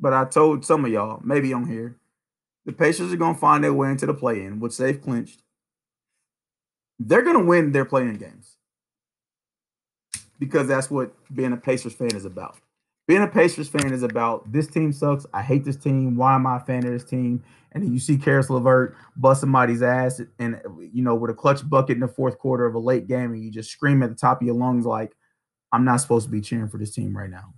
But 0.00 0.12
I 0.12 0.24
told 0.24 0.64
some 0.64 0.84
of 0.84 0.90
y'all, 0.90 1.20
maybe 1.24 1.52
on 1.52 1.66
here, 1.68 1.96
the 2.66 2.72
Pacers 2.72 3.12
are 3.12 3.16
going 3.16 3.34
to 3.34 3.40
find 3.40 3.64
their 3.64 3.74
way 3.74 3.90
into 3.90 4.06
the 4.06 4.14
play 4.14 4.42
in, 4.44 4.60
which 4.60 4.76
they've 4.76 5.00
clinched. 5.00 5.42
they're 6.98 7.22
gonna 7.22 7.44
win 7.44 7.72
their 7.72 7.84
play 7.84 8.02
in 8.02 8.14
games 8.16 8.56
because 10.38 10.68
that's 10.68 10.90
what 10.90 11.12
being 11.34 11.52
a 11.52 11.56
Pacers 11.56 11.94
fan 11.94 12.14
is 12.14 12.24
about. 12.24 12.56
Being 13.06 13.22
a 13.22 13.28
Pacers 13.28 13.68
fan 13.68 13.92
is 13.92 14.02
about 14.02 14.50
this 14.52 14.66
team 14.66 14.92
sucks. 14.92 15.26
I 15.32 15.42
hate 15.42 15.64
this 15.64 15.76
team. 15.76 16.16
Why 16.16 16.34
am 16.34 16.46
I 16.46 16.58
a 16.58 16.60
fan 16.60 16.84
of 16.84 16.92
this 16.92 17.04
team? 17.04 17.42
And 17.72 17.82
then 17.82 17.92
you 17.92 17.98
see 17.98 18.18
Caris 18.18 18.50
LeVert 18.50 18.96
bust 19.16 19.40
somebody's 19.40 19.82
ass 19.82 20.20
and 20.38 20.60
you 20.92 21.02
know 21.02 21.14
with 21.14 21.30
a 21.30 21.34
clutch 21.34 21.68
bucket 21.68 21.94
in 21.96 22.00
the 22.00 22.08
fourth 22.08 22.38
quarter 22.38 22.66
of 22.66 22.74
a 22.74 22.78
late 22.78 23.08
game, 23.08 23.32
and 23.32 23.42
you 23.42 23.50
just 23.50 23.70
scream 23.70 24.02
at 24.02 24.10
the 24.10 24.16
top 24.16 24.40
of 24.40 24.46
your 24.46 24.56
lungs 24.56 24.84
like, 24.84 25.14
"I'm 25.72 25.84
not 25.84 26.00
supposed 26.00 26.26
to 26.26 26.32
be 26.32 26.40
cheering 26.40 26.68
for 26.68 26.78
this 26.78 26.94
team 26.94 27.16
right 27.16 27.30
now." 27.30 27.54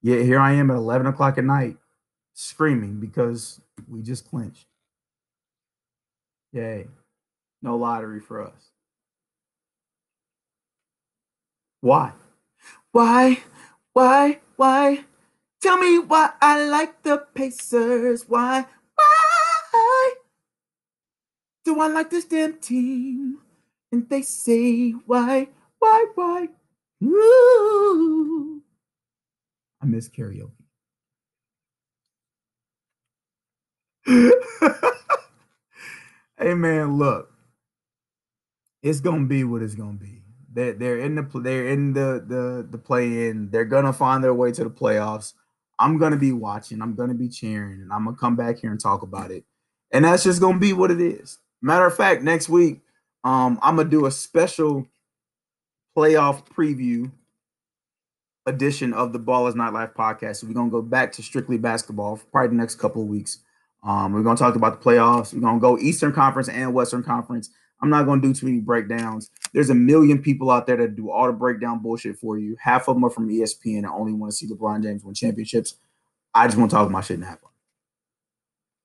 Yet 0.00 0.22
here 0.22 0.38
I 0.38 0.52
am 0.52 0.70
at 0.70 0.76
11 0.76 1.06
o'clock 1.06 1.38
at 1.38 1.44
night 1.44 1.76
screaming 2.34 3.00
because 3.00 3.60
we 3.88 4.02
just 4.02 4.28
clinched. 4.28 4.66
Yay. 6.52 6.86
No 7.62 7.76
lottery 7.76 8.20
for 8.20 8.46
us. 8.46 8.70
Why? 11.80 12.12
Why? 12.92 13.42
Why? 13.92 14.40
Why? 14.56 15.04
Tell 15.60 15.78
me 15.78 15.98
why 15.98 16.30
I 16.40 16.64
like 16.68 17.02
the 17.02 17.26
Pacers. 17.34 18.28
Why? 18.28 18.66
Why? 18.94 20.14
Do 21.64 21.80
I 21.80 21.88
like 21.88 22.10
this 22.10 22.24
damn 22.24 22.58
team? 22.58 23.38
And 23.90 24.08
they 24.08 24.22
say 24.22 24.92
why? 24.92 25.48
Why? 25.78 26.06
Why? 26.14 26.48
Ooh. 27.04 28.62
I 29.80 29.86
miss 29.86 30.08
karaoke. 30.08 30.50
hey 36.38 36.54
man, 36.54 36.96
look, 36.96 37.30
it's 38.82 39.00
gonna 39.00 39.26
be 39.26 39.44
what 39.44 39.62
it's 39.62 39.74
gonna 39.74 39.92
be. 39.98 40.22
They're 40.52 40.72
they're 40.72 40.98
in 40.98 41.14
the 41.14 41.40
they're 41.40 41.68
in 41.68 41.92
the 41.92 42.24
the 42.26 42.66
the 42.68 42.78
play 42.78 43.28
in. 43.28 43.50
They're 43.50 43.64
gonna 43.66 43.92
find 43.92 44.24
their 44.24 44.34
way 44.34 44.50
to 44.52 44.64
the 44.64 44.70
playoffs. 44.70 45.34
I'm 45.78 45.98
gonna 45.98 46.16
be 46.16 46.32
watching. 46.32 46.82
I'm 46.82 46.94
gonna 46.94 47.14
be 47.14 47.28
cheering, 47.28 47.82
and 47.82 47.92
I'm 47.92 48.04
gonna 48.04 48.16
come 48.16 48.34
back 48.34 48.58
here 48.58 48.70
and 48.70 48.80
talk 48.80 49.02
about 49.02 49.30
it. 49.30 49.44
And 49.92 50.04
that's 50.04 50.24
just 50.24 50.40
gonna 50.40 50.58
be 50.58 50.72
what 50.72 50.90
it 50.90 51.00
is. 51.00 51.38
Matter 51.62 51.86
of 51.86 51.94
fact, 51.96 52.22
next 52.22 52.48
week, 52.48 52.80
um, 53.24 53.58
I'm 53.62 53.76
gonna 53.76 53.88
do 53.88 54.06
a 54.06 54.10
special 54.10 54.86
playoff 55.98 56.46
preview 56.46 57.10
edition 58.46 58.92
of 58.92 59.12
the 59.12 59.18
Ball 59.18 59.48
is 59.48 59.56
Not 59.56 59.72
Life 59.72 59.90
podcast. 59.98 60.36
So 60.36 60.46
we're 60.46 60.52
gonna 60.52 60.70
go 60.70 60.80
back 60.80 61.10
to 61.14 61.24
strictly 61.24 61.58
basketball 61.58 62.14
for 62.14 62.26
probably 62.26 62.50
the 62.50 62.54
next 62.54 62.76
couple 62.76 63.02
of 63.02 63.08
weeks. 63.08 63.40
Um, 63.82 64.12
we're 64.12 64.22
gonna 64.22 64.36
talk 64.36 64.54
about 64.54 64.80
the 64.80 64.84
playoffs. 64.88 65.34
We're 65.34 65.40
gonna 65.40 65.58
go 65.58 65.76
Eastern 65.76 66.12
Conference 66.12 66.48
and 66.48 66.72
Western 66.72 67.02
Conference. 67.02 67.50
I'm 67.82 67.90
not 67.90 68.06
gonna 68.06 68.22
do 68.22 68.32
too 68.32 68.46
many 68.46 68.60
breakdowns. 68.60 69.28
There's 69.52 69.70
a 69.70 69.74
million 69.74 70.22
people 70.22 70.52
out 70.52 70.68
there 70.68 70.76
that 70.76 70.94
do 70.94 71.10
all 71.10 71.26
the 71.26 71.32
breakdown 71.32 71.80
bullshit 71.82 72.16
for 72.16 72.38
you. 72.38 72.56
Half 72.60 72.86
of 72.86 72.94
them 72.94 73.02
are 73.02 73.10
from 73.10 73.28
ESPN 73.28 73.78
and 73.78 73.86
only 73.86 74.12
want 74.12 74.30
to 74.30 74.36
see 74.36 74.46
LeBron 74.46 74.84
James 74.84 75.02
win 75.02 75.14
championships. 75.14 75.74
I 76.32 76.46
just 76.46 76.56
want 76.56 76.70
to 76.70 76.76
talk 76.76 76.88
my 76.92 77.00
shit 77.00 77.16
and 77.16 77.26
have 77.26 77.40
fun. 77.40 77.50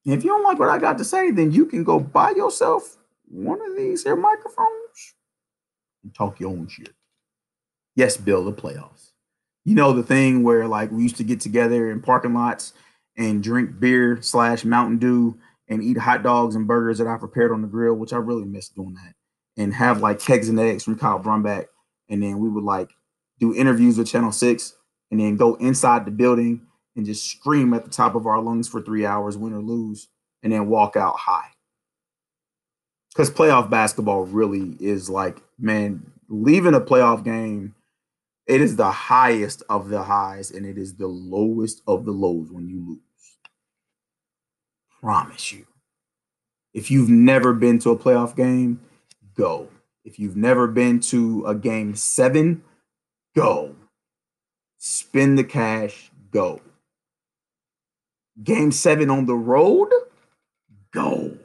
If 0.05 0.23
you 0.23 0.31
don't 0.31 0.43
like 0.43 0.57
what 0.57 0.69
I 0.69 0.79
got 0.79 0.97
to 0.97 1.05
say, 1.05 1.29
then 1.29 1.51
you 1.51 1.67
can 1.67 1.83
go 1.83 1.99
buy 1.99 2.31
yourself 2.31 2.97
one 3.29 3.61
of 3.61 3.77
these 3.77 4.03
here 4.03 4.15
microphones 4.15 5.13
and 6.03 6.13
talk 6.15 6.39
your 6.39 6.49
own 6.49 6.67
shit. 6.67 6.89
Yes, 7.95 8.17
Bill, 8.17 8.43
the 8.43 8.53
playoffs. 8.53 9.11
You 9.65 9.75
know 9.75 9.93
the 9.93 10.03
thing 10.03 10.43
where 10.43 10.67
like 10.67 10.91
we 10.91 11.03
used 11.03 11.17
to 11.17 11.23
get 11.23 11.39
together 11.39 11.91
in 11.91 12.01
parking 12.01 12.33
lots 12.33 12.73
and 13.15 13.43
drink 13.43 13.79
beer 13.79 14.19
slash 14.21 14.65
Mountain 14.65 14.97
Dew 14.97 15.37
and 15.69 15.81
eat 15.81 15.97
hot 15.97 16.23
dogs 16.23 16.55
and 16.55 16.67
burgers 16.67 16.97
that 16.97 17.07
I 17.07 17.17
prepared 17.17 17.51
on 17.51 17.61
the 17.61 17.67
grill, 17.67 17.93
which 17.93 18.13
I 18.13 18.17
really 18.17 18.45
miss 18.45 18.69
doing 18.69 18.95
that, 18.95 19.13
and 19.61 19.73
have 19.73 20.01
like 20.01 20.19
kegs 20.19 20.49
and 20.49 20.59
eggs 20.59 20.83
from 20.83 20.97
Kyle 20.97 21.19
Brumback. 21.19 21.67
And 22.09 22.21
then 22.21 22.39
we 22.39 22.49
would 22.49 22.63
like 22.63 22.89
do 23.39 23.55
interviews 23.55 23.97
with 23.97 24.07
Channel 24.07 24.31
6 24.31 24.73
and 25.11 25.19
then 25.19 25.37
go 25.37 25.55
inside 25.55 26.05
the 26.05 26.11
building 26.11 26.61
and 26.95 27.05
just 27.05 27.29
scream 27.29 27.73
at 27.73 27.83
the 27.85 27.89
top 27.89 28.15
of 28.15 28.27
our 28.27 28.41
lungs 28.41 28.67
for 28.67 28.81
three 28.81 29.05
hours, 29.05 29.37
win 29.37 29.53
or 29.53 29.61
lose, 29.61 30.09
and 30.41 30.51
then 30.51 30.67
walk 30.67 30.95
out 30.95 31.15
high. 31.15 31.49
Because 33.09 33.31
playoff 33.31 33.69
basketball 33.69 34.25
really 34.25 34.75
is 34.79 35.09
like, 35.09 35.41
man, 35.59 36.11
leaving 36.29 36.73
a 36.73 36.81
playoff 36.81 37.23
game, 37.23 37.75
it 38.47 38.61
is 38.61 38.75
the 38.75 38.91
highest 38.91 39.63
of 39.69 39.89
the 39.89 40.03
highs 40.03 40.51
and 40.51 40.65
it 40.65 40.77
is 40.77 40.95
the 40.95 41.07
lowest 41.07 41.81
of 41.87 42.05
the 42.05 42.11
lows 42.11 42.51
when 42.51 42.67
you 42.67 42.85
lose 42.87 42.99
promise 45.03 45.51
you. 45.51 45.65
If 46.73 46.89
you've 46.89 47.09
never 47.09 47.53
been 47.53 47.77
to 47.79 47.89
a 47.89 47.97
playoff 47.97 48.37
game, 48.37 48.79
go. 49.35 49.67
If 50.05 50.17
you've 50.17 50.37
never 50.37 50.65
been 50.65 51.01
to 51.11 51.45
a 51.45 51.53
game 51.53 51.93
seven, 51.95 52.63
go. 53.35 53.75
Spend 54.77 55.37
the 55.37 55.43
cash, 55.43 56.09
go. 56.31 56.61
Game 58.41 58.71
seven 58.71 59.09
on 59.09 59.25
the 59.25 59.35
road, 59.35 59.89
go. 60.91 61.37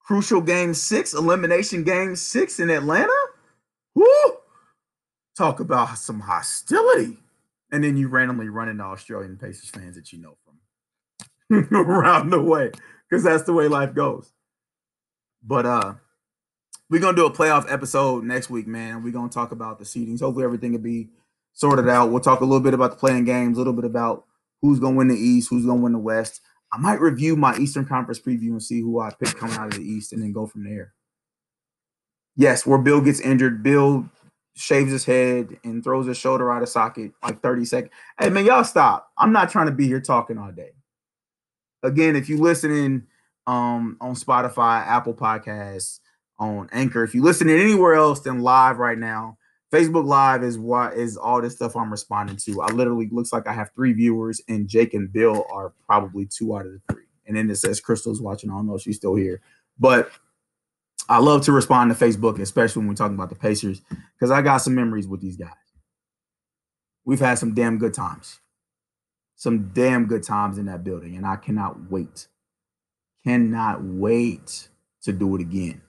Crucial 0.00 0.40
game 0.40 0.74
six, 0.74 1.14
elimination 1.14 1.84
game 1.84 2.16
six 2.16 2.58
in 2.58 2.68
Atlanta. 2.68 3.14
Woo! 3.94 4.33
Talk 5.36 5.60
about 5.60 5.98
some 5.98 6.20
hostility. 6.20 7.18
And 7.72 7.82
then 7.82 7.96
you 7.96 8.08
randomly 8.08 8.48
run 8.48 8.68
into 8.68 8.84
Australian 8.84 9.36
Pacers 9.36 9.70
fans 9.70 9.96
that 9.96 10.12
you 10.12 10.20
know 10.20 10.36
from 10.44 11.74
around 11.74 12.30
the 12.30 12.40
way 12.40 12.70
because 13.08 13.24
that's 13.24 13.42
the 13.44 13.52
way 13.52 13.68
life 13.68 13.94
goes. 13.94 14.32
But 15.42 15.66
uh 15.66 15.94
we're 16.90 17.00
gonna 17.00 17.16
do 17.16 17.26
a 17.26 17.32
playoff 17.32 17.70
episode 17.72 18.24
next 18.24 18.50
week, 18.50 18.66
man. 18.66 19.02
We're 19.02 19.12
gonna 19.12 19.28
talk 19.28 19.52
about 19.52 19.78
the 19.78 19.84
seedings. 19.84 20.20
Hopefully 20.20 20.44
everything 20.44 20.72
will 20.72 20.78
be 20.78 21.08
sorted 21.52 21.88
out. 21.88 22.10
We'll 22.10 22.20
talk 22.20 22.40
a 22.40 22.44
little 22.44 22.60
bit 22.60 22.74
about 22.74 22.92
the 22.92 22.96
play 22.96 23.16
in 23.16 23.24
games, 23.24 23.56
a 23.56 23.60
little 23.60 23.72
bit 23.72 23.84
about 23.84 24.24
who's 24.60 24.78
gonna 24.78 24.96
win 24.96 25.08
the 25.08 25.16
East, 25.16 25.48
who's 25.50 25.66
gonna 25.66 25.80
win 25.80 25.92
the 25.92 25.98
West. 25.98 26.40
I 26.72 26.78
might 26.78 27.00
review 27.00 27.36
my 27.36 27.56
Eastern 27.56 27.86
Conference 27.86 28.20
preview 28.20 28.50
and 28.50 28.62
see 28.62 28.80
who 28.80 29.00
I 29.00 29.10
pick 29.10 29.36
coming 29.36 29.56
out 29.56 29.68
of 29.68 29.74
the 29.74 29.84
East 29.84 30.12
and 30.12 30.22
then 30.22 30.32
go 30.32 30.46
from 30.46 30.64
there. 30.64 30.92
Yes, 32.36 32.66
where 32.66 32.78
Bill 32.78 33.00
gets 33.00 33.20
injured, 33.20 33.62
Bill 33.62 34.08
shaves 34.56 34.90
his 34.90 35.04
head 35.04 35.58
and 35.64 35.82
throws 35.82 36.06
his 36.06 36.16
shoulder 36.16 36.52
out 36.52 36.62
of 36.62 36.68
socket 36.68 37.12
like 37.22 37.42
30 37.42 37.64
seconds. 37.64 37.92
Hey 38.18 38.30
man, 38.30 38.44
y'all 38.44 38.64
stop. 38.64 39.10
I'm 39.18 39.32
not 39.32 39.50
trying 39.50 39.66
to 39.66 39.72
be 39.72 39.86
here 39.86 40.00
talking 40.00 40.38
all 40.38 40.52
day 40.52 40.72
again, 41.84 42.16
if 42.16 42.28
you 42.28 42.38
listening 42.38 43.04
um, 43.46 43.96
on 44.00 44.14
Spotify, 44.14 44.84
Apple 44.84 45.14
Podcasts, 45.14 46.00
on 46.38 46.68
Anchor, 46.72 47.04
if 47.04 47.14
you 47.14 47.22
listening 47.22 47.60
anywhere 47.60 47.94
else 47.94 48.20
than 48.20 48.40
live 48.40 48.78
right 48.78 48.98
now, 48.98 49.38
Facebook 49.72 50.04
Live 50.04 50.42
is 50.42 50.58
what 50.58 50.94
is 50.94 51.16
all 51.16 51.40
this 51.40 51.54
stuff 51.54 51.76
I'm 51.76 51.90
responding 51.90 52.36
to. 52.38 52.62
I 52.62 52.72
literally 52.72 53.08
looks 53.12 53.32
like 53.32 53.46
I 53.46 53.52
have 53.52 53.70
three 53.74 53.92
viewers, 53.92 54.40
and 54.48 54.68
Jake 54.68 54.94
and 54.94 55.12
Bill 55.12 55.46
are 55.52 55.72
probably 55.86 56.26
two 56.26 56.56
out 56.56 56.66
of 56.66 56.72
the 56.72 56.80
three. 56.92 57.04
And 57.26 57.36
then 57.36 57.48
it 57.50 57.56
says 57.56 57.80
Crystal's 57.80 58.20
watching. 58.20 58.50
I 58.50 58.54
don't 58.54 58.66
know 58.66 58.74
if 58.74 58.82
she's 58.82 58.96
still 58.96 59.14
here, 59.14 59.40
but 59.78 60.10
I 61.08 61.18
love 61.18 61.42
to 61.44 61.52
respond 61.52 61.96
to 61.96 62.04
Facebook, 62.04 62.38
especially 62.40 62.80
when 62.80 62.88
we're 62.88 62.94
talking 62.94 63.14
about 63.14 63.28
the 63.28 63.34
Pacers, 63.34 63.82
because 64.14 64.30
I 64.30 64.42
got 64.42 64.58
some 64.58 64.74
memories 64.74 65.06
with 65.06 65.20
these 65.20 65.36
guys. 65.36 65.50
We've 67.04 67.20
had 67.20 67.38
some 67.38 67.54
damn 67.54 67.78
good 67.78 67.92
times 67.94 68.40
some 69.44 69.70
damn 69.74 70.06
good 70.06 70.22
times 70.22 70.58
in 70.58 70.66
that 70.66 70.84
building, 70.84 71.16
and 71.16 71.26
I 71.26 71.36
cannot 71.36 71.90
wait. 71.90 72.28
Cannot 73.24 73.82
wait 73.82 74.68
to 75.02 75.12
do 75.12 75.34
it 75.34 75.40
again. 75.40 75.82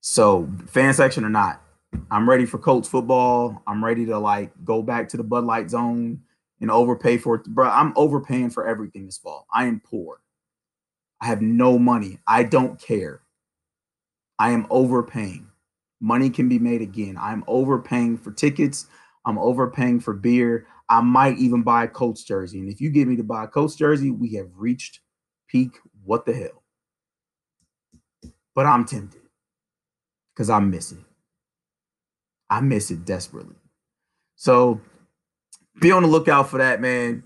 So, 0.00 0.48
fan 0.66 0.94
section 0.94 1.24
or 1.24 1.30
not, 1.30 1.62
I'm 2.10 2.28
ready 2.28 2.46
for 2.46 2.58
Colts 2.58 2.88
football. 2.88 3.62
I'm 3.66 3.84
ready 3.84 4.06
to 4.06 4.18
like 4.18 4.52
go 4.64 4.82
back 4.82 5.08
to 5.10 5.16
the 5.16 5.24
Bud 5.24 5.44
Light 5.44 5.70
zone 5.70 6.20
and 6.60 6.70
overpay 6.70 7.18
for 7.18 7.36
it. 7.36 7.44
Bro, 7.44 7.68
I'm 7.68 7.92
overpaying 7.96 8.50
for 8.50 8.66
everything 8.66 9.06
this 9.06 9.18
fall. 9.18 9.46
I 9.52 9.66
am 9.66 9.80
poor. 9.80 10.20
I 11.20 11.26
have 11.26 11.40
no 11.40 11.78
money. 11.78 12.18
I 12.26 12.42
don't 12.42 12.80
care. 12.80 13.22
I 14.38 14.50
am 14.50 14.66
overpaying. 14.70 15.48
Money 16.00 16.30
can 16.30 16.48
be 16.48 16.58
made 16.58 16.82
again. 16.82 17.16
I'm 17.20 17.44
overpaying 17.46 18.18
for 18.18 18.30
tickets. 18.32 18.86
I'm 19.24 19.38
overpaying 19.38 20.00
for 20.00 20.12
beer. 20.12 20.66
I 20.88 21.00
might 21.00 21.38
even 21.38 21.62
buy 21.62 21.84
a 21.84 21.88
Colts 21.88 22.22
jersey. 22.22 22.60
And 22.60 22.68
if 22.70 22.80
you 22.80 22.90
get 22.90 23.08
me 23.08 23.16
to 23.16 23.24
buy 23.24 23.44
a 23.44 23.48
Colts 23.48 23.74
jersey, 23.74 24.10
we 24.10 24.34
have 24.34 24.48
reached 24.54 25.00
peak. 25.48 25.78
What 26.04 26.26
the 26.26 26.34
hell? 26.34 26.62
But 28.54 28.66
I'm 28.66 28.84
tempted 28.84 29.22
because 30.34 30.50
I 30.50 30.60
miss 30.60 30.92
it. 30.92 30.98
I 32.48 32.60
miss 32.60 32.90
it 32.90 33.04
desperately. 33.04 33.56
So 34.36 34.80
be 35.80 35.90
on 35.90 36.02
the 36.02 36.08
lookout 36.08 36.48
for 36.48 36.58
that, 36.58 36.80
man. 36.80 37.24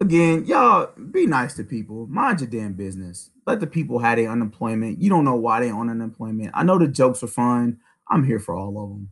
Again, 0.00 0.44
y'all 0.44 0.90
be 1.10 1.26
nice 1.26 1.54
to 1.54 1.64
people. 1.64 2.06
Mind 2.06 2.40
your 2.40 2.50
damn 2.50 2.74
business. 2.74 3.30
Let 3.48 3.60
the 3.60 3.66
people 3.66 4.00
have 4.00 4.18
their 4.18 4.30
unemployment. 4.30 5.00
You 5.00 5.08
don't 5.08 5.24
know 5.24 5.34
why 5.34 5.60
they 5.60 5.70
on 5.70 5.88
unemployment. 5.88 6.50
I 6.52 6.64
know 6.64 6.76
the 6.76 6.86
jokes 6.86 7.22
are 7.22 7.28
fun. 7.28 7.78
I'm 8.06 8.24
here 8.24 8.38
for 8.38 8.54
all 8.54 8.68
of 8.68 8.90
them. 8.90 9.08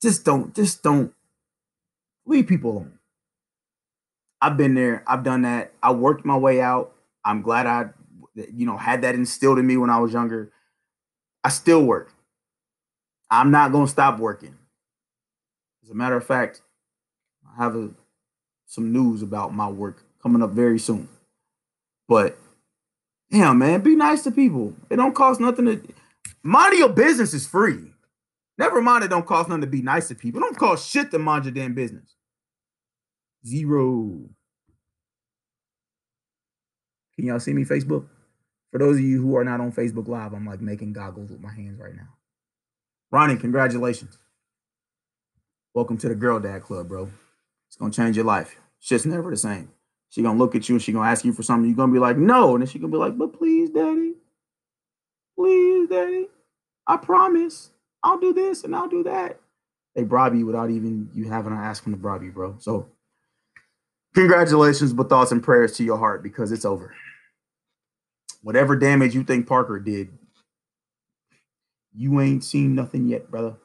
Just 0.00 0.24
don't, 0.24 0.54
just 0.54 0.84
don't 0.84 1.12
leave 2.24 2.46
people 2.46 2.70
alone. 2.70 3.00
I've 4.40 4.56
been 4.56 4.74
there. 4.74 5.02
I've 5.04 5.24
done 5.24 5.42
that. 5.42 5.72
I 5.82 5.90
worked 5.90 6.24
my 6.24 6.36
way 6.36 6.60
out. 6.60 6.94
I'm 7.24 7.42
glad 7.42 7.66
I, 7.66 7.86
you 8.36 8.66
know, 8.66 8.76
had 8.76 9.02
that 9.02 9.16
instilled 9.16 9.58
in 9.58 9.66
me 9.66 9.76
when 9.76 9.90
I 9.90 9.98
was 9.98 10.12
younger. 10.12 10.52
I 11.42 11.48
still 11.48 11.82
work. 11.82 12.14
I'm 13.32 13.50
not 13.50 13.72
gonna 13.72 13.88
stop 13.88 14.20
working. 14.20 14.54
As 15.82 15.90
a 15.90 15.94
matter 15.94 16.16
of 16.16 16.24
fact, 16.24 16.60
I 17.44 17.64
have 17.64 17.74
a, 17.74 17.90
some 18.66 18.92
news 18.92 19.22
about 19.22 19.52
my 19.52 19.68
work 19.68 20.04
coming 20.22 20.40
up 20.40 20.50
very 20.50 20.78
soon. 20.78 21.08
But 22.06 22.38
damn, 23.30 23.58
man, 23.58 23.80
be 23.80 23.96
nice 23.96 24.22
to 24.24 24.30
people. 24.30 24.74
It 24.90 24.96
don't 24.96 25.14
cost 25.14 25.40
nothing 25.40 25.66
to 25.66 25.82
mind 26.42 26.78
your 26.78 26.88
business 26.88 27.34
is 27.34 27.46
free. 27.46 27.92
Never 28.58 28.82
mind, 28.82 29.04
it 29.04 29.08
don't 29.08 29.26
cost 29.26 29.48
nothing 29.48 29.62
to 29.62 29.66
be 29.66 29.82
nice 29.82 30.08
to 30.08 30.14
people. 30.14 30.40
It 30.40 30.44
don't 30.44 30.58
cost 30.58 30.88
shit 30.88 31.10
to 31.12 31.18
mind 31.18 31.44
your 31.44 31.54
damn 31.54 31.74
business. 31.74 32.14
Zero. 33.46 34.20
Can 37.16 37.26
y'all 37.26 37.40
see 37.40 37.54
me 37.54 37.64
Facebook? 37.64 38.06
For 38.70 38.78
those 38.78 38.96
of 38.96 39.02
you 39.02 39.20
who 39.20 39.36
are 39.36 39.44
not 39.44 39.60
on 39.60 39.72
Facebook 39.72 40.08
Live, 40.08 40.32
I'm 40.32 40.46
like 40.46 40.60
making 40.60 40.92
goggles 40.92 41.30
with 41.30 41.40
my 41.40 41.52
hands 41.52 41.80
right 41.80 41.94
now. 41.94 42.08
Ronnie, 43.10 43.36
congratulations. 43.36 44.18
Welcome 45.74 45.98
to 45.98 46.08
the 46.08 46.14
Girl 46.14 46.38
Dad 46.38 46.62
Club, 46.62 46.88
bro. 46.88 47.10
It's 47.68 47.76
gonna 47.76 47.92
change 47.92 48.16
your 48.16 48.24
life. 48.24 48.56
Shit's 48.78 49.06
never 49.06 49.30
the 49.30 49.36
same. 49.36 49.70
She 50.10 50.22
gonna 50.22 50.38
look 50.38 50.54
at 50.54 50.68
you 50.68 50.74
and 50.74 50.82
she 50.82 50.92
gonna 50.92 51.08
ask 51.08 51.24
you 51.24 51.32
for 51.32 51.42
something. 51.42 51.68
You're 51.68 51.76
gonna 51.76 51.92
be 51.92 51.98
like, 51.98 52.18
no, 52.18 52.54
and 52.54 52.62
then 52.62 52.68
she 52.68 52.78
gonna 52.78 52.92
be 52.92 52.98
like, 52.98 53.16
but 53.16 53.32
please, 53.32 53.70
daddy, 53.70 54.14
please, 55.36 55.88
daddy, 55.88 56.26
I 56.86 56.96
promise, 56.96 57.70
I'll 58.02 58.18
do 58.18 58.32
this 58.32 58.64
and 58.64 58.74
I'll 58.74 58.88
do 58.88 59.04
that. 59.04 59.40
They 59.94 60.02
bribe 60.02 60.34
you 60.34 60.46
without 60.46 60.70
even 60.70 61.10
you 61.14 61.28
having 61.28 61.52
to 61.52 61.58
ask 61.58 61.84
them 61.84 61.92
to 61.92 61.98
bribe 61.98 62.22
you, 62.22 62.32
bro. 62.32 62.56
So, 62.58 62.88
congratulations, 64.14 64.92
but 64.92 65.08
thoughts 65.08 65.32
and 65.32 65.42
prayers 65.42 65.76
to 65.76 65.84
your 65.84 65.98
heart 65.98 66.22
because 66.22 66.52
it's 66.52 66.64
over. 66.64 66.92
Whatever 68.42 68.74
damage 68.76 69.14
you 69.14 69.22
think 69.22 69.46
Parker 69.46 69.78
did, 69.78 70.08
you 71.94 72.20
ain't 72.20 72.42
seen 72.42 72.74
nothing 72.74 73.06
yet, 73.06 73.30
brother. 73.30 73.56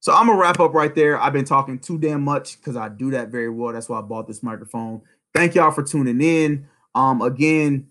So 0.00 0.12
I'm 0.12 0.26
gonna 0.26 0.40
wrap 0.40 0.60
up 0.60 0.72
right 0.72 0.94
there. 0.94 1.20
I've 1.20 1.32
been 1.32 1.44
talking 1.44 1.78
too 1.78 1.98
damn 1.98 2.22
much 2.22 2.58
because 2.58 2.76
I 2.76 2.88
do 2.88 3.10
that 3.12 3.28
very 3.28 3.50
well. 3.50 3.72
That's 3.72 3.88
why 3.88 3.98
I 3.98 4.02
bought 4.02 4.26
this 4.26 4.42
microphone. 4.42 5.02
Thank 5.36 5.54
y'all 5.54 5.70
for 5.70 5.82
tuning 5.82 6.22
in. 6.22 6.66
Um, 6.94 7.20
again, 7.20 7.88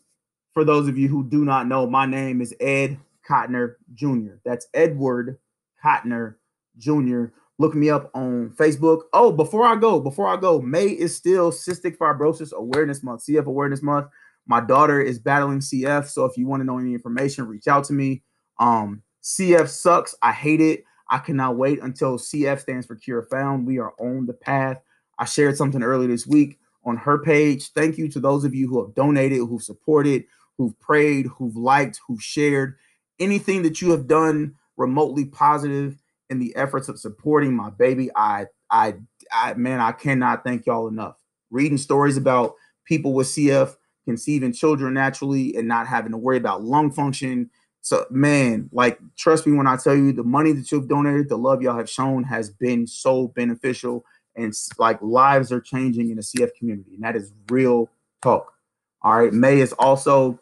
for 0.55 0.63
those 0.65 0.87
of 0.87 0.97
you 0.97 1.07
who 1.07 1.23
do 1.23 1.45
not 1.45 1.67
know, 1.67 1.85
my 1.85 2.07
name 2.07 2.41
is 2.41 2.55
Ed 2.59 2.97
Cotner 3.29 3.75
Jr. 3.93 4.37
That's 4.43 4.65
Edward 4.73 5.37
Cotner 5.83 6.37
Jr. 6.79 7.25
Look 7.59 7.75
me 7.75 7.91
up 7.91 8.09
on 8.15 8.49
Facebook. 8.57 9.03
Oh, 9.13 9.31
before 9.31 9.63
I 9.63 9.75
go, 9.75 9.99
before 9.99 10.27
I 10.27 10.37
go, 10.37 10.59
May 10.59 10.87
is 10.87 11.15
still 11.15 11.51
Cystic 11.51 11.97
Fibrosis 11.97 12.51
Awareness 12.51 13.03
Month, 13.03 13.27
CF 13.29 13.45
Awareness 13.45 13.83
Month. 13.83 14.07
My 14.47 14.59
daughter 14.59 14.99
is 14.99 15.19
battling 15.19 15.59
CF, 15.59 16.07
so 16.07 16.25
if 16.25 16.39
you 16.39 16.47
want 16.47 16.61
to 16.61 16.65
know 16.65 16.79
any 16.79 16.93
information, 16.95 17.45
reach 17.47 17.67
out 17.67 17.83
to 17.83 17.93
me. 17.93 18.23
Um, 18.59 19.03
CF 19.21 19.67
sucks. 19.67 20.15
I 20.23 20.31
hate 20.31 20.61
it. 20.61 20.83
I 21.11 21.19
cannot 21.19 21.57
wait 21.57 21.79
until 21.83 22.17
CF 22.17 22.59
stands 22.59 22.87
for 22.87 22.95
Cure 22.95 23.21
Found. 23.29 23.67
We 23.67 23.77
are 23.77 23.93
on 23.99 24.25
the 24.25 24.33
path. 24.33 24.81
I 25.19 25.25
shared 25.25 25.57
something 25.57 25.83
earlier 25.83 26.07
this 26.07 26.25
week 26.25 26.57
on 26.85 26.97
her 26.97 27.17
page. 27.17 27.69
Thank 27.69 27.97
you 27.97 28.07
to 28.09 28.19
those 28.19 28.45
of 28.45 28.53
you 28.53 28.67
who 28.67 28.83
have 28.83 28.95
donated, 28.95 29.39
who've 29.39 29.61
supported, 29.61 30.25
who've 30.57 30.79
prayed, 30.79 31.27
who've 31.27 31.55
liked, 31.55 31.99
who've 32.07 32.21
shared. 32.21 32.75
Anything 33.19 33.63
that 33.63 33.81
you 33.81 33.91
have 33.91 34.07
done 34.07 34.55
remotely 34.77 35.25
positive 35.25 36.01
in 36.29 36.39
the 36.39 36.55
efforts 36.55 36.89
of 36.89 36.99
supporting 36.99 37.55
my 37.55 37.69
baby, 37.69 38.09
I, 38.15 38.47
I, 38.69 38.95
I, 39.31 39.53
man, 39.55 39.79
I 39.79 39.91
cannot 39.91 40.43
thank 40.43 40.65
y'all 40.65 40.87
enough. 40.87 41.17
Reading 41.49 41.77
stories 41.77 42.17
about 42.17 42.55
people 42.85 43.13
with 43.13 43.27
CF 43.27 43.75
conceiving 44.05 44.53
children 44.53 44.93
naturally 44.93 45.55
and 45.55 45.67
not 45.67 45.87
having 45.87 46.11
to 46.11 46.17
worry 46.17 46.37
about 46.37 46.63
lung 46.63 46.91
function. 46.91 47.49
So, 47.81 48.05
man, 48.09 48.69
like, 48.71 48.99
trust 49.17 49.45
me 49.45 49.55
when 49.55 49.67
I 49.67 49.77
tell 49.77 49.95
you, 49.95 50.11
the 50.11 50.23
money 50.23 50.51
that 50.53 50.71
you've 50.71 50.87
donated, 50.87 51.29
the 51.29 51.37
love 51.37 51.61
y'all 51.61 51.77
have 51.77 51.89
shown 51.89 52.23
has 52.23 52.49
been 52.49 52.87
so 52.87 53.27
beneficial. 53.29 54.05
And 54.35 54.53
like, 54.77 55.01
lives 55.01 55.51
are 55.51 55.61
changing 55.61 56.09
in 56.09 56.17
the 56.17 56.21
CF 56.21 56.49
community. 56.57 56.95
And 56.95 57.03
that 57.03 57.15
is 57.15 57.31
real 57.49 57.89
talk. 58.21 58.53
All 59.01 59.17
right. 59.17 59.31
May 59.31 59.59
is 59.59 59.73
also 59.73 60.39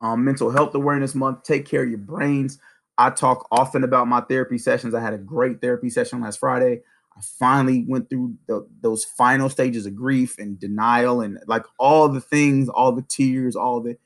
um, 0.00 0.24
Mental 0.24 0.50
Health 0.50 0.74
Awareness 0.74 1.14
Month. 1.14 1.42
Take 1.42 1.66
care 1.66 1.82
of 1.82 1.88
your 1.88 1.98
brains. 1.98 2.58
I 2.96 3.10
talk 3.10 3.48
often 3.50 3.84
about 3.84 4.08
my 4.08 4.20
therapy 4.20 4.58
sessions. 4.58 4.94
I 4.94 5.00
had 5.00 5.14
a 5.14 5.18
great 5.18 5.60
therapy 5.60 5.90
session 5.90 6.20
last 6.20 6.38
Friday. 6.38 6.82
I 7.16 7.20
finally 7.38 7.84
went 7.88 8.08
through 8.08 8.34
the, 8.46 8.66
those 8.80 9.04
final 9.04 9.48
stages 9.48 9.86
of 9.86 9.96
grief 9.96 10.38
and 10.38 10.58
denial 10.58 11.20
and 11.20 11.38
like 11.46 11.64
all 11.78 12.08
the 12.08 12.20
things, 12.20 12.68
all 12.68 12.92
the 12.92 13.04
tears, 13.08 13.56
all 13.56 13.80
the 13.80 13.96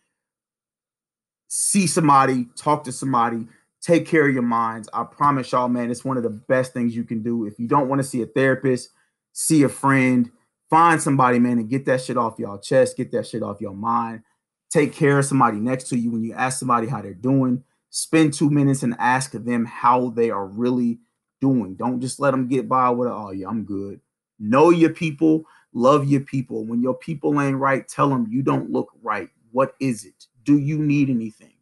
see 1.48 1.86
somebody, 1.86 2.48
talk 2.56 2.84
to 2.84 2.92
somebody, 2.92 3.46
take 3.80 4.06
care 4.06 4.26
of 4.26 4.34
your 4.34 4.42
minds. 4.42 4.88
I 4.92 5.04
promise 5.04 5.52
y'all, 5.52 5.68
man, 5.68 5.90
it's 5.90 6.04
one 6.04 6.16
of 6.16 6.22
the 6.22 6.30
best 6.30 6.72
things 6.72 6.96
you 6.96 7.04
can 7.04 7.22
do. 7.22 7.46
If 7.46 7.58
you 7.58 7.68
don't 7.68 7.88
want 7.88 8.00
to 8.00 8.08
see 8.08 8.22
a 8.22 8.26
therapist, 8.26 8.90
see 9.34 9.64
a 9.64 9.68
friend, 9.68 10.30
find 10.70 11.02
somebody, 11.02 11.38
man, 11.38 11.58
and 11.58 11.68
get 11.68 11.84
that 11.84 12.00
shit 12.00 12.16
off 12.16 12.38
y'all 12.38 12.58
chest, 12.58 12.96
get 12.96 13.12
that 13.12 13.26
shit 13.26 13.42
off 13.42 13.60
your 13.60 13.74
mind. 13.74 14.22
Take 14.70 14.94
care 14.94 15.18
of 15.18 15.26
somebody 15.26 15.58
next 15.58 15.88
to 15.88 15.98
you 15.98 16.10
when 16.10 16.24
you 16.24 16.32
ask 16.32 16.58
somebody 16.58 16.86
how 16.86 17.02
they're 17.02 17.12
doing. 17.12 17.62
Spend 17.90 18.32
two 18.32 18.48
minutes 18.48 18.82
and 18.82 18.96
ask 18.98 19.32
them 19.32 19.66
how 19.66 20.08
they 20.10 20.30
are 20.30 20.46
really 20.46 20.98
doing. 21.40 21.74
Don't 21.74 22.00
just 22.00 22.18
let 22.18 22.30
them 22.30 22.48
get 22.48 22.68
by 22.68 22.90
with, 22.90 23.08
oh, 23.08 23.30
yeah, 23.30 23.48
I'm 23.48 23.64
good. 23.64 24.00
Know 24.38 24.70
your 24.70 24.90
people, 24.90 25.44
love 25.72 26.08
your 26.08 26.22
people. 26.22 26.64
When 26.64 26.82
your 26.82 26.94
people 26.94 27.40
ain't 27.40 27.58
right, 27.58 27.86
tell 27.86 28.08
them 28.08 28.26
you 28.30 28.42
don't 28.42 28.70
look 28.70 28.90
right. 29.02 29.28
What 29.52 29.74
is 29.78 30.04
it? 30.04 30.26
Do 30.44 30.58
you 30.58 30.78
need 30.78 31.10
anything? 31.10 31.52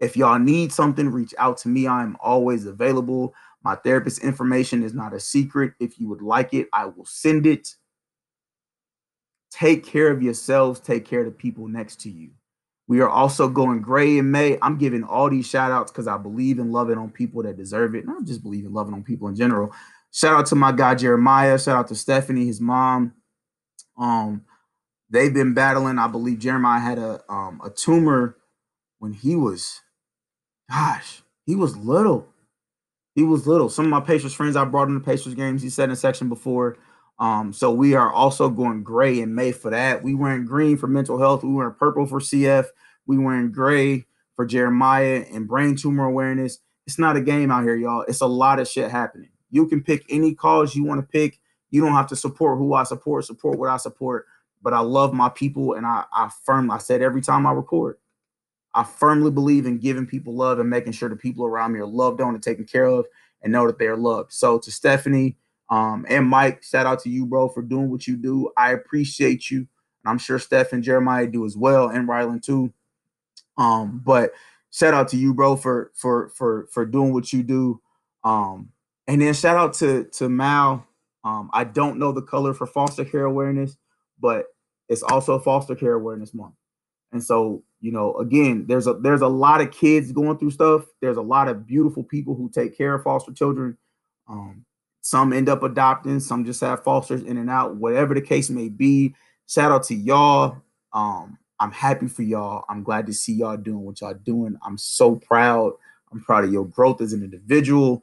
If 0.00 0.16
y'all 0.16 0.38
need 0.38 0.72
something, 0.72 1.08
reach 1.08 1.34
out 1.38 1.56
to 1.58 1.68
me. 1.68 1.88
I'm 1.88 2.16
always 2.20 2.66
available. 2.66 3.34
My 3.64 3.74
therapist 3.76 4.22
information 4.22 4.84
is 4.84 4.92
not 4.92 5.14
a 5.14 5.20
secret. 5.20 5.72
If 5.80 5.98
you 5.98 6.08
would 6.08 6.22
like 6.22 6.52
it, 6.52 6.68
I 6.72 6.84
will 6.84 7.06
send 7.06 7.46
it. 7.46 7.74
Take 9.50 9.86
care 9.86 10.10
of 10.10 10.22
yourselves, 10.22 10.80
take 10.80 11.06
care 11.06 11.20
of 11.20 11.26
the 11.26 11.32
people 11.32 11.66
next 11.66 12.00
to 12.02 12.10
you. 12.10 12.30
We 12.86 13.00
are 13.00 13.08
also 13.08 13.48
going 13.48 13.80
gray 13.80 14.18
in 14.18 14.30
May. 14.30 14.58
I'm 14.60 14.76
giving 14.76 15.04
all 15.04 15.30
these 15.30 15.46
shout 15.46 15.72
outs 15.72 15.90
because 15.90 16.06
I 16.06 16.18
believe 16.18 16.58
in 16.58 16.70
loving 16.70 16.98
on 16.98 17.10
people 17.10 17.42
that 17.44 17.56
deserve 17.56 17.94
it. 17.94 18.04
And 18.04 18.10
I 18.10 18.20
just 18.24 18.42
believe 18.42 18.66
in 18.66 18.74
loving 18.74 18.92
on 18.92 19.02
people 19.02 19.28
in 19.28 19.36
general. 19.36 19.72
Shout 20.12 20.38
out 20.38 20.46
to 20.46 20.54
my 20.54 20.70
guy 20.70 20.94
Jeremiah. 20.94 21.58
Shout 21.58 21.76
out 21.76 21.88
to 21.88 21.94
Stephanie, 21.94 22.46
his 22.46 22.60
mom. 22.60 23.14
Um, 23.96 24.44
they've 25.08 25.32
been 25.32 25.54
battling. 25.54 25.98
I 25.98 26.08
believe 26.08 26.40
Jeremiah 26.40 26.80
had 26.80 26.98
a 26.98 27.22
um, 27.28 27.60
a 27.64 27.70
tumor 27.70 28.36
when 28.98 29.14
he 29.14 29.34
was, 29.34 29.80
gosh, 30.70 31.22
he 31.46 31.54
was 31.54 31.76
little. 31.76 32.28
He 33.14 33.22
was 33.22 33.46
little. 33.46 33.68
Some 33.68 33.86
of 33.86 33.90
my 33.90 34.00
Pacers 34.00 34.34
friends 34.34 34.56
I 34.56 34.64
brought 34.64 34.88
in 34.88 34.94
the 34.94 35.00
Pacers 35.00 35.34
games. 35.34 35.62
He 35.62 35.70
said 35.70 35.84
in 35.84 35.92
a 35.92 35.96
section 35.96 36.28
before. 36.28 36.76
Um, 37.18 37.52
so 37.52 37.70
we 37.72 37.94
are 37.94 38.12
also 38.12 38.48
going 38.48 38.82
gray 38.82 39.20
in 39.20 39.34
May 39.34 39.52
for 39.52 39.70
that. 39.70 40.02
We 40.02 40.14
wearing 40.14 40.44
green 40.44 40.76
for 40.76 40.88
mental 40.88 41.18
health. 41.18 41.44
We 41.44 41.52
wearing 41.52 41.74
purple 41.74 42.06
for 42.06 42.18
CF. 42.18 42.66
We 43.06 43.18
wearing 43.18 43.52
gray 43.52 44.06
for 44.34 44.44
Jeremiah 44.44 45.24
and 45.32 45.46
brain 45.46 45.76
tumor 45.76 46.06
awareness. 46.06 46.58
It's 46.86 46.98
not 46.98 47.16
a 47.16 47.20
game 47.20 47.50
out 47.50 47.62
here, 47.62 47.76
y'all. 47.76 48.04
It's 48.08 48.20
a 48.20 48.26
lot 48.26 48.58
of 48.58 48.68
shit 48.68 48.90
happening. 48.90 49.30
You 49.50 49.66
can 49.66 49.82
pick 49.82 50.04
any 50.08 50.34
cause 50.34 50.74
you 50.74 50.84
want 50.84 51.00
to 51.00 51.06
pick. 51.06 51.38
You 51.70 51.80
don't 51.80 51.92
have 51.92 52.08
to 52.08 52.16
support 52.16 52.58
who 52.58 52.74
I 52.74 52.82
support, 52.82 53.24
support 53.24 53.58
what 53.58 53.70
I 53.70 53.76
support. 53.76 54.26
But 54.60 54.74
I 54.74 54.80
love 54.80 55.12
my 55.12 55.28
people, 55.28 55.74
and 55.74 55.86
I, 55.86 56.04
I 56.12 56.30
firmly 56.44 56.74
I 56.74 56.78
said 56.78 57.02
every 57.02 57.20
time 57.20 57.46
I 57.46 57.52
record, 57.52 57.98
I 58.74 58.82
firmly 58.82 59.30
believe 59.30 59.66
in 59.66 59.78
giving 59.78 60.06
people 60.06 60.34
love 60.34 60.58
and 60.58 60.68
making 60.68 60.92
sure 60.92 61.08
the 61.08 61.16
people 61.16 61.44
around 61.44 61.72
me 61.72 61.80
are 61.80 61.86
loved 61.86 62.20
on 62.20 62.34
and 62.34 62.42
taken 62.42 62.64
care 62.64 62.86
of, 62.86 63.06
and 63.42 63.52
know 63.52 63.66
that 63.66 63.78
they're 63.78 63.96
loved. 63.96 64.32
So 64.32 64.58
to 64.58 64.70
Stephanie, 64.70 65.36
um, 65.70 66.04
and 66.08 66.26
Mike, 66.26 66.62
shout 66.62 66.86
out 66.86 67.00
to 67.00 67.10
you, 67.10 67.26
bro, 67.26 67.48
for 67.48 67.62
doing 67.62 67.90
what 67.90 68.06
you 68.06 68.16
do. 68.16 68.50
I 68.56 68.72
appreciate 68.72 69.50
you. 69.50 69.58
And 69.58 70.10
I'm 70.10 70.18
sure 70.18 70.38
Steph 70.38 70.72
and 70.72 70.82
Jeremiah 70.82 71.26
do 71.26 71.46
as 71.46 71.56
well, 71.56 71.88
and 71.88 72.08
Rylan 72.08 72.42
too. 72.42 72.72
Um, 73.56 74.02
but 74.04 74.32
shout 74.70 74.94
out 74.94 75.08
to 75.08 75.16
you, 75.16 75.32
bro, 75.32 75.56
for 75.56 75.90
for 75.94 76.28
for 76.30 76.66
for 76.70 76.84
doing 76.84 77.12
what 77.12 77.32
you 77.32 77.42
do. 77.42 77.80
Um, 78.24 78.70
and 79.06 79.22
then 79.22 79.34
shout 79.34 79.56
out 79.56 79.74
to 79.74 80.04
to 80.04 80.28
Mal. 80.28 80.86
Um, 81.24 81.50
I 81.54 81.64
don't 81.64 81.98
know 81.98 82.12
the 82.12 82.22
color 82.22 82.52
for 82.52 82.66
foster 82.66 83.04
care 83.04 83.24
awareness, 83.24 83.78
but 84.20 84.46
it's 84.88 85.02
also 85.02 85.38
foster 85.38 85.74
care 85.74 85.94
awareness 85.94 86.34
month. 86.34 86.54
And 87.12 87.22
so, 87.22 87.62
you 87.84 87.92
know, 87.92 88.14
again, 88.14 88.64
there's 88.66 88.86
a 88.86 88.94
there's 88.94 89.20
a 89.20 89.28
lot 89.28 89.60
of 89.60 89.70
kids 89.70 90.10
going 90.10 90.38
through 90.38 90.52
stuff. 90.52 90.86
There's 91.02 91.18
a 91.18 91.22
lot 91.22 91.48
of 91.48 91.66
beautiful 91.66 92.02
people 92.02 92.34
who 92.34 92.48
take 92.48 92.78
care 92.78 92.94
of 92.94 93.02
foster 93.02 93.30
children. 93.30 93.76
Um, 94.26 94.64
some 95.02 95.34
end 95.34 95.50
up 95.50 95.62
adopting, 95.62 96.18
some 96.18 96.46
just 96.46 96.62
have 96.62 96.82
fosters 96.82 97.24
in 97.24 97.36
and 97.36 97.50
out, 97.50 97.76
whatever 97.76 98.14
the 98.14 98.22
case 98.22 98.48
may 98.48 98.70
be. 98.70 99.14
Shout 99.46 99.70
out 99.70 99.82
to 99.84 99.94
y'all. 99.94 100.56
Um, 100.94 101.36
I'm 101.60 101.72
happy 101.72 102.08
for 102.08 102.22
y'all. 102.22 102.64
I'm 102.70 102.84
glad 102.84 103.04
to 103.04 103.12
see 103.12 103.34
y'all 103.34 103.58
doing 103.58 103.84
what 103.84 104.00
y'all 104.00 104.14
doing. 104.14 104.56
I'm 104.64 104.78
so 104.78 105.16
proud. 105.16 105.74
I'm 106.10 106.22
proud 106.22 106.44
of 106.44 106.52
your 106.54 106.64
growth 106.64 107.02
as 107.02 107.12
an 107.12 107.22
individual. 107.22 108.02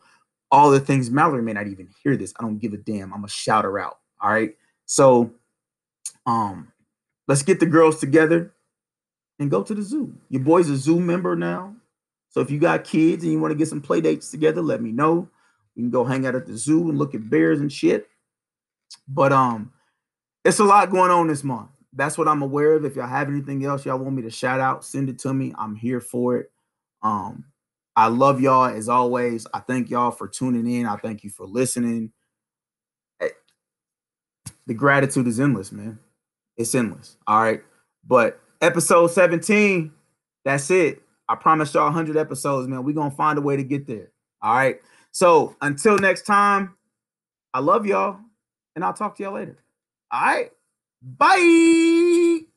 All 0.51 0.69
the 0.69 0.79
things 0.79 1.09
Mallory 1.09 1.41
may 1.41 1.53
not 1.53 1.65
even 1.65 1.89
hear 2.03 2.15
this. 2.15 2.35
I 2.39 2.43
don't 2.43 2.59
give 2.59 2.73
a 2.73 2.77
damn. 2.77 3.15
I'm 3.15 3.23
a 3.23 3.29
shout 3.29 3.65
her 3.65 3.79
out. 3.79 3.97
All 4.21 4.31
right. 4.31 4.55
So 4.85 5.31
um 6.27 6.71
let's 7.27 7.41
get 7.41 7.59
the 7.59 7.65
girls 7.65 7.99
together 7.99 8.53
and 9.41 9.49
go 9.49 9.63
to 9.63 9.73
the 9.73 9.81
zoo. 9.81 10.13
Your 10.29 10.43
boy's 10.43 10.69
a 10.69 10.77
zoo 10.77 10.99
member 10.99 11.35
now. 11.35 11.75
So 12.29 12.39
if 12.39 12.51
you 12.51 12.59
got 12.59 12.83
kids 12.83 13.23
and 13.23 13.33
you 13.33 13.39
want 13.39 13.51
to 13.51 13.57
get 13.57 13.67
some 13.67 13.81
play 13.81 13.99
dates 13.99 14.29
together, 14.29 14.61
let 14.61 14.81
me 14.81 14.91
know. 14.91 15.27
We 15.75 15.81
can 15.81 15.89
go 15.89 16.05
hang 16.05 16.25
out 16.25 16.35
at 16.35 16.45
the 16.45 16.55
zoo 16.55 16.89
and 16.89 16.97
look 16.97 17.15
at 17.15 17.29
bears 17.29 17.59
and 17.59 17.71
shit. 17.71 18.07
But 19.07 19.33
um, 19.33 19.73
it's 20.45 20.59
a 20.59 20.63
lot 20.63 20.91
going 20.91 21.11
on 21.11 21.27
this 21.27 21.43
month. 21.43 21.69
That's 21.91 22.17
what 22.17 22.27
I'm 22.27 22.41
aware 22.41 22.73
of. 22.73 22.85
If 22.85 22.95
y'all 22.95 23.07
have 23.07 23.27
anything 23.27 23.65
else 23.65 23.85
y'all 23.85 23.97
want 23.97 24.15
me 24.15 24.21
to 24.21 24.29
shout 24.29 24.59
out, 24.59 24.85
send 24.85 25.09
it 25.09 25.19
to 25.19 25.33
me. 25.33 25.53
I'm 25.57 25.75
here 25.75 25.99
for 25.99 26.37
it. 26.37 26.51
Um, 27.01 27.45
I 27.95 28.07
love 28.07 28.39
y'all 28.39 28.65
as 28.65 28.87
always. 28.87 29.47
I 29.53 29.59
thank 29.59 29.89
y'all 29.89 30.11
for 30.11 30.27
tuning 30.27 30.71
in. 30.71 30.85
I 30.85 30.95
thank 30.97 31.23
you 31.23 31.31
for 31.31 31.45
listening. 31.45 32.11
The 34.67 34.73
gratitude 34.75 35.27
is 35.27 35.39
endless, 35.39 35.71
man. 35.71 35.99
It's 36.55 36.75
endless. 36.75 37.17
All 37.25 37.41
right. 37.41 37.63
But 38.07 38.39
episode 38.61 39.07
17, 39.07 39.91
that's 40.45 40.69
it. 40.71 41.01
I 41.27 41.35
promise 41.35 41.73
y'all 41.73 41.85
100 41.85 42.17
episodes, 42.17 42.67
man. 42.67 42.83
We're 42.83 42.93
going 42.93 43.11
to 43.11 43.15
find 43.15 43.37
a 43.37 43.41
way 43.41 43.55
to 43.57 43.63
get 43.63 43.87
there. 43.87 44.11
All 44.41 44.53
right. 44.53 44.79
So 45.11 45.55
until 45.61 45.97
next 45.97 46.23
time, 46.23 46.75
I 47.53 47.59
love 47.59 47.85
y'all 47.85 48.19
and 48.75 48.83
I'll 48.83 48.93
talk 48.93 49.15
to 49.17 49.23
y'all 49.23 49.33
later. 49.33 49.57
All 50.11 50.21
right. 50.21 50.51
Bye. 51.01 52.50